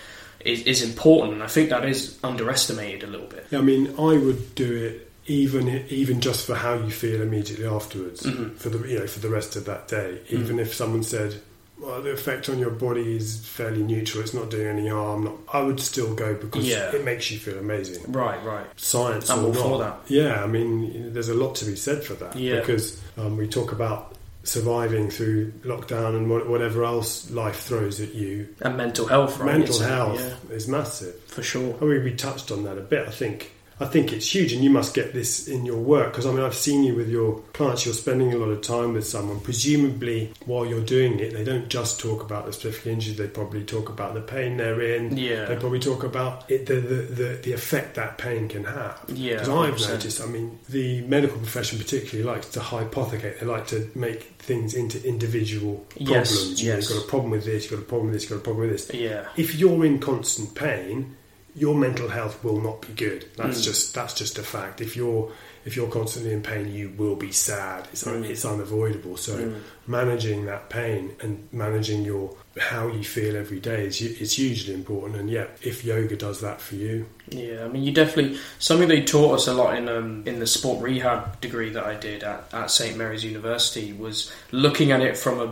is, 0.44 0.62
is 0.62 0.82
important, 0.82 1.34
and 1.34 1.42
I 1.42 1.46
think 1.46 1.70
that 1.70 1.84
is 1.84 2.18
underestimated 2.24 3.04
a 3.04 3.06
little 3.06 3.28
bit. 3.28 3.46
I 3.52 3.60
mean, 3.60 3.88
I 3.98 4.16
would 4.18 4.54
do 4.54 4.74
it 4.86 5.08
even 5.26 5.68
even 5.88 6.20
just 6.20 6.44
for 6.46 6.56
how 6.56 6.74
you 6.74 6.90
feel 6.90 7.22
immediately 7.22 7.64
afterwards, 7.66 8.22
Mhm. 8.24 8.56
for 8.56 8.70
the 8.70 8.88
you 8.88 8.98
know 8.98 9.06
for 9.06 9.20
the 9.20 9.28
rest 9.28 9.54
of 9.54 9.66
that 9.66 9.86
day. 9.86 10.18
Mm. 10.30 10.40
Even 10.40 10.58
if 10.58 10.74
someone 10.74 11.04
said, 11.04 11.40
"Well, 11.82 12.00
the 12.02 12.12
effect 12.12 12.48
on 12.48 12.58
your 12.58 12.70
body 12.70 13.16
is 13.16 13.44
fairly 13.44 13.82
neutral; 13.82 14.22
it's 14.22 14.32
not 14.34 14.50
doing 14.50 14.66
any 14.66 14.88
harm," 14.88 15.24
not, 15.24 15.34
I 15.52 15.60
would 15.62 15.80
still 15.80 16.14
go 16.14 16.34
because 16.34 16.66
Yeah. 16.66 16.94
it 16.94 17.04
makes 17.04 17.30
you 17.30 17.38
feel 17.38 17.58
amazing. 17.58 18.04
Right, 18.12 18.42
right. 18.44 18.66
Science 18.76 19.28
I'm 19.30 19.44
or 19.44 19.58
all 19.58 19.78
not, 19.78 20.06
that. 20.06 20.14
yeah. 20.14 20.42
I 20.42 20.46
mean, 20.46 21.12
there's 21.12 21.28
a 21.28 21.34
lot 21.34 21.54
to 21.56 21.64
be 21.64 21.76
said 21.76 22.04
for 22.04 22.14
that 22.14 22.36
Yeah. 22.36 22.60
because 22.60 23.00
um, 23.18 23.36
we 23.36 23.46
talk 23.48 23.72
about 23.72 24.14
surviving 24.44 25.08
through 25.08 25.52
lockdown 25.64 26.16
and 26.16 26.28
whatever 26.48 26.82
else 26.84 27.30
life 27.30 27.60
throws 27.60 28.00
at 28.00 28.12
you. 28.14 28.48
And 28.60 28.76
mental 28.76 29.06
health, 29.06 29.38
right? 29.38 29.58
Mental 29.58 29.76
It's, 29.76 29.84
health 29.84 30.20
yeah, 30.50 30.54
is 30.56 30.66
massive. 30.66 31.14
for 31.28 31.42
sure. 31.44 31.76
I 31.80 31.84
mean, 31.84 32.02
we 32.02 32.12
touched 32.12 32.50
on 32.50 32.64
that 32.64 32.76
a 32.76 32.80
bit. 32.80 33.06
I 33.06 33.10
think 33.12 33.52
I 33.82 33.86
think 33.86 34.12
it's 34.12 34.32
huge, 34.34 34.52
and 34.52 34.62
you 34.62 34.70
must 34.70 34.94
get 34.94 35.12
this 35.12 35.48
in 35.48 35.66
your 35.66 35.78
work 35.78 36.12
because 36.12 36.26
I 36.26 36.30
mean, 36.32 36.42
I've 36.44 36.54
seen 36.54 36.84
you 36.84 36.94
with 36.94 37.08
your 37.08 37.40
clients. 37.52 37.84
You're 37.84 37.94
spending 37.94 38.32
a 38.32 38.36
lot 38.36 38.50
of 38.50 38.60
time 38.62 38.92
with 38.94 39.06
someone. 39.06 39.40
Presumably, 39.40 40.32
while 40.46 40.64
you're 40.66 40.84
doing 40.84 41.18
it, 41.20 41.32
they 41.32 41.44
don't 41.44 41.68
just 41.68 41.98
talk 42.00 42.22
about 42.22 42.46
the 42.46 42.52
specific 42.52 42.86
injury. 42.86 43.14
They 43.14 43.28
probably 43.28 43.64
talk 43.64 43.88
about 43.88 44.14
the 44.14 44.20
pain 44.20 44.56
they're 44.56 44.80
in. 44.80 45.16
Yeah. 45.16 45.46
They 45.46 45.56
probably 45.56 45.80
talk 45.80 46.04
about 46.04 46.50
it, 46.50 46.66
the, 46.66 46.74
the, 46.76 46.94
the 46.94 47.40
the 47.42 47.52
effect 47.52 47.94
that 47.96 48.18
pain 48.18 48.48
can 48.48 48.64
have. 48.64 49.02
yeah. 49.08 49.34
Because 49.34 49.48
I've 49.48 49.74
100%. 49.74 49.88
noticed, 49.88 50.20
I 50.22 50.26
mean, 50.26 50.58
the 50.68 51.00
medical 51.02 51.38
profession 51.38 51.78
particularly 51.78 52.28
likes 52.28 52.48
to 52.50 52.60
hypothecate. 52.60 53.40
They 53.40 53.46
like 53.46 53.66
to 53.68 53.90
make 53.94 54.22
things 54.38 54.74
into 54.74 55.02
individual 55.06 55.84
Yes, 55.96 56.32
problems. 56.32 56.62
You 56.62 56.68
yes. 56.72 56.88
you've 56.90 56.98
got 56.98 57.06
a 57.06 57.08
problem 57.10 57.30
with 57.30 57.44
this, 57.44 57.64
you've 57.64 57.72
got 57.80 57.86
a 57.86 57.88
problem 57.88 58.06
with 58.10 58.14
this, 58.14 58.22
you've 58.24 58.30
got 58.30 58.42
a 58.42 58.44
problem 58.44 58.68
with 58.68 58.88
this 58.88 58.94
Yeah, 58.94 59.26
if 59.36 59.54
you're 59.56 59.84
in 59.84 59.98
constant 59.98 60.54
pain, 60.54 61.16
your 61.54 61.74
mental 61.74 62.08
health 62.08 62.42
will 62.42 62.60
not 62.60 62.80
be 62.82 62.92
good. 62.94 63.26
That's 63.36 63.60
Mm. 63.60 63.64
just 63.64 63.94
that's 63.94 64.14
just 64.14 64.38
a 64.38 64.42
fact. 64.42 64.80
If 64.80 64.96
you're 64.96 65.30
if 65.64 65.76
you're 65.76 65.88
constantly 65.88 66.32
in 66.32 66.42
pain, 66.42 66.72
you 66.72 66.92
will 66.96 67.16
be 67.16 67.32
sad. 67.32 67.88
It's 67.92 68.06
un- 68.06 68.22
Mm. 68.24 68.30
it's 68.30 68.44
unavoidable. 68.44 69.16
So 69.16 69.32
Mm. 69.36 69.54
managing 69.86 70.46
that 70.46 70.68
pain 70.70 71.12
and 71.20 71.48
managing 71.52 72.04
your 72.04 72.34
how 72.58 72.86
you 72.88 73.02
feel 73.02 73.34
every 73.34 73.58
day 73.60 73.86
is 73.86 74.00
is 74.02 74.34
hugely 74.34 74.74
important. 74.74 75.18
And 75.20 75.30
yeah, 75.30 75.46
if 75.62 75.84
yoga 75.84 76.16
does 76.16 76.40
that 76.42 76.60
for 76.60 76.74
you, 76.74 77.06
Yeah, 77.30 77.64
I 77.64 77.68
mean, 77.68 77.82
you 77.82 77.92
definitely 77.92 78.38
something 78.58 78.88
they 78.88 79.00
taught 79.00 79.34
us 79.36 79.46
a 79.48 79.54
lot 79.54 79.74
in 79.78 79.88
um, 79.88 80.22
in 80.26 80.38
the 80.38 80.46
sport 80.46 80.82
rehab 80.82 81.40
degree 81.40 81.70
that 81.70 81.84
I 81.84 81.94
did 81.94 82.22
at, 82.22 82.44
at 82.52 82.70
St 82.70 82.94
Mary's 82.96 83.24
University 83.24 83.92
was 83.92 84.30
looking 84.50 84.90
at 84.92 85.00
it 85.00 85.16
from 85.16 85.40
a 85.40 85.46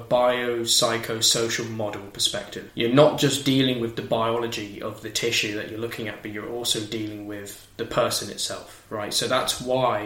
biopsychosocial 0.74 1.70
model 1.70 2.02
perspective. 2.12 2.70
You're 2.74 2.92
not 2.92 3.18
just 3.18 3.44
dealing 3.44 3.80
with 3.80 3.96
the 3.96 4.02
biology 4.02 4.82
of 4.82 5.00
the 5.02 5.10
tissue 5.10 5.54
that 5.56 5.70
you're 5.70 5.80
looking 5.80 6.08
at, 6.08 6.22
but 6.22 6.32
you're 6.32 6.48
also 6.48 6.80
dealing 6.80 7.26
with 7.26 7.66
the 7.76 7.84
person 7.86 8.30
itself, 8.30 8.84
right? 8.90 9.12
So 9.14 9.26
that's 9.28 9.60
why 9.60 9.99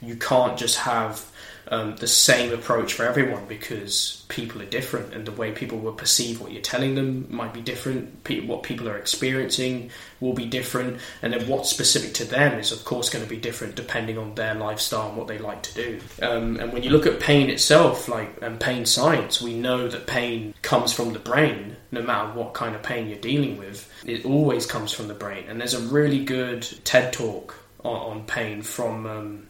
you 0.00 0.16
can't 0.16 0.58
just 0.58 0.78
have 0.78 1.30
um, 1.70 1.94
the 1.96 2.06
same 2.06 2.52
approach 2.52 2.94
for 2.94 3.04
everyone 3.04 3.46
because 3.46 4.24
people 4.28 4.60
are 4.60 4.66
different 4.66 5.14
and 5.14 5.24
the 5.24 5.32
way 5.32 5.52
people 5.52 5.78
will 5.78 5.92
perceive 5.92 6.40
what 6.40 6.50
you're 6.50 6.60
telling 6.60 6.96
them 6.96 7.26
might 7.30 7.54
be 7.54 7.60
different. 7.60 8.24
Pe- 8.24 8.40
what 8.40 8.64
people 8.64 8.88
are 8.88 8.96
experiencing 8.96 9.90
will 10.18 10.32
be 10.32 10.46
different, 10.46 11.00
and 11.22 11.32
then 11.32 11.48
what's 11.48 11.70
specific 11.70 12.12
to 12.14 12.24
them 12.24 12.58
is, 12.58 12.72
of 12.72 12.84
course, 12.84 13.08
going 13.08 13.24
to 13.24 13.30
be 13.30 13.36
different 13.36 13.76
depending 13.76 14.18
on 14.18 14.34
their 14.34 14.54
lifestyle 14.54 15.08
and 15.08 15.16
what 15.16 15.28
they 15.28 15.38
like 15.38 15.62
to 15.62 15.74
do. 15.74 16.00
Um, 16.20 16.58
and 16.58 16.72
when 16.72 16.82
you 16.82 16.90
look 16.90 17.06
at 17.06 17.20
pain 17.20 17.48
itself, 17.48 18.08
like 18.08 18.36
and 18.42 18.58
pain 18.58 18.84
science, 18.84 19.40
we 19.40 19.54
know 19.54 19.88
that 19.88 20.06
pain 20.06 20.54
comes 20.62 20.92
from 20.92 21.12
the 21.12 21.18
brain. 21.18 21.76
No 21.92 22.02
matter 22.02 22.32
what 22.38 22.54
kind 22.54 22.74
of 22.74 22.82
pain 22.82 23.08
you're 23.08 23.18
dealing 23.18 23.58
with, 23.58 23.90
it 24.04 24.24
always 24.24 24.66
comes 24.66 24.92
from 24.92 25.08
the 25.08 25.14
brain. 25.14 25.44
And 25.48 25.60
there's 25.60 25.74
a 25.74 25.80
really 25.80 26.24
good 26.24 26.62
TED 26.84 27.12
talk 27.12 27.59
on, 27.84 28.18
on 28.18 28.26
pain 28.26 28.62
from. 28.62 29.06
Um, 29.06 29.46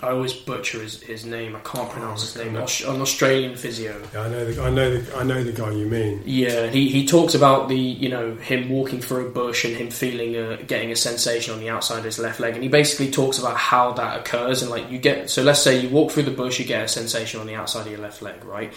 I 0.00 0.08
always 0.08 0.32
butcher 0.32 0.80
his, 0.80 1.02
his 1.02 1.26
name. 1.26 1.54
I 1.54 1.60
can't 1.60 1.90
pronounce 1.90 2.22
his 2.22 2.42
name. 2.42 2.56
An 2.56 2.62
Australian 2.62 3.56
physio. 3.56 4.00
yeah, 4.14 4.22
I 4.22 4.28
know 4.30 4.44
the, 4.50 4.62
I 4.62 4.70
know 4.70 4.98
the, 4.98 5.16
I 5.18 5.22
know 5.22 5.44
the 5.44 5.52
guy 5.52 5.70
you 5.70 5.86
mean. 5.86 6.22
Yeah, 6.24 6.68
he, 6.68 6.88
he 6.88 7.06
talks 7.06 7.34
about 7.34 7.68
the 7.68 7.76
you 7.76 8.08
know 8.08 8.34
him 8.36 8.70
walking 8.70 9.02
through 9.02 9.26
a 9.26 9.30
bush 9.30 9.66
and 9.66 9.76
him 9.76 9.90
feeling 9.90 10.34
a, 10.34 10.62
getting 10.62 10.90
a 10.92 10.96
sensation 10.96 11.52
on 11.52 11.60
the 11.60 11.68
outside 11.68 11.98
of 11.98 12.04
his 12.04 12.18
left 12.18 12.40
leg, 12.40 12.54
and 12.54 12.62
he 12.62 12.70
basically 12.70 13.10
talks 13.10 13.38
about 13.38 13.58
how 13.58 13.92
that 13.92 14.20
occurs 14.20 14.62
and 14.62 14.70
like 14.70 14.90
you 14.90 14.98
get 14.98 15.28
so 15.28 15.42
let's 15.42 15.60
say 15.60 15.80
you 15.80 15.90
walk 15.90 16.10
through 16.10 16.22
the 16.22 16.30
bush, 16.30 16.58
you 16.58 16.64
get 16.64 16.84
a 16.84 16.88
sensation 16.88 17.40
on 17.40 17.46
the 17.46 17.54
outside 17.54 17.82
of 17.82 17.92
your 17.92 18.00
left 18.00 18.22
leg, 18.22 18.42
right? 18.46 18.72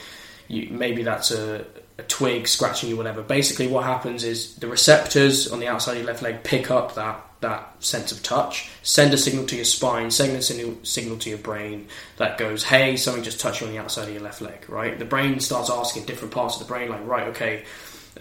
You 0.50 0.68
maybe 0.70 1.04
that's 1.04 1.32
a, 1.32 1.66
a 1.98 2.04
twig 2.04 2.46
scratching 2.46 2.90
you, 2.90 2.98
whatever. 2.98 3.22
Basically, 3.22 3.68
what 3.68 3.86
happens 3.86 4.26
is 4.26 4.56
the 4.56 4.68
receptors 4.68 5.50
on 5.50 5.62
the 5.62 5.70
outside 5.70 5.94
of 5.94 6.00
your 6.00 6.08
left 6.08 6.22
leg 6.22 6.44
pick 6.44 6.70
up 6.70 6.96
that 6.96 7.24
that 7.42 7.84
sense 7.84 8.12
of 8.12 8.24
touch, 8.24 8.70
send 8.82 9.14
a 9.14 9.18
signal 9.18 9.46
to 9.46 9.56
your 9.56 9.66
spine, 9.66 10.10
send 10.10 10.36
a 10.36 10.42
signal, 10.42 10.78
signal 10.84 11.18
to 11.18 11.30
your 11.30 11.40
brain 11.40 11.88
that 12.18 12.38
goes, 12.38 12.64
hey, 12.64 12.98
something 12.98 13.24
just 13.24 13.40
touched 13.40 13.62
you 13.62 13.68
on 13.68 13.74
the 13.74 13.80
outside 13.80 14.08
of 14.08 14.14
your 14.14 14.24
left 14.24 14.42
leg, 14.42 14.68
right? 14.70 14.98
The 14.98 15.06
brain 15.06 15.40
starts 15.40 15.70
asking 15.70 16.06
different 16.06 16.34
parts 16.34 16.56
of 16.56 16.68
the 16.68 16.74
brain, 16.74 16.90
like, 16.90 17.06
right, 17.06 17.28
okay, 17.28 17.66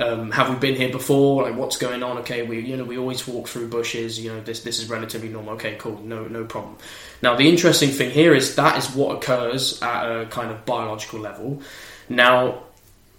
um, 0.01 0.33
have 0.33 0.51
we 0.51 0.57
been 0.57 0.75
here 0.75 0.91
before? 0.91 1.45
Like, 1.45 1.57
what's 1.57 1.77
going 1.77 2.03
on? 2.03 2.19
Okay, 2.19 2.43
we, 2.43 2.61
you 2.61 2.77
know, 2.77 2.85
we 2.85 2.99
always 2.99 3.27
walk 3.29 3.47
through 3.47 3.69
bushes. 3.69 4.19
You 4.19 4.33
know, 4.33 4.41
this 4.41 4.63
this 4.63 4.81
is 4.81 4.91
relatively 4.91 5.29
normal. 5.29 5.55
Okay, 5.55 5.77
cool, 5.79 6.01
no 6.01 6.27
no 6.27 6.45
problem. 6.45 6.77
Now, 7.23 7.37
the 7.37 7.49
interesting 7.49 7.91
thing 7.91 8.11
here 8.11 8.35
is 8.35 8.57
that 8.57 8.77
is 8.77 8.91
what 8.93 9.17
occurs 9.17 9.81
at 9.83 10.05
a 10.05 10.27
kind 10.27 10.51
of 10.51 10.67
biological 10.67 11.21
level. 11.21 11.63
Now, 12.09 12.65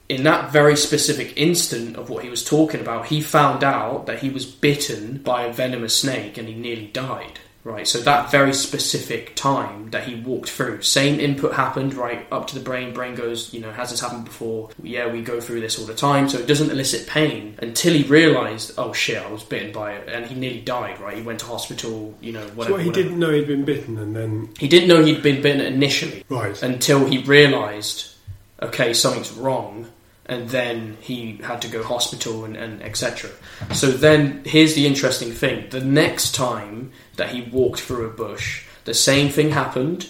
in 0.09 0.23
that 0.23 0.51
very 0.51 0.75
specific 0.75 1.33
instant 1.35 1.95
of 1.97 2.09
what 2.09 2.23
he 2.23 2.29
was 2.29 2.43
talking 2.43 2.79
about, 2.81 3.07
he 3.07 3.21
found 3.21 3.63
out 3.63 4.05
that 4.05 4.19
he 4.19 4.29
was 4.29 4.45
bitten 4.45 5.17
by 5.19 5.43
a 5.45 5.53
venomous 5.53 5.97
snake 5.97 6.37
and 6.37 6.47
he 6.47 6.53
nearly 6.53 6.87
died. 6.87 7.39
Right, 7.63 7.87
so 7.87 7.97
that 8.01 8.29
very 8.29 8.53
specific 8.53 9.35
time 9.35 9.89
that 9.89 10.03
he 10.07 10.13
walked 10.13 10.51
through, 10.51 10.83
same 10.83 11.19
input 11.19 11.55
happened, 11.55 11.95
right, 11.95 12.27
up 12.31 12.45
to 12.49 12.53
the 12.53 12.61
brain. 12.63 12.93
Brain 12.93 13.15
goes, 13.15 13.51
you 13.55 13.59
know, 13.59 13.71
has 13.71 13.89
this 13.89 14.01
happened 14.01 14.25
before? 14.25 14.69
Yeah, 14.83 15.11
we 15.11 15.23
go 15.23 15.41
through 15.41 15.61
this 15.61 15.79
all 15.79 15.87
the 15.87 15.95
time, 15.95 16.29
so 16.29 16.37
it 16.37 16.45
doesn't 16.45 16.69
elicit 16.69 17.07
pain 17.07 17.55
until 17.57 17.93
he 17.95 18.03
realised, 18.03 18.73
oh 18.77 18.93
shit, 18.93 19.17
I 19.19 19.31
was 19.31 19.41
bitten 19.41 19.71
by 19.71 19.93
it, 19.93 20.07
and 20.07 20.27
he 20.27 20.35
nearly 20.35 20.61
died, 20.61 20.99
right? 20.99 21.17
He 21.17 21.23
went 21.23 21.39
to 21.39 21.47
hospital, 21.47 22.13
you 22.21 22.33
know, 22.33 22.45
So 22.45 22.53
whatever. 22.53 22.73
what, 22.73 22.81
he 22.83 22.89
whatever. 22.89 23.03
didn't 23.07 23.19
know 23.19 23.31
he'd 23.31 23.47
been 23.47 23.65
bitten, 23.65 23.97
and 23.97 24.15
then 24.15 24.49
He 24.59 24.67
didn't 24.67 24.87
know 24.87 25.03
he'd 25.03 25.23
been 25.23 25.41
bitten 25.41 25.61
initially 25.61 26.23
right. 26.29 26.61
until 26.61 27.03
he 27.07 27.23
realised, 27.23 28.13
okay, 28.61 28.93
something's 28.93 29.31
wrong, 29.31 29.87
and 30.27 30.49
then 30.49 30.97
he 31.01 31.37
had 31.37 31.61
to 31.61 31.67
go 31.67 31.83
hospital 31.83 32.45
and, 32.45 32.55
and 32.55 32.81
etc. 32.81 33.29
So 33.73 33.91
then, 33.91 34.41
here's 34.45 34.73
the 34.73 34.87
interesting 34.87 35.31
thing: 35.31 35.69
the 35.69 35.81
next 35.81 36.33
time 36.33 36.91
that 37.17 37.29
he 37.29 37.41
walked 37.43 37.81
through 37.81 38.05
a 38.05 38.13
bush, 38.13 38.65
the 38.85 38.93
same 38.93 39.29
thing 39.29 39.51
happened. 39.51 40.09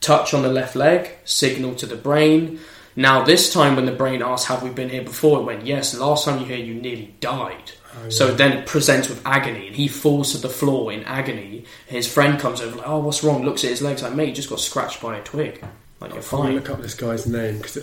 Touch 0.00 0.34
on 0.34 0.42
the 0.42 0.48
left 0.48 0.76
leg, 0.76 1.10
signal 1.24 1.74
to 1.76 1.86
the 1.86 1.96
brain. 1.96 2.60
Now, 2.94 3.24
this 3.24 3.52
time 3.52 3.76
when 3.76 3.86
the 3.86 3.92
brain 3.92 4.22
asked, 4.22 4.46
"Have 4.46 4.62
we 4.62 4.70
been 4.70 4.88
here 4.88 5.02
before?" 5.02 5.40
it 5.40 5.44
went, 5.44 5.66
"Yes." 5.66 5.94
Last 5.94 6.24
time 6.24 6.40
you 6.40 6.46
here, 6.46 6.56
you 6.56 6.74
nearly 6.74 7.14
died. 7.20 7.72
Oh, 7.94 8.08
So 8.08 8.34
then 8.34 8.52
it 8.52 8.66
presents 8.66 9.08
with 9.08 9.20
agony, 9.26 9.66
and 9.66 9.76
he 9.76 9.88
falls 9.88 10.32
to 10.32 10.38
the 10.38 10.48
floor 10.48 10.92
in 10.92 11.02
agony. 11.04 11.64
His 11.86 12.10
friend 12.10 12.38
comes 12.38 12.60
over, 12.60 12.76
like, 12.76 12.88
"Oh, 12.88 13.00
what's 13.00 13.22
wrong?" 13.22 13.44
Looks 13.44 13.64
at 13.64 13.70
his 13.70 13.82
legs, 13.82 14.02
like, 14.02 14.14
"Mate, 14.14 14.28
you 14.28 14.34
just 14.34 14.48
got 14.48 14.60
scratched 14.60 15.02
by 15.02 15.18
a 15.18 15.22
twig. 15.22 15.62
Like, 16.00 16.12
you're 16.12 16.22
fine." 16.22 16.54
look 16.54 16.70
up 16.70 16.80
this 16.80 16.94
guy's 16.94 17.26
name 17.26 17.58
because 17.58 17.78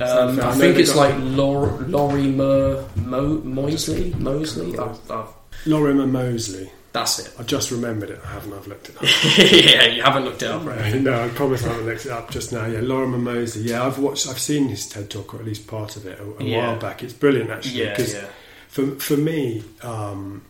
Um, 0.00 0.40
I 0.40 0.52
think 0.54 0.78
it's 0.78 0.94
like 0.94 1.14
Lor- 1.18 1.78
Lorimer 1.88 2.84
Mo- 2.96 3.40
Moisley. 3.42 4.14
Moseley. 4.18 4.78
I've, 4.78 5.10
I've, 5.10 5.28
Lorimer 5.66 6.06
Moseley. 6.06 6.70
That's 6.92 7.18
it. 7.18 7.32
I 7.38 7.42
just 7.42 7.70
remembered 7.70 8.10
it. 8.10 8.20
I 8.24 8.28
haven't. 8.32 8.54
I've 8.54 8.66
looked 8.66 8.88
it 8.88 8.96
up. 8.96 9.02
yeah, 9.38 9.86
you 9.86 10.02
haven't 10.02 10.24
looked 10.24 10.42
it 10.42 10.50
up, 10.50 10.64
right? 10.64 10.94
no, 11.00 11.22
I 11.24 11.28
promise 11.28 11.64
I 11.64 11.68
haven't 11.68 11.86
looked 11.86 12.06
it 12.06 12.12
up 12.12 12.30
just 12.30 12.52
now. 12.52 12.64
Yeah, 12.66 12.80
Lorimer 12.80 13.18
Moseley. 13.18 13.64
Yeah, 13.64 13.84
I've 13.86 13.98
watched. 13.98 14.26
I've 14.28 14.38
seen 14.38 14.68
his 14.68 14.88
TED 14.88 15.10
talk 15.10 15.34
or 15.34 15.38
at 15.38 15.44
least 15.44 15.66
part 15.66 15.96
of 15.96 16.06
it 16.06 16.18
a, 16.18 16.24
a 16.24 16.44
Yeah. 16.44 16.58
while 16.72 16.78
back. 16.78 17.02
It's 17.02 17.12
brilliant 17.12 17.50
actually. 17.50 17.80
Yeah, 17.84 18.00
yeah. 18.00 18.26
For 18.68 18.86
for 18.96 19.16
me, 19.16 19.62
um, 19.82 20.42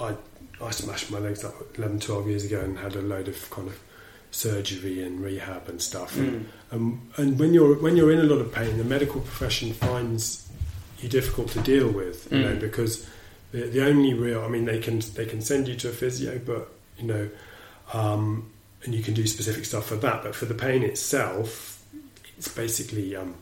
I 0.00 0.14
I 0.60 0.70
smashed 0.70 1.10
my 1.10 1.18
legs 1.20 1.44
up 1.44 1.54
11, 1.78 2.00
12 2.00 2.26
years 2.28 2.44
ago 2.44 2.60
and 2.60 2.76
had 2.78 2.96
a 2.96 3.00
load 3.02 3.28
of 3.28 3.48
kind 3.50 3.68
of 3.68 3.78
surgery 4.38 5.02
and 5.02 5.20
rehab 5.20 5.68
and 5.68 5.80
stuff. 5.82 6.14
Mm. 6.16 6.44
Um, 6.72 7.10
and 7.16 7.38
when 7.40 7.52
you're 7.54 7.74
when 7.84 7.96
you're 7.96 8.12
in 8.12 8.20
a 8.20 8.28
lot 8.32 8.40
of 8.40 8.52
pain, 8.52 8.78
the 8.78 8.84
medical 8.84 9.20
profession 9.20 9.72
finds 9.72 10.48
you 11.00 11.08
difficult 11.08 11.48
to 11.56 11.60
deal 11.60 11.88
with, 11.90 12.30
you 12.32 12.38
know, 12.40 12.54
Mm. 12.54 12.60
because 12.60 13.06
the, 13.52 13.62
the 13.62 13.84
only 13.84 14.14
real, 14.14 14.40
I 14.44 14.48
mean, 14.48 14.64
they 14.64 14.78
can 14.78 15.00
they 15.14 15.26
can 15.26 15.40
send 15.42 15.66
you 15.68 15.74
to 15.76 15.88
a 15.88 15.92
physio, 15.92 16.38
but 16.44 16.68
you 16.98 17.06
know, 17.06 17.28
um, 17.92 18.50
and 18.84 18.94
you 18.94 19.02
can 19.02 19.14
do 19.14 19.26
specific 19.26 19.64
stuff 19.64 19.86
for 19.86 19.96
that. 19.96 20.22
But 20.22 20.34
for 20.34 20.44
the 20.46 20.54
pain 20.54 20.82
itself, 20.82 21.82
it's 22.36 22.48
basically 22.48 23.16
um, 23.16 23.34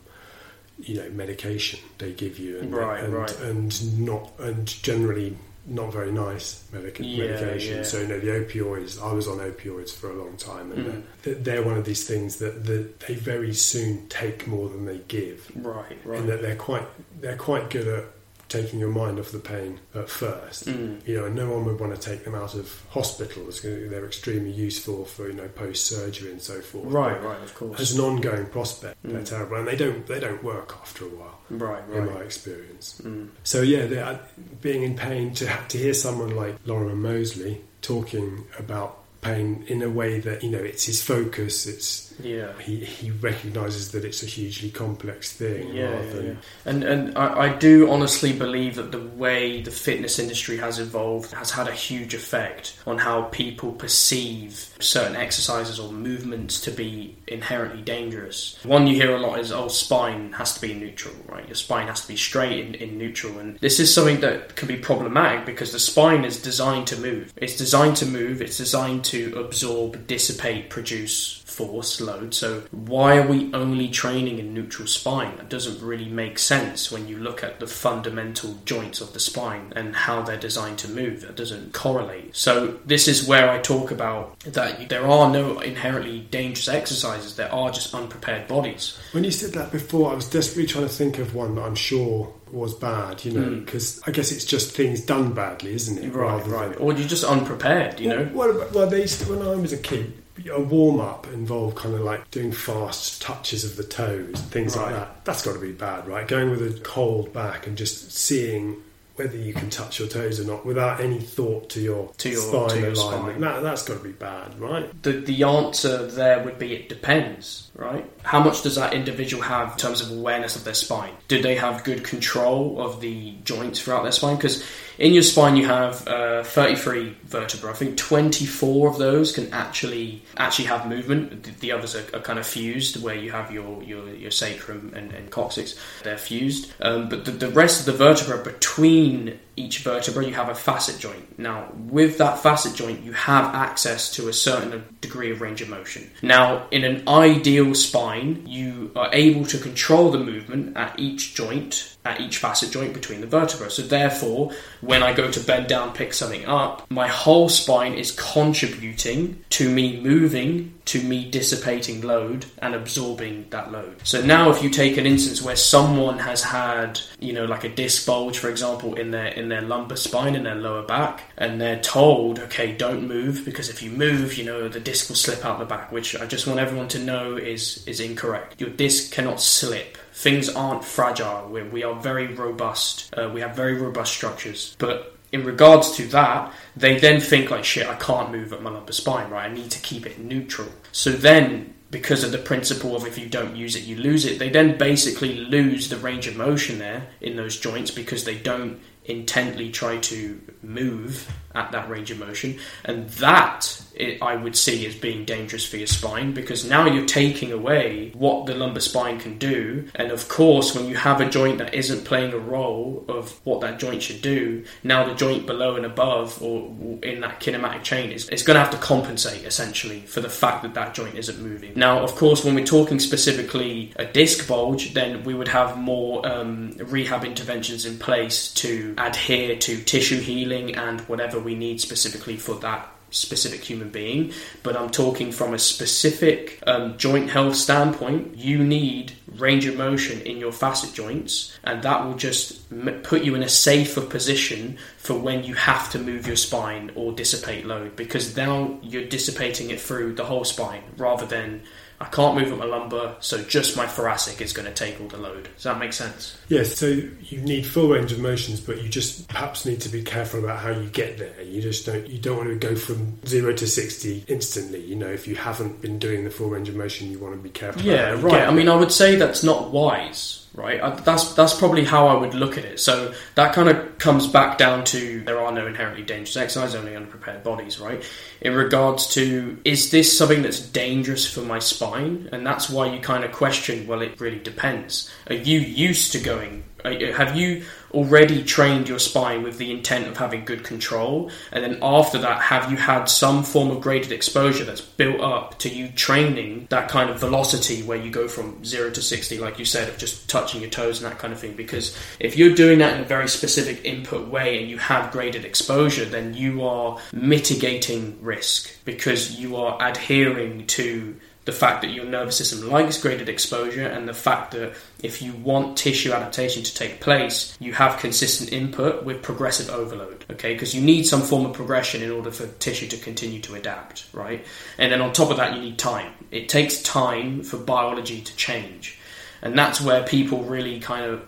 you 0.79 0.95
know 0.95 1.09
medication 1.09 1.79
they 1.97 2.11
give 2.13 2.39
you, 2.39 2.59
and 2.59 2.73
Right, 2.73 3.03
and, 3.03 3.13
right. 3.13 3.39
and 3.41 3.99
not 3.99 4.31
and 4.39 4.65
generally 4.83 5.35
not 5.69 5.91
very 5.91 6.11
nice 6.11 6.63
medica- 6.71 7.03
Yeah, 7.03 7.25
medication. 7.41 7.77
yeah. 7.77 7.83
So 7.83 7.99
you 8.01 8.07
know 8.07 8.19
the 8.19 8.27
opioids. 8.27 9.01
I 9.03 9.11
was 9.11 9.27
on 9.27 9.39
opioids 9.39 9.91
for 9.93 10.09
a 10.09 10.13
long 10.13 10.37
time, 10.37 10.71
and 10.71 10.85
Mm. 10.85 11.01
they're, 11.23 11.35
they're 11.35 11.63
one 11.63 11.77
of 11.77 11.83
these 11.85 12.07
things 12.07 12.37
that, 12.37 12.63
that 12.65 13.01
they 13.01 13.15
very 13.15 13.53
soon 13.53 14.07
take 14.07 14.47
more 14.47 14.69
than 14.69 14.85
they 14.85 14.99
give, 15.09 15.51
Right, 15.55 15.97
right. 16.05 16.19
and 16.19 16.29
that 16.29 16.41
they're 16.41 16.55
quite 16.55 16.87
they're 17.19 17.35
quite 17.35 17.69
good 17.69 17.87
at 17.87 18.05
taking 18.49 18.79
your 18.79 18.89
mind 18.89 19.19
off 19.19 19.31
the 19.31 19.39
pain 19.39 19.79
at 19.93 20.09
first. 20.09 20.65
Mm. 20.67 21.05
You 21.07 21.17
know, 21.17 21.25
and 21.25 21.35
no 21.35 21.49
one 21.51 21.65
would 21.65 21.79
want 21.79 21.93
to 21.95 22.01
take 22.01 22.23
them 22.23 22.33
out 22.35 22.55
of 22.55 22.81
hospitals. 22.89 23.61
They're 23.61 24.05
extremely 24.05 24.51
useful 24.51 25.05
for 25.05 25.27
you 25.27 25.33
know 25.33 25.47
post 25.49 25.85
surgery 25.85 26.31
and 26.31 26.41
so 26.41 26.61
forth. 26.61 26.85
Right, 26.85 27.21
right, 27.21 27.41
of 27.41 27.53
course. 27.55 27.79
As 27.79 27.93
an 27.97 28.01
ongoing 28.01 28.45
prospect, 28.47 28.97
they're 29.03 29.21
Mm. 29.21 29.25
terrible, 29.29 29.57
and 29.57 29.67
they 29.67 29.75
don't 29.75 30.05
they 30.07 30.19
don't 30.19 30.43
work 30.43 30.75
after 30.81 31.05
a 31.05 31.09
while, 31.09 31.39
Right, 31.49 31.83
right. 31.89 31.97
in 32.07 32.13
my 32.13 32.21
experience. 32.21 33.01
Mm. 33.03 33.29
So 33.43 33.61
yeah, 33.61 33.83
uh, 34.01 34.17
being 34.61 34.83
in 34.83 34.95
pain 34.95 35.33
to 35.35 35.45
to 35.69 35.77
hear 35.77 35.93
someone 35.93 36.35
like 36.35 36.55
Lorimer 36.65 36.95
Moseley 36.95 37.61
talking 37.81 38.45
about 38.59 38.99
pain 39.21 39.63
in 39.67 39.81
a 39.81 39.89
way 39.89 40.19
that 40.19 40.43
you 40.43 40.49
know 40.51 40.59
it's 40.59 40.85
his 40.85 41.01
focus. 41.01 41.65
It's 41.65 42.06
Yeah. 42.19 42.51
he 42.59 42.77
he 42.77 43.11
recognises 43.11 43.91
that 43.91 44.03
it's 44.05 44.23
a 44.23 44.25
hugely 44.25 44.71
complex 44.71 45.33
thing. 45.33 45.73
Yeah, 45.73 45.89
rather 45.91 46.05
yeah, 46.05 46.13
than, 46.13 46.25
yeah. 46.25 46.33
and 46.65 46.83
and 46.83 47.17
I, 47.17 47.39
I 47.39 47.55
do 47.55 47.89
honestly 47.91 48.33
believe 48.33 48.75
that 48.75 48.91
the 48.91 49.01
way 49.01 49.61
the 49.61 49.71
fitness 49.71 50.19
industry 50.19 50.57
has 50.57 50.79
evolved 50.79 51.31
has 51.33 51.51
had 51.51 51.67
a 51.67 51.71
huge 51.73 52.13
effect 52.13 52.77
on 52.85 52.97
how 52.97 53.23
people 53.23 53.71
perceive 53.71 54.75
certain 54.79 55.15
exercises 55.15 55.79
or 55.79 55.91
movements 55.91 56.61
to 56.61 56.71
be 56.71 57.15
inherently 57.27 57.81
dangerous. 57.81 58.57
One 58.63 58.87
you 58.87 58.95
hear 58.95 59.15
a 59.15 59.19
lot 59.19 59.39
is, 59.39 59.51
"Oh, 59.51 59.67
spine 59.67 60.33
has 60.33 60.53
to 60.55 60.61
be 60.61 60.73
neutral, 60.73 61.15
right? 61.27 61.47
Your 61.47 61.55
spine 61.55 61.87
has 61.87 62.01
to 62.01 62.07
be 62.07 62.17
straight 62.17 62.59
in, 62.65 62.75
in 62.75 62.97
neutral," 62.97 63.39
and 63.39 63.57
this 63.59 63.79
is 63.79 63.93
something 63.93 64.21
that 64.21 64.55
can 64.55 64.67
be 64.67 64.77
problematic 64.77 65.45
because 65.45 65.71
the 65.71 65.79
spine 65.79 66.25
is 66.25 66.41
designed 66.41 66.87
to 66.87 66.97
move. 66.97 67.33
It's 67.37 67.57
designed 67.57 67.97
to 67.97 68.05
move. 68.05 68.41
It's 68.41 68.57
designed 68.57 69.03
to 69.05 69.37
absorb, 69.37 70.07
dissipate, 70.07 70.69
produce 70.69 71.43
force 71.57 71.99
load. 71.99 72.33
So 72.35 72.63
why 72.71 73.17
are 73.17 73.27
we 73.27 73.51
only 73.53 73.87
training 73.89 74.37
in 74.39 74.53
neutral 74.53 74.87
spine? 74.87 75.35
That 75.37 75.49
doesn't 75.49 75.81
really 75.81 76.07
make 76.09 76.37
sense 76.37 76.91
when 76.91 77.07
you 77.07 77.17
look 77.17 77.43
at 77.43 77.59
the 77.59 77.67
fundamental 77.67 78.57
joints 78.65 79.01
of 79.01 79.13
the 79.13 79.19
spine 79.19 79.73
and 79.75 79.95
how 79.95 80.21
they're 80.21 80.37
designed 80.37 80.77
to 80.79 80.87
move. 80.89 81.21
That 81.21 81.35
doesn't 81.35 81.73
correlate. 81.73 82.35
So 82.35 82.77
this 82.85 83.07
is 83.07 83.27
where 83.27 83.49
I 83.49 83.57
talk 83.59 83.89
about 83.91 84.39
that 84.41 84.89
there 84.89 85.07
are 85.07 85.29
no 85.31 85.59
inherently 85.59 86.19
dangerous 86.19 86.67
exercises. 86.67 87.35
There 87.35 87.51
are 87.51 87.71
just 87.71 87.93
unprepared 87.95 88.47
bodies. 88.47 88.97
When 89.13 89.23
you 89.23 89.31
said 89.31 89.53
that 89.53 89.71
before, 89.71 90.11
I 90.11 90.15
was 90.15 90.29
desperately 90.29 90.67
trying 90.67 90.87
to 90.87 90.93
think 90.93 91.17
of 91.17 91.33
one 91.33 91.55
that 91.55 91.63
I'm 91.63 91.75
sure 91.75 92.31
was 92.51 92.73
bad. 92.75 93.25
You 93.25 93.31
know, 93.33 93.47
Mm. 93.49 93.65
because 93.65 93.99
I 94.07 94.11
guess 94.11 94.31
it's 94.31 94.45
just 94.45 94.71
things 94.75 95.01
done 95.01 95.33
badly, 95.33 95.73
isn't 95.73 95.97
it? 95.97 96.13
Right, 96.13 96.37
Rather 96.37 96.49
right. 96.49 96.69
than- 96.73 96.81
Or 96.81 96.93
you're 96.93 97.07
just 97.07 97.23
unprepared, 97.23 97.99
you 97.99 98.09
know? 98.09 98.25
What 98.31 98.49
about, 98.51 98.73
well, 98.73 98.87
they 98.87 99.01
used 99.01 99.21
to, 99.21 99.31
when 99.33 99.41
I 99.41 99.55
was 99.55 99.73
a 99.73 99.77
kid, 99.77 100.13
a 100.49 100.59
warm 100.59 100.99
up 100.99 101.27
involved 101.27 101.75
kind 101.77 101.95
of 101.95 102.01
like 102.01 102.29
doing 102.31 102.51
fast 102.51 103.21
touches 103.21 103.63
of 103.63 103.75
the 103.77 103.83
toes, 103.83 104.39
things 104.49 104.75
like 104.75 104.91
that. 104.93 105.25
That's 105.25 105.43
got 105.45 105.53
to 105.53 105.59
be 105.59 105.71
bad, 105.71 106.07
right? 106.07 106.27
Going 106.27 106.49
with 106.51 106.61
a 106.61 106.79
cold 106.81 107.33
back 107.33 107.67
and 107.67 107.77
just 107.77 108.11
seeing 108.11 108.77
whether 109.15 109.35
you 109.35 109.51
can 109.51 109.67
touch 109.71 109.97
your 109.97 110.07
toes 110.07 110.39
or 110.39 110.43
not 110.43 110.63
without 110.63 110.99
any 111.01 111.19
thought 111.19 111.71
to 111.71 111.81
your, 111.81 112.11
To 112.19 112.29
your- 112.29 112.39
spine 112.39 112.69
to 112.69 112.79
your 112.81 112.91
alignment. 112.91 113.37
spine. 113.37 113.41
That, 113.41 113.63
that's 113.63 113.83
got 113.83 113.97
to 113.97 114.03
be 114.03 114.11
bad, 114.11 114.59
right? 114.59 115.01
the 115.01 115.13
the 115.13 115.41
answer 115.43 116.05
there 116.05 116.43
would 116.43 116.59
be 116.59 116.75
it 116.75 116.87
depends, 116.87 117.71
right? 117.75 118.05
How 118.21 118.43
much 118.43 118.61
does 118.61 118.75
that 118.75 118.93
individual 118.93 119.41
have 119.41 119.71
in 119.71 119.77
terms 119.79 120.01
of 120.01 120.11
awareness 120.11 120.55
of 120.55 120.65
their 120.65 120.75
spine? 120.75 121.13
Do 121.29 121.41
they 121.41 121.55
have 121.55 121.83
good 121.83 122.03
control 122.03 122.79
of 122.79 123.01
the 123.01 123.31
joints 123.43 123.81
throughout 123.81 124.03
their 124.03 124.11
spine? 124.11 124.35
Because 124.35 124.63
in 124.97 125.13
your 125.13 125.23
spine 125.23 125.55
you 125.55 125.65
have 125.65 126.07
uh, 126.07 126.43
33 126.43 127.15
vertebrae. 127.25 127.71
I 127.71 127.73
think 127.73 127.97
24 127.97 128.89
of 128.89 128.97
those 128.97 129.31
can 129.31 129.51
actually 129.53 130.23
actually 130.37 130.65
have 130.65 130.87
movement. 130.87 131.43
The, 131.43 131.51
the 131.51 131.71
others 131.71 131.95
are, 131.95 132.05
are 132.15 132.21
kind 132.21 132.39
of 132.39 132.47
fused, 132.47 133.01
where 133.01 133.15
you 133.15 133.31
have 133.31 133.51
your 133.51 133.83
your, 133.83 134.07
your 134.09 134.31
sacrum 134.31 134.93
and, 134.95 135.11
and 135.13 135.29
coccyx. 135.29 135.79
They're 136.03 136.17
fused, 136.17 136.73
um, 136.81 137.09
but 137.09 137.25
the, 137.25 137.31
the 137.31 137.49
rest 137.49 137.79
of 137.79 137.85
the 137.85 138.03
vertebra 138.03 138.43
between 138.43 139.39
each 139.57 139.79
vertebra 139.79 140.23
you 140.23 140.33
have 140.33 140.49
a 140.49 140.55
facet 140.55 140.99
joint. 140.99 141.37
Now, 141.37 141.71
with 141.75 142.19
that 142.19 142.39
facet 142.39 142.75
joint, 142.75 143.03
you 143.03 143.11
have 143.11 143.53
access 143.53 144.11
to 144.11 144.29
a 144.29 144.33
certain 144.33 144.83
degree 145.01 145.31
of 145.31 145.41
range 145.41 145.61
of 145.61 145.69
motion. 145.69 146.09
Now, 146.21 146.67
in 146.71 146.83
an 146.83 147.07
ideal 147.07 147.73
spine, 147.73 148.43
you 148.47 148.91
are 148.95 149.09
able 149.11 149.45
to 149.47 149.57
control 149.57 150.11
the 150.11 150.19
movement 150.19 150.77
at 150.77 150.97
each 150.99 151.33
joint, 151.33 151.97
at 152.05 152.21
each 152.21 152.37
facet 152.37 152.71
joint 152.71 152.93
between 152.93 153.19
the 153.19 153.27
vertebrae. 153.27 153.69
So, 153.69 153.81
therefore, 153.81 154.51
when 154.81 155.01
I 155.01 155.13
go 155.13 155.29
to 155.31 155.39
bend 155.39 155.67
down, 155.67 155.93
pick 155.93 156.13
something 156.13 156.45
up, 156.45 156.89
my 156.91 157.07
whole 157.07 157.49
spine 157.49 157.95
is 157.95 158.11
contributing 158.11 159.43
to 159.49 159.69
me 159.69 159.99
moving, 159.99 160.76
to 160.87 161.03
me 161.03 161.29
dissipating 161.29 162.01
load 162.01 162.45
and 162.59 162.73
absorbing 162.73 163.45
that 163.49 163.71
load. 163.71 163.95
So 164.03 164.21
now, 164.21 164.49
if 164.49 164.63
you 164.63 164.69
take 164.69 164.97
an 164.97 165.05
instance 165.05 165.41
where 165.41 165.55
someone 165.55 166.19
has 166.19 166.43
had, 166.43 166.99
you 167.19 167.33
know, 167.33 167.45
like 167.45 167.63
a 167.63 167.69
disc 167.69 168.05
bulge, 168.05 168.37
for 168.37 168.49
example, 168.49 168.95
in 168.95 169.11
their 169.11 169.27
in 169.27 169.49
their 169.49 169.61
lumbar 169.61 169.97
spine 169.97 170.35
in 170.35 170.43
their 170.43 170.55
lower 170.55 170.83
back, 170.83 171.23
and 171.37 171.59
they're 171.59 171.79
told, 171.79 172.39
okay, 172.39 172.75
don't 172.75 173.07
move 173.07 173.43
because 173.45 173.69
if 173.69 173.83
you 173.83 173.91
move, 173.91 174.37
you 174.37 174.45
know, 174.45 174.67
the 174.67 174.79
disc 174.79 175.09
will 175.09 175.15
slip 175.15 175.45
out 175.45 175.59
the 175.59 175.65
back. 175.65 175.91
Which 175.91 176.15
I 176.15 176.25
just 176.25 176.47
want 176.47 176.59
everyone 176.59 176.87
to 176.89 176.99
know 176.99 177.37
is 177.37 177.85
is 177.87 177.99
incorrect. 177.99 178.59
Your 178.59 178.69
disc 178.69 179.11
cannot 179.11 179.41
slip. 179.41 179.97
Things 180.13 180.49
aren't 180.49 180.83
fragile. 180.83 181.47
We're, 181.47 181.69
we 181.69 181.83
are 181.83 181.93
very 181.93 182.27
robust. 182.27 183.13
Uh, 183.15 183.29
we 183.31 183.41
have 183.41 183.55
very 183.55 183.75
robust 183.75 184.13
structures, 184.13 184.75
but 184.79 185.16
in 185.31 185.43
regards 185.43 185.95
to 185.97 186.07
that, 186.07 186.53
they 186.75 186.99
then 186.99 187.19
think 187.19 187.51
like, 187.51 187.65
shit, 187.65 187.87
I 187.87 187.95
can't 187.95 188.31
move 188.31 188.53
at 188.53 188.61
my 188.61 188.69
lumbar 188.69 188.93
spine, 188.93 189.29
right? 189.29 189.49
I 189.49 189.53
need 189.53 189.71
to 189.71 189.79
keep 189.81 190.05
it 190.05 190.19
neutral. 190.19 190.69
So 190.91 191.11
then, 191.11 191.73
because 191.91 192.23
of 192.23 192.31
the 192.31 192.37
principle 192.37 192.95
of 192.95 193.05
if 193.05 193.17
you 193.17 193.27
don't 193.27 193.55
use 193.55 193.75
it, 193.75 193.83
you 193.83 193.97
lose 193.97 194.25
it, 194.25 194.39
they 194.39 194.49
then 194.49 194.77
basically 194.77 195.35
lose 195.35 195.89
the 195.89 195.97
range 195.97 196.27
of 196.27 196.35
motion 196.35 196.79
there 196.79 197.07
in 197.21 197.35
those 197.35 197.57
joints 197.57 197.91
because 197.91 198.23
they 198.23 198.37
don't 198.37 198.79
intently 199.05 199.71
try 199.71 199.97
to 199.97 200.41
move 200.61 201.31
at 201.55 201.71
that 201.71 201.89
range 201.89 202.11
of 202.11 202.19
motion. 202.19 202.59
And 202.83 203.09
that, 203.11 203.81
it, 203.99 204.21
I 204.21 204.35
would 204.35 204.55
see 204.55 204.85
as 204.85 204.95
being 204.95 205.25
dangerous 205.25 205.65
for 205.65 205.77
your 205.77 205.87
spine 205.87 206.33
because 206.33 206.65
now 206.65 206.85
you're 206.85 207.05
taking 207.05 207.51
away 207.51 208.11
what 208.13 208.45
the 208.45 208.55
lumbar 208.55 208.81
spine 208.81 209.19
can 209.19 209.37
do. 209.37 209.87
And 209.95 210.11
of 210.11 210.27
course, 210.27 210.75
when 210.75 210.87
you 210.87 210.95
have 210.95 211.21
a 211.21 211.29
joint 211.29 211.57
that 211.59 211.73
isn't 211.73 212.05
playing 212.05 212.33
a 212.33 212.37
role 212.37 213.05
of 213.07 213.39
what 213.45 213.61
that 213.61 213.79
joint 213.79 214.03
should 214.03 214.21
do, 214.21 214.65
now 214.83 215.05
the 215.05 215.15
joint 215.15 215.45
below 215.45 215.75
and 215.75 215.85
above 215.85 216.41
or 216.41 216.69
in 217.03 217.21
that 217.21 217.39
kinematic 217.39 217.83
chain 217.83 218.11
is, 218.11 218.29
is 218.29 218.43
going 218.43 218.55
to 218.55 218.61
have 218.61 218.71
to 218.71 218.77
compensate 218.77 219.43
essentially 219.43 220.01
for 220.01 220.21
the 220.21 220.29
fact 220.29 220.63
that 220.63 220.73
that 220.73 220.93
joint 220.93 221.15
isn't 221.15 221.39
moving. 221.41 221.73
Now, 221.75 221.99
of 221.99 222.15
course, 222.15 222.43
when 222.43 222.55
we're 222.55 222.65
talking 222.65 222.99
specifically 222.99 223.93
a 223.95 224.05
disc 224.05 224.47
bulge, 224.47 224.93
then 224.93 225.23
we 225.23 225.33
would 225.33 225.47
have 225.47 225.77
more 225.77 226.27
um, 226.27 226.71
rehab 226.77 227.23
interventions 227.23 227.85
in 227.85 227.97
place 227.97 228.53
to 228.53 228.93
adhere 228.97 229.55
to 229.55 229.81
tissue 229.83 230.19
healing 230.19 230.75
and 230.75 231.01
whatever 231.01 231.39
we 231.39 231.55
need 231.55 231.81
specifically 231.81 232.37
for 232.37 232.55
that 232.55 232.96
specific 233.09 233.63
human 233.63 233.89
being, 233.89 234.33
but 234.63 234.75
I'm 234.75 234.89
talking 234.89 235.31
from 235.31 235.53
a 235.53 235.59
specific 235.59 236.61
um, 236.67 236.97
joint 236.97 237.29
health 237.29 237.55
standpoint. 237.55 238.37
You 238.37 238.63
need 238.63 239.13
range 239.35 239.65
of 239.65 239.77
motion 239.77 240.21
in 240.21 240.37
your 240.37 240.51
facet 240.51 240.93
joints, 240.93 241.57
and 241.63 241.83
that 241.83 242.05
will 242.05 242.15
just 242.15 242.71
m- 242.71 243.01
put 243.03 243.23
you 243.23 243.35
in 243.35 243.43
a 243.43 243.49
safer 243.49 244.01
position 244.01 244.77
for 244.97 245.17
when 245.17 245.43
you 245.43 245.53
have 245.53 245.89
to 245.91 245.99
move 245.99 246.27
your 246.27 246.35
spine 246.35 246.91
or 246.95 247.11
dissipate 247.11 247.65
load 247.65 247.95
because 247.95 248.35
now 248.35 248.77
you're 248.81 249.05
dissipating 249.07 249.69
it 249.69 249.79
through 249.79 250.13
the 250.13 250.25
whole 250.25 250.43
spine 250.43 250.83
rather 250.97 251.25
than 251.25 251.61
I 251.99 252.05
can't 252.05 252.37
move 252.37 252.53
up 252.53 252.59
my 252.59 252.65
lumbar, 252.65 253.15
so 253.21 253.43
just 253.43 253.75
my 253.75 253.87
thoracic 253.87 254.39
is 254.39 254.53
going 254.53 254.67
to 254.67 254.73
take 254.73 255.01
all 255.01 255.07
the 255.07 255.17
load. 255.17 255.49
Does 255.55 255.63
that 255.63 255.79
make 255.79 255.93
sense? 255.93 256.37
Yes, 256.47 256.75
so 256.75 256.85
you 256.85 257.41
need 257.41 257.65
full 257.65 257.89
range 257.89 258.11
of 258.11 258.19
motions, 258.19 258.59
but 258.59 258.83
you 258.83 258.89
just 258.89 259.27
perhaps 259.27 259.65
need 259.65 259.81
to 259.81 259.89
be 259.89 260.03
careful 260.03 260.39
about 260.39 260.59
how 260.59 260.69
you 260.69 260.89
get 260.89 261.17
there. 261.17 261.41
You 261.41 261.59
just 261.59 261.87
don't 261.87 262.07
you 262.07 262.19
don't 262.19 262.37
want 262.37 262.49
to 262.49 262.55
go 262.55 262.75
from 262.75 263.17
zero 263.25 263.51
to 263.53 263.67
sixty 263.67 264.23
instantly. 264.27 264.83
You 264.85 264.95
know, 264.95 265.07
if 265.07 265.27
you 265.27 265.35
haven't 265.35 265.81
been 265.81 265.97
doing 265.97 266.23
the 266.23 266.29
full 266.29 266.49
range 266.49 266.69
of 266.69 266.75
motion, 266.75 267.09
you 267.09 267.17
want 267.17 267.33
to 267.33 267.41
be 267.41 267.49
careful. 267.49 267.81
Yeah, 267.81 268.11
right. 268.21 268.47
I 268.47 268.51
mean, 268.51 268.69
I 268.69 268.75
would 268.75 268.91
say 268.91 269.15
that's 269.15 269.43
not 269.43 269.71
wise 269.71 270.46
right? 270.57 270.81
I, 270.81 270.89
that's 270.89 271.33
that's 271.35 271.57
probably 271.57 271.85
how 271.85 272.07
I 272.07 272.15
would 272.15 272.33
look 272.33 272.57
at 272.57 272.65
it. 272.65 272.79
So 272.79 273.13
that 273.35 273.53
kind 273.53 273.69
of 273.69 273.97
comes 273.99 274.27
back 274.27 274.57
down 274.57 274.83
to 274.85 275.21
there 275.21 275.39
are 275.39 275.51
no 275.51 275.67
inherently 275.67 276.03
dangerous 276.03 276.35
exercises, 276.35 276.75
only 276.75 276.95
unprepared 276.95 277.43
bodies, 277.43 277.79
right? 277.79 278.03
In 278.41 278.53
regards 278.53 279.13
to 279.13 279.57
is 279.63 279.91
this 279.91 280.17
something 280.17 280.41
that's 280.41 280.59
dangerous 280.59 281.31
for 281.31 281.41
my 281.41 281.59
spine, 281.59 282.27
and 282.33 282.45
that's 282.45 282.69
why 282.69 282.93
you 282.93 282.99
kind 282.99 283.23
of 283.23 283.31
question. 283.31 283.87
Well, 283.87 284.01
it 284.01 284.19
really 284.19 284.39
depends. 284.39 285.09
Are 285.27 285.35
you 285.35 285.59
used 285.59 286.11
to 286.13 286.19
going 286.19 286.63
have 286.85 287.35
you 287.35 287.63
already 287.91 288.43
trained 288.43 288.87
your 288.89 288.99
spine 288.99 289.43
with 289.43 289.57
the 289.57 289.71
intent 289.71 290.07
of 290.07 290.17
having 290.17 290.45
good 290.45 290.63
control? 290.63 291.31
And 291.51 291.63
then 291.63 291.79
after 291.81 292.17
that, 292.19 292.41
have 292.41 292.71
you 292.71 292.77
had 292.77 293.05
some 293.05 293.43
form 293.43 293.71
of 293.71 293.81
graded 293.81 294.11
exposure 294.11 294.63
that's 294.63 294.81
built 294.81 295.19
up 295.21 295.57
to 295.59 295.69
you 295.69 295.89
training 295.89 296.67
that 296.69 296.89
kind 296.89 297.09
of 297.09 297.19
velocity 297.19 297.83
where 297.83 297.97
you 297.97 298.11
go 298.11 298.27
from 298.27 298.63
zero 298.63 298.89
to 298.91 299.01
60, 299.01 299.39
like 299.39 299.59
you 299.59 299.65
said, 299.65 299.89
of 299.89 299.97
just 299.97 300.29
touching 300.29 300.61
your 300.61 300.69
toes 300.69 301.01
and 301.01 301.11
that 301.11 301.19
kind 301.19 301.33
of 301.33 301.39
thing? 301.39 301.53
Because 301.53 301.97
if 302.19 302.37
you're 302.37 302.55
doing 302.55 302.79
that 302.79 302.95
in 302.95 303.01
a 303.01 303.07
very 303.07 303.27
specific 303.27 303.83
input 303.85 304.27
way 304.27 304.59
and 304.59 304.69
you 304.69 304.77
have 304.77 305.11
graded 305.11 305.45
exposure, 305.45 306.05
then 306.05 306.33
you 306.33 306.63
are 306.63 306.99
mitigating 307.11 308.17
risk 308.21 308.69
because 308.85 309.39
you 309.39 309.55
are 309.55 309.77
adhering 309.81 310.67
to 310.67 311.15
the 311.47 311.53
fact 311.53 311.81
that 311.81 311.91
your 311.91 312.03
nervous 312.03 312.35
system 312.35 312.69
likes 312.69 313.01
graded 313.01 313.29
exposure 313.29 313.87
and 313.87 314.05
the 314.05 314.13
fact 314.13 314.51
that 314.51 314.75
if 315.01 315.21
you 315.21 315.31
want 315.31 315.77
tissue 315.77 316.11
adaptation 316.11 316.61
to 316.61 316.75
take 316.75 316.99
place, 316.99 317.55
you 317.61 317.71
have 317.71 317.97
consistent 318.01 318.51
input 318.51 319.05
with 319.05 319.23
progressive 319.23 319.69
overload, 319.69 320.25
okay? 320.29 320.51
Because 320.51 320.75
you 320.75 320.81
need 320.81 321.03
some 321.03 321.21
form 321.21 321.45
of 321.45 321.53
progression 321.53 322.01
in 322.01 322.11
order 322.11 322.31
for 322.31 322.47
tissue 322.59 322.89
to 322.89 322.97
continue 322.97 323.39
to 323.39 323.55
adapt, 323.55 324.09
right? 324.11 324.45
And 324.77 324.91
then 324.91 324.99
on 324.99 325.13
top 325.13 325.31
of 325.31 325.37
that, 325.37 325.55
you 325.55 325.61
need 325.61 325.79
time. 325.79 326.11
It 326.31 326.49
takes 326.49 326.81
time 326.81 327.43
for 327.43 327.55
biology 327.55 328.19
to 328.19 328.35
change. 328.35 328.99
And 329.41 329.57
that's 329.57 329.79
where 329.79 330.03
people 330.03 330.43
really 330.43 330.81
kind 330.81 331.05
of 331.05 331.25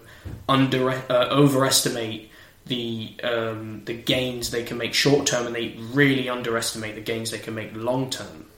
under 0.49 0.89
uh, 0.89 1.29
overestimate 1.31 2.29
the 2.65 3.15
um, 3.23 3.85
the 3.85 3.93
gains 3.93 4.51
they 4.51 4.63
can 4.63 4.77
make 4.77 4.93
short 4.93 5.27
term, 5.27 5.47
and 5.47 5.55
they 5.55 5.77
really 5.93 6.27
underestimate 6.27 6.95
the 6.95 7.01
gains 7.01 7.31
they 7.31 7.39
can 7.39 7.55
make 7.55 7.73
long 7.73 8.09
term 8.09 8.48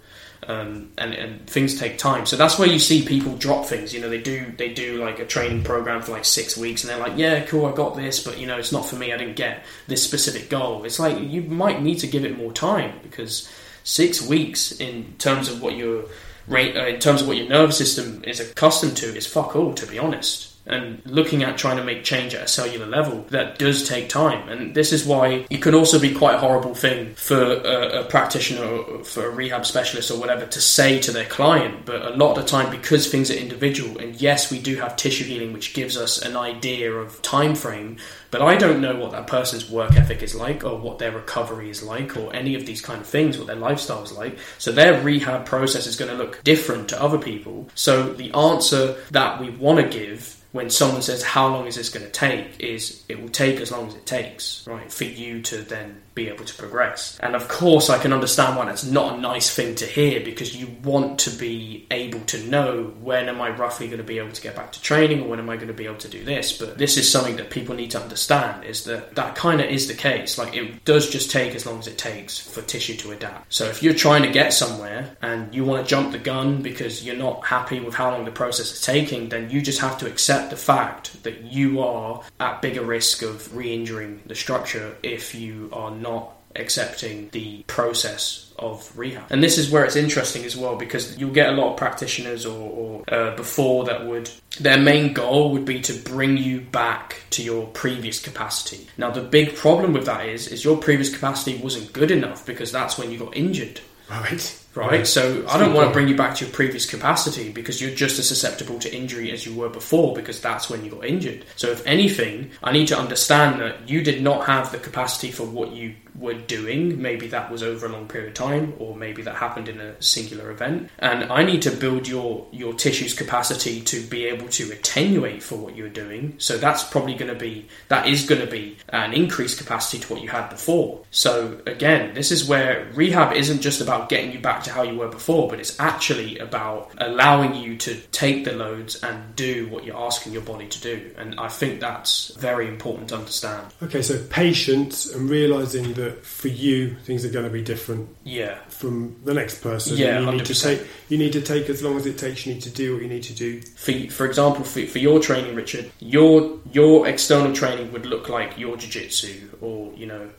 um, 0.47 0.91
and, 0.97 1.13
and 1.13 1.47
things 1.47 1.79
take 1.79 1.97
time. 1.97 2.25
So 2.25 2.35
that's 2.35 2.57
where 2.57 2.67
you 2.67 2.79
see 2.79 3.05
people 3.05 3.35
drop 3.35 3.65
things. 3.65 3.93
You 3.93 4.01
know, 4.01 4.09
they 4.09 4.21
do 4.21 4.51
they 4.57 4.73
do 4.73 5.03
like 5.03 5.19
a 5.19 5.25
training 5.25 5.63
program 5.63 6.01
for 6.01 6.11
like 6.11 6.25
six 6.25 6.57
weeks, 6.57 6.83
and 6.83 6.89
they're 6.89 6.99
like, 6.99 7.17
"Yeah, 7.17 7.41
cool, 7.45 7.65
I 7.65 7.73
got 7.73 7.95
this, 7.95 8.23
but 8.23 8.37
you 8.39 8.47
know, 8.47 8.57
it's 8.57 8.71
not 8.71 8.85
for 8.85 8.95
me. 8.95 9.13
I 9.13 9.17
didn't 9.17 9.35
get 9.35 9.63
this 9.87 10.03
specific 10.03 10.49
goal." 10.49 10.83
It's 10.83 10.99
like 10.99 11.19
you 11.19 11.43
might 11.43 11.81
need 11.81 11.99
to 11.99 12.07
give 12.07 12.25
it 12.25 12.37
more 12.37 12.51
time 12.51 12.99
because 13.03 13.51
six 13.83 14.21
weeks 14.21 14.71
in 14.79 15.13
terms 15.17 15.49
of 15.49 15.61
what 15.61 15.75
your 15.75 16.05
rate, 16.47 16.75
uh, 16.75 16.85
in 16.87 16.99
terms 16.99 17.21
of 17.21 17.27
what 17.27 17.37
your 17.37 17.47
nervous 17.47 17.77
system 17.77 18.23
is 18.25 18.39
accustomed 18.39 18.97
to, 18.97 19.15
is 19.15 19.27
fuck 19.27 19.55
all. 19.55 19.73
To 19.73 19.85
be 19.85 19.99
honest 19.99 20.50
and 20.65 21.01
looking 21.05 21.43
at 21.43 21.57
trying 21.57 21.77
to 21.77 21.83
make 21.83 22.03
change 22.03 22.35
at 22.35 22.43
a 22.43 22.47
cellular 22.47 22.85
level 22.85 23.25
that 23.29 23.57
does 23.57 23.87
take 23.87 24.09
time. 24.09 24.47
And 24.49 24.75
this 24.75 24.93
is 24.93 25.05
why 25.05 25.45
it 25.49 25.61
can 25.61 25.73
also 25.73 25.99
be 25.99 26.13
quite 26.13 26.35
a 26.35 26.39
horrible 26.39 26.75
thing 26.75 27.15
for 27.15 27.41
a, 27.41 28.01
a, 28.01 28.03
practitioner 28.05 28.63
or 28.63 29.03
for 29.03 29.25
a 29.25 29.29
rehab 29.29 29.65
specialist 29.65 30.11
or 30.11 30.19
whatever 30.19 30.45
to 30.45 30.61
say 30.61 30.99
to 30.99 31.11
their 31.11 31.25
client. 31.25 31.85
But 31.85 32.01
a 32.03 32.15
lot 32.15 32.37
of 32.37 32.43
the 32.43 32.49
time 32.49 32.69
because 32.69 33.09
things 33.09 33.31
are 33.31 33.35
individual 33.35 33.97
and 33.99 34.19
yes 34.21 34.51
we 34.51 34.59
do 34.59 34.75
have 34.75 34.95
tissue 34.95 35.23
healing 35.23 35.53
which 35.53 35.73
gives 35.73 35.97
us 35.97 36.21
an 36.21 36.37
idea 36.37 36.91
of 36.93 37.21
time 37.21 37.55
frame 37.55 37.97
but 38.31 38.41
I 38.41 38.55
don't 38.55 38.81
know 38.81 38.95
what 38.95 39.11
that 39.11 39.27
person's 39.27 39.69
work 39.69 39.95
ethic 39.95 40.23
is 40.23 40.33
like 40.33 40.63
or 40.63 40.77
what 40.77 40.99
their 40.99 41.11
recovery 41.11 41.69
is 41.69 41.83
like 41.83 42.15
or 42.15 42.33
any 42.33 42.55
of 42.55 42.65
these 42.65 42.81
kind 42.81 43.01
of 43.01 43.07
things 43.07 43.37
what 43.37 43.47
their 43.47 43.57
lifestyle 43.57 44.03
is 44.03 44.13
like. 44.13 44.37
So 44.57 44.71
their 44.71 45.01
rehab 45.01 45.45
process 45.45 45.85
is 45.85 45.97
going 45.97 46.11
to 46.11 46.17
look 46.17 46.41
different 46.43 46.87
to 46.89 47.01
other 47.01 47.17
people. 47.17 47.69
So 47.75 48.13
the 48.13 48.31
answer 48.31 48.95
that 49.11 49.41
we 49.41 49.49
want 49.49 49.79
to 49.79 49.97
give 49.97 50.40
when 50.51 50.69
someone 50.69 51.01
says 51.01 51.23
how 51.23 51.47
long 51.47 51.67
is 51.67 51.75
this 51.75 51.89
going 51.89 52.05
to 52.05 52.11
take? 52.11 52.59
is 52.59 53.00
it 53.11 53.21
will 53.21 53.29
take 53.29 53.59
as 53.59 53.71
long 53.71 53.87
as 53.87 53.95
it 53.95 54.05
takes 54.05 54.65
right 54.67 54.91
for 54.91 55.03
you 55.03 55.41
to 55.43 55.57
then 55.57 56.01
be 56.13 56.27
able 56.27 56.43
to 56.43 56.55
progress. 56.55 57.17
And 57.21 57.35
of 57.35 57.47
course, 57.47 57.89
I 57.89 57.97
can 57.97 58.11
understand 58.11 58.57
why 58.57 58.65
that's 58.65 58.83
not 58.83 59.17
a 59.17 59.21
nice 59.21 59.53
thing 59.53 59.75
to 59.75 59.85
hear 59.85 60.19
because 60.19 60.55
you 60.55 60.67
want 60.83 61.19
to 61.19 61.29
be 61.29 61.87
able 61.89 62.19
to 62.21 62.43
know 62.47 62.93
when 63.01 63.29
am 63.29 63.41
I 63.41 63.49
roughly 63.49 63.87
going 63.87 63.99
to 63.99 64.03
be 64.03 64.19
able 64.19 64.31
to 64.31 64.41
get 64.41 64.55
back 64.55 64.73
to 64.73 64.81
training 64.81 65.21
or 65.21 65.29
when 65.29 65.39
am 65.39 65.49
I 65.49 65.55
going 65.55 65.69
to 65.69 65.73
be 65.73 65.85
able 65.85 65.97
to 65.97 66.09
do 66.09 66.23
this. 66.23 66.57
But 66.57 66.77
this 66.77 66.97
is 66.97 67.09
something 67.09 67.37
that 67.37 67.49
people 67.49 67.75
need 67.75 67.91
to 67.91 68.01
understand 68.01 68.65
is 68.65 68.83
that 68.85 69.15
that 69.15 69.35
kind 69.35 69.61
of 69.61 69.69
is 69.69 69.87
the 69.87 69.93
case. 69.93 70.37
Like 70.37 70.55
it 70.55 70.83
does 70.83 71.09
just 71.09 71.31
take 71.31 71.55
as 71.55 71.65
long 71.65 71.79
as 71.79 71.87
it 71.87 71.97
takes 71.97 72.37
for 72.37 72.61
tissue 72.61 72.95
to 72.97 73.11
adapt. 73.11 73.53
So 73.53 73.65
if 73.65 73.81
you're 73.81 73.93
trying 73.93 74.23
to 74.23 74.31
get 74.31 74.53
somewhere 74.53 75.15
and 75.21 75.53
you 75.53 75.63
want 75.63 75.85
to 75.85 75.89
jump 75.89 76.11
the 76.11 76.19
gun 76.19 76.61
because 76.61 77.05
you're 77.05 77.15
not 77.15 77.45
happy 77.45 77.79
with 77.79 77.93
how 77.93 78.11
long 78.11 78.25
the 78.25 78.31
process 78.31 78.71
is 78.73 78.81
taking, 78.81 79.29
then 79.29 79.49
you 79.49 79.61
just 79.61 79.79
have 79.79 79.97
to 79.99 80.07
accept 80.07 80.49
the 80.49 80.57
fact 80.57 81.23
that 81.23 81.41
you 81.43 81.81
are 81.81 82.21
at 82.39 82.61
bigger 82.61 82.83
risk 82.83 83.00
of 83.21 83.55
re 83.55 83.73
injuring 83.73 84.21
the 84.25 84.35
structure 84.35 84.95
if 85.03 85.35
you 85.35 85.69
are 85.73 85.91
not 85.91 86.33
accepting 86.55 87.29
the 87.31 87.63
process 87.63 88.51
of 88.59 88.91
rehab. 88.97 89.23
And 89.29 89.43
this 89.43 89.57
is 89.57 89.71
where 89.71 89.85
it's 89.85 89.95
interesting 89.95 90.43
as 90.43 90.55
well 90.55 90.75
because 90.75 91.17
you'll 91.17 91.31
get 91.31 91.49
a 91.49 91.53
lot 91.53 91.71
of 91.71 91.77
practitioners 91.77 92.45
or, 92.45 92.69
or 92.69 93.13
uh, 93.13 93.35
before 93.35 93.85
that 93.85 94.05
would 94.05 94.29
their 94.59 94.77
main 94.77 95.13
goal 95.13 95.51
would 95.53 95.65
be 95.65 95.79
to 95.81 95.93
bring 95.93 96.37
you 96.37 96.61
back 96.61 97.23
to 97.31 97.43
your 97.43 97.67
previous 97.67 98.19
capacity. 98.19 98.87
Now 98.97 99.11
the 99.11 99.21
big 99.21 99.55
problem 99.55 99.93
with 99.93 100.05
that 100.05 100.27
is 100.27 100.47
is 100.47 100.63
your 100.63 100.77
previous 100.77 101.13
capacity 101.13 101.57
wasn't 101.57 101.93
good 101.93 102.11
enough 102.11 102.45
because 102.45 102.71
that's 102.71 102.97
when 102.97 103.11
you 103.11 103.17
got 103.17 103.35
injured. 103.35 103.79
Right 104.09 104.60
right? 104.75 105.05
So 105.05 105.45
I 105.47 105.57
don't 105.57 105.73
want 105.73 105.89
to 105.89 105.93
bring 105.93 106.07
you 106.07 106.15
back 106.15 106.35
to 106.35 106.45
your 106.45 106.53
previous 106.53 106.85
capacity 106.85 107.51
because 107.51 107.81
you're 107.81 107.95
just 107.95 108.19
as 108.19 108.27
susceptible 108.27 108.79
to 108.79 108.93
injury 108.93 109.31
as 109.31 109.45
you 109.45 109.53
were 109.53 109.69
before 109.69 110.15
because 110.15 110.39
that's 110.39 110.69
when 110.69 110.83
you 110.85 110.91
got 110.91 111.05
injured. 111.05 111.45
So 111.55 111.69
if 111.69 111.85
anything, 111.85 112.51
I 112.63 112.71
need 112.71 112.87
to 112.87 112.97
understand 112.97 113.61
that 113.61 113.89
you 113.89 114.03
did 114.03 114.21
not 114.21 114.45
have 114.47 114.71
the 114.71 114.77
capacity 114.77 115.31
for 115.31 115.43
what 115.43 115.71
you 115.71 115.95
were 116.21 116.35
doing. 116.35 117.01
Maybe 117.01 117.27
that 117.27 117.51
was 117.51 117.63
over 117.63 117.87
a 117.87 117.89
long 117.89 118.07
period 118.07 118.29
of 118.29 118.33
time, 118.35 118.73
or 118.79 118.95
maybe 118.95 119.21
that 119.23 119.35
happened 119.35 119.67
in 119.67 119.81
a 119.81 120.01
singular 120.01 120.51
event. 120.51 120.89
And 120.99 121.25
I 121.25 121.43
need 121.43 121.61
to 121.63 121.71
build 121.71 122.07
your 122.07 122.47
your 122.51 122.73
tissue's 122.73 123.13
capacity 123.13 123.81
to 123.81 124.01
be 124.07 124.25
able 124.25 124.47
to 124.49 124.71
attenuate 124.71 125.43
for 125.43 125.55
what 125.57 125.75
you're 125.75 125.89
doing. 125.89 126.35
So 126.37 126.57
that's 126.57 126.83
probably 126.83 127.15
going 127.15 127.33
to 127.33 127.39
be 127.39 127.67
that 127.89 128.07
is 128.07 128.25
going 128.25 128.41
to 128.41 128.47
be 128.47 128.77
an 128.89 129.13
increased 129.13 129.57
capacity 129.57 129.99
to 130.03 130.13
what 130.13 130.21
you 130.21 130.29
had 130.29 130.49
before. 130.49 131.03
So 131.11 131.61
again, 131.65 132.13
this 132.13 132.31
is 132.31 132.47
where 132.47 132.89
rehab 132.93 133.33
isn't 133.33 133.61
just 133.61 133.81
about 133.81 134.09
getting 134.09 134.31
you 134.31 134.39
back 134.39 134.63
to 134.63 134.71
how 134.71 134.83
you 134.83 134.97
were 134.97 135.09
before, 135.09 135.49
but 135.49 135.59
it's 135.59 135.79
actually 135.79 136.37
about 136.37 136.91
allowing 136.99 137.55
you 137.55 137.77
to 137.77 137.95
take 138.11 138.45
the 138.45 138.53
loads 138.53 139.01
and 139.03 139.35
do 139.35 139.67
what 139.69 139.83
you're 139.83 139.97
asking 139.97 140.33
your 140.33 140.41
body 140.43 140.67
to 140.67 140.81
do. 140.81 141.11
And 141.17 141.39
I 141.39 141.47
think 141.47 141.79
that's 141.79 142.29
very 142.35 142.67
important 142.67 143.09
to 143.09 143.15
understand. 143.15 143.73
Okay, 143.81 144.01
so 144.01 144.23
patience 144.29 145.11
and 145.11 145.29
realizing 145.29 145.93
that 145.93 146.10
for 146.11 146.47
you 146.47 146.95
things 147.03 147.25
are 147.25 147.29
going 147.29 147.45
to 147.45 147.51
be 147.51 147.61
different. 147.61 148.09
Yeah. 148.23 148.59
From 148.69 149.15
the 149.23 149.33
next 149.33 149.61
person. 149.61 149.97
Yeah, 149.97 150.19
you 150.19 150.27
100%. 150.27 150.31
need 150.33 150.45
to 150.45 150.55
take 150.55 150.87
you 151.09 151.17
need 151.17 151.33
to 151.33 151.41
take 151.41 151.69
as 151.69 151.83
long 151.83 151.97
as 151.97 152.05
it 152.05 152.17
takes. 152.17 152.45
You 152.45 152.53
need 152.53 152.63
to 152.63 152.69
do 152.69 152.93
what 152.93 153.03
you 153.03 153.09
need 153.09 153.23
to 153.23 153.33
do. 153.33 153.61
For 153.61 153.93
for 154.09 154.25
example, 154.25 154.63
for, 154.63 154.85
for 154.85 154.99
your 154.99 155.19
training, 155.19 155.55
Richard, 155.55 155.91
your 155.99 156.59
your 156.71 157.07
external 157.07 157.53
training 157.53 157.91
would 157.91 158.05
look 158.05 158.29
like 158.29 158.57
your 158.57 158.77
jiu-jitsu 158.77 159.57
or 159.61 159.93
you 159.93 160.05
know 160.05 160.29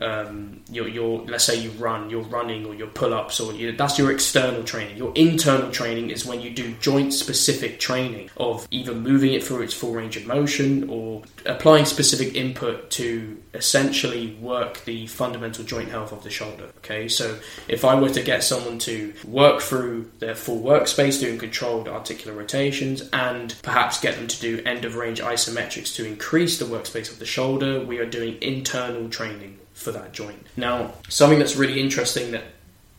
um, 0.00 0.60
your, 0.70 0.88
your 0.88 1.24
let's 1.26 1.44
say 1.44 1.56
you 1.56 1.70
run, 1.72 2.10
you're 2.10 2.22
running 2.22 2.66
or 2.66 2.74
your 2.74 2.88
pull 2.88 3.14
ups, 3.14 3.40
or 3.40 3.52
that's 3.72 3.98
your 3.98 4.10
external 4.10 4.62
training. 4.64 4.96
Your 4.96 5.12
internal 5.14 5.70
training 5.70 6.10
is 6.10 6.24
when 6.24 6.40
you 6.40 6.50
do 6.50 6.74
joint 6.74 7.12
specific 7.12 7.80
training 7.80 8.30
of 8.36 8.66
either 8.70 8.94
moving 8.94 9.32
it 9.32 9.42
through 9.44 9.62
its 9.62 9.74
full 9.74 9.92
range 9.92 10.16
of 10.16 10.26
motion 10.26 10.88
or 10.88 11.22
applying 11.46 11.84
specific 11.84 12.34
input 12.34 12.90
to 12.90 13.40
essentially 13.54 14.34
work 14.36 14.84
the 14.84 15.06
fundamental 15.06 15.64
joint 15.64 15.88
health 15.88 16.12
of 16.12 16.22
the 16.22 16.30
shoulder. 16.30 16.70
Okay, 16.78 17.08
so 17.08 17.38
if 17.66 17.84
I 17.84 17.98
were 18.00 18.10
to 18.10 18.22
get 18.22 18.44
someone 18.44 18.78
to 18.80 19.12
work 19.26 19.60
through 19.60 20.10
their 20.18 20.34
full 20.34 20.60
workspace 20.60 21.20
doing 21.20 21.38
controlled 21.38 21.88
articular 21.88 22.36
rotations 22.36 23.08
and 23.12 23.54
perhaps 23.62 24.00
get 24.00 24.16
them 24.16 24.28
to 24.28 24.40
do 24.40 24.62
end 24.64 24.84
of 24.84 24.96
range 24.96 25.20
isometrics 25.20 25.94
to 25.96 26.06
increase 26.06 26.58
the 26.58 26.64
workspace 26.64 27.10
of 27.10 27.18
the 27.18 27.26
shoulder, 27.26 27.84
we 27.84 27.98
are 27.98 28.06
doing 28.06 28.38
internal 28.40 29.08
training 29.08 29.58
for 29.78 29.92
that 29.92 30.12
joint. 30.12 30.46
Now, 30.56 30.94
something 31.08 31.38
that's 31.38 31.56
really 31.56 31.80
interesting 31.80 32.32
that 32.32 32.44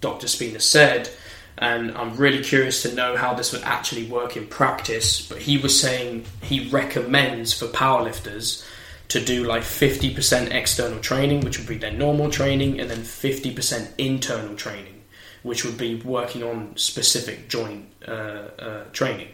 Dr. 0.02 0.28
Spina 0.28 0.60
said, 0.60 1.10
and 1.58 1.92
I'm 1.98 2.16
really 2.16 2.44
curious 2.44 2.82
to 2.84 2.96
know 2.96 3.18
how 3.18 3.34
this 3.34 3.52
would 3.52 3.64
actually 3.64 4.06
work 4.06 4.38
in 4.38 4.48
practice, 4.48 5.22
but 5.28 5.40
he 5.40 5.58
was 5.58 5.80
saying 5.80 6.26
he 6.42 6.70
recommends 6.70 7.54
for 7.54 7.68
powerlifters 7.68 8.66
to 9.10 9.24
do 9.24 9.44
like 9.44 9.64
50% 9.64 10.54
external 10.54 11.00
training, 11.00 11.42
which 11.42 11.58
would 11.58 11.68
be 11.68 11.78
their 11.78 11.92
normal 11.92 12.30
training, 12.30 12.80
and 12.80 12.90
then 12.90 13.00
50% 13.00 13.94
internal 13.98 14.56
training 14.56 15.00
which 15.44 15.64
would 15.64 15.78
be 15.78 15.96
working 16.02 16.44
on 16.44 16.76
specific 16.76 17.50
joint 17.50 17.86
uh, 18.08 18.12
uh, 18.12 18.84
training. 18.92 19.30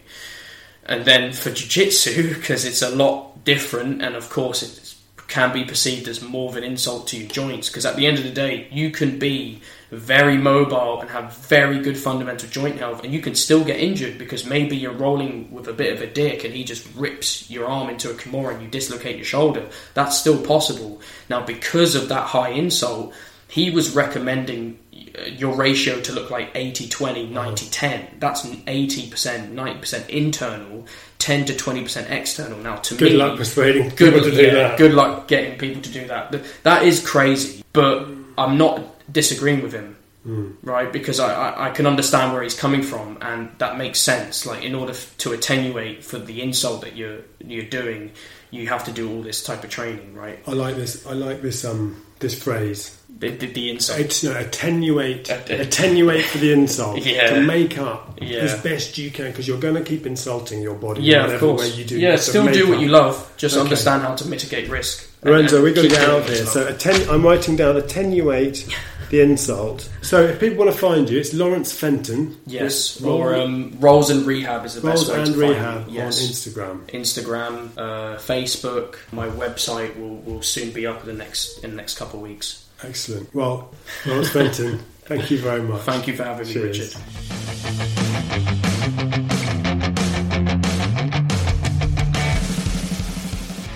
And 0.85 1.03
then 1.05 1.33
for 1.33 1.49
jiu-jitsu, 1.49 2.35
because 2.35 2.65
it's 2.65 2.81
a 2.81 2.89
lot 2.89 3.43
different, 3.43 4.01
and 4.01 4.15
of 4.15 4.29
course 4.29 4.61
it 4.63 4.94
can 5.35 5.51
be 5.51 5.65
perceived 5.65 6.07
as 6.07 6.21
more 6.21 6.49
of 6.49 6.55
an 6.55 6.63
insult 6.63 7.07
to 7.07 7.17
your 7.17 7.27
joints. 7.27 7.67
Because 7.67 7.85
at 7.85 7.97
the 7.97 8.07
end 8.07 8.17
of 8.17 8.23
the 8.23 8.29
day, 8.29 8.69
you 8.71 8.89
can 8.89 9.19
be 9.19 9.59
very 9.91 10.37
mobile 10.37 11.01
and 11.01 11.09
have 11.09 11.35
very 11.35 11.81
good 11.81 11.97
fundamental 11.97 12.47
joint 12.47 12.77
health, 12.77 13.03
and 13.03 13.13
you 13.13 13.19
can 13.19 13.35
still 13.35 13.61
get 13.61 13.77
injured 13.77 14.17
because 14.17 14.45
maybe 14.45 14.77
you're 14.77 14.93
rolling 14.93 15.51
with 15.51 15.67
a 15.67 15.73
bit 15.73 15.91
of 15.91 16.01
a 16.01 16.07
dick 16.07 16.45
and 16.45 16.53
he 16.53 16.63
just 16.63 16.87
rips 16.95 17.49
your 17.49 17.65
arm 17.65 17.89
into 17.89 18.09
a 18.09 18.13
kimura 18.13 18.53
and 18.53 18.61
you 18.63 18.69
dislocate 18.69 19.17
your 19.17 19.25
shoulder. 19.25 19.67
That's 19.93 20.17
still 20.17 20.41
possible. 20.41 21.01
Now, 21.29 21.45
because 21.45 21.95
of 21.95 22.07
that 22.07 22.27
high 22.27 22.51
insult, 22.51 23.13
he 23.49 23.71
was 23.71 23.93
recommending 23.93 24.79
your 25.27 25.55
ratio 25.55 25.99
to 26.01 26.11
look 26.13 26.29
like 26.29 26.51
80 26.55 26.87
20 26.89 27.27
90 27.27 27.69
10 27.69 28.07
that's 28.19 28.45
80% 28.45 29.53
90% 29.53 30.09
internal 30.09 30.85
10 31.19 31.45
to 31.45 31.53
20% 31.53 32.09
external 32.11 32.57
now 32.59 32.75
to 32.77 32.95
Good 32.95 33.03
me 33.05 33.09
good 33.11 33.17
luck 33.19 33.37
persuading 33.37 33.89
good, 33.89 34.13
people 34.13 34.29
to 34.29 34.31
do 34.35 34.41
yeah, 34.43 34.53
that. 34.53 34.77
good 34.77 34.93
luck 34.93 35.27
getting 35.27 35.57
people 35.57 35.81
to 35.81 35.89
do 35.91 36.07
that 36.07 36.35
that 36.63 36.83
is 36.83 37.05
crazy 37.05 37.63
but 37.73 38.07
i'm 38.37 38.57
not 38.57 38.81
disagreeing 39.11 39.61
with 39.63 39.73
him 39.73 39.95
Hmm. 40.25 40.53
right 40.63 40.91
because 40.91 41.19
I, 41.19 41.31
I, 41.51 41.67
I 41.67 41.69
can 41.69 41.85
understand 41.85 42.33
where 42.33 42.41
he's 42.41 42.59
coming 42.59 42.81
from 42.81 43.19
and 43.21 43.51
that 43.59 43.77
makes 43.77 43.99
sense 43.99 44.43
like 44.47 44.63
in 44.63 44.73
order 44.73 44.93
f- 44.93 45.15
to 45.19 45.33
attenuate 45.33 46.03
for 46.03 46.17
the 46.17 46.41
insult 46.41 46.81
that 46.81 46.95
you're 46.95 47.19
you're 47.45 47.65
doing 47.65 48.11
you 48.49 48.67
have 48.69 48.83
to 48.85 48.91
do 48.91 49.07
all 49.07 49.21
this 49.21 49.43
type 49.43 49.63
of 49.63 49.69
training 49.69 50.15
right 50.15 50.39
I 50.47 50.53
like 50.53 50.77
this. 50.77 51.05
I 51.05 51.11
like 51.13 51.43
this. 51.43 51.63
Um, 51.63 52.03
this 52.19 52.41
phrase. 52.41 52.97
The, 53.17 53.29
the, 53.29 53.47
the 53.47 53.69
insult 53.69 53.99
It's 53.99 54.23
no 54.23 54.33
attenuate. 54.35 55.29
Attenuate 55.49 56.25
for 56.25 56.37
the 56.39 56.51
insult. 56.51 56.99
Yeah. 56.99 57.29
To 57.35 57.41
make 57.41 57.77
up 57.77 58.17
Yeah. 58.21 58.39
as 58.39 58.61
best 58.61 58.97
you 58.97 59.09
can 59.11 59.27
because 59.31 59.47
you're 59.47 59.59
going 59.59 59.75
to 59.75 59.83
keep 59.83 60.05
insulting 60.05 60.61
your 60.61 60.75
body. 60.75 61.01
yeah, 61.03 61.21
whatever 61.21 61.33
of 61.35 61.39
course. 61.57 61.61
Way 61.71 61.77
you 61.77 61.85
do. 61.85 61.99
yeah, 61.99 62.15
still 62.17 62.51
do 62.51 62.67
what 62.69 62.75
up. 62.77 62.81
you 62.81 62.89
love. 62.89 63.33
Just 63.37 63.55
Okay. 63.55 63.63
understand 63.63 64.01
how 64.03 64.15
to 64.15 64.27
mitigate 64.27 64.69
risk. 64.69 65.09
Lorenzo, 65.23 65.63
we've 65.63 65.73
got 65.73 65.83
to 65.83 65.87
get 65.87 66.07
out 66.07 66.21
what 66.21 66.29
here. 66.29 66.45
So 66.45 66.67
atten- 66.67 67.09
I'm 67.09 67.23
writing 67.23 67.55
down 67.55 67.77
attenuate 67.77 68.67
the 69.09 69.21
insult. 69.21 69.89
So 70.01 70.21
if 70.25 70.39
people 70.39 70.57
want 70.57 70.71
to 70.71 70.77
find 70.77 71.09
you, 71.09 71.17
it's 71.17 71.33
Lawrence 71.33 71.71
Fenton. 71.71 72.37
yes, 72.45 73.01
or 73.01 73.33
um, 73.35 73.75
rolls 73.79 74.09
and 74.11 74.25
rehab 74.25 74.65
is 74.65 74.75
the 74.75 74.81
Rolls 74.81 75.05
best 75.05 75.11
way 75.13 75.23
and 75.23 75.25
to 75.27 75.31
find 75.31 75.49
Rehab 75.49 75.87
me. 75.87 75.93
Yes. 75.93 76.19
on 76.21 76.29
Instagram. 76.29 76.85
Instagram, 76.91 77.69
uh, 77.77 78.17
Facebook. 78.17 78.97
My 79.11 79.27
website 79.29 79.97
will, 79.97 80.17
will 80.17 80.41
soon 80.43 80.71
be 80.71 80.85
up 80.85 80.99
in 81.01 81.07
the 81.07 81.13
next 81.13 81.63
in 81.63 81.71
the 81.71 81.77
next 81.77 81.97
couple 81.97 82.19
of 82.19 82.23
weeks. 82.27 82.64
Excellent. 82.87 83.33
Well, 83.33 83.71
Lawrence 84.05 84.29
Fenton, 84.29 84.79
thank 85.05 85.31
you 85.31 85.39
very 85.39 85.61
much. 85.61 85.81
Thank 85.81 86.07
you 86.07 86.15
for 86.15 86.23
having 86.23 86.47
me, 86.47 86.55
Richard. 86.57 86.91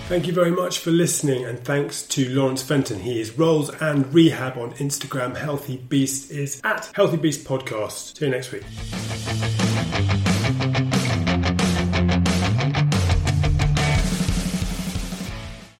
Thank 0.09 0.25
you 0.25 0.33
very 0.33 0.49
much 0.49 0.79
for 0.79 0.89
listening, 0.89 1.45
and 1.45 1.59
thanks 1.59 2.01
to 2.07 2.27
Lawrence 2.29 2.63
Fenton. 2.63 2.99
He 2.99 3.21
is 3.21 3.37
Rolls 3.37 3.69
and 3.79 4.11
Rehab 4.11 4.57
on 4.57 4.71
Instagram. 4.73 5.37
Healthy 5.37 5.77
Beast 5.77 6.31
is 6.31 6.59
at 6.63 6.89
Healthy 6.95 7.17
Beast 7.17 7.45
Podcast. 7.45 8.17
See 8.17 8.25
you 8.25 8.31
next 8.31 8.51
week. 8.51 9.68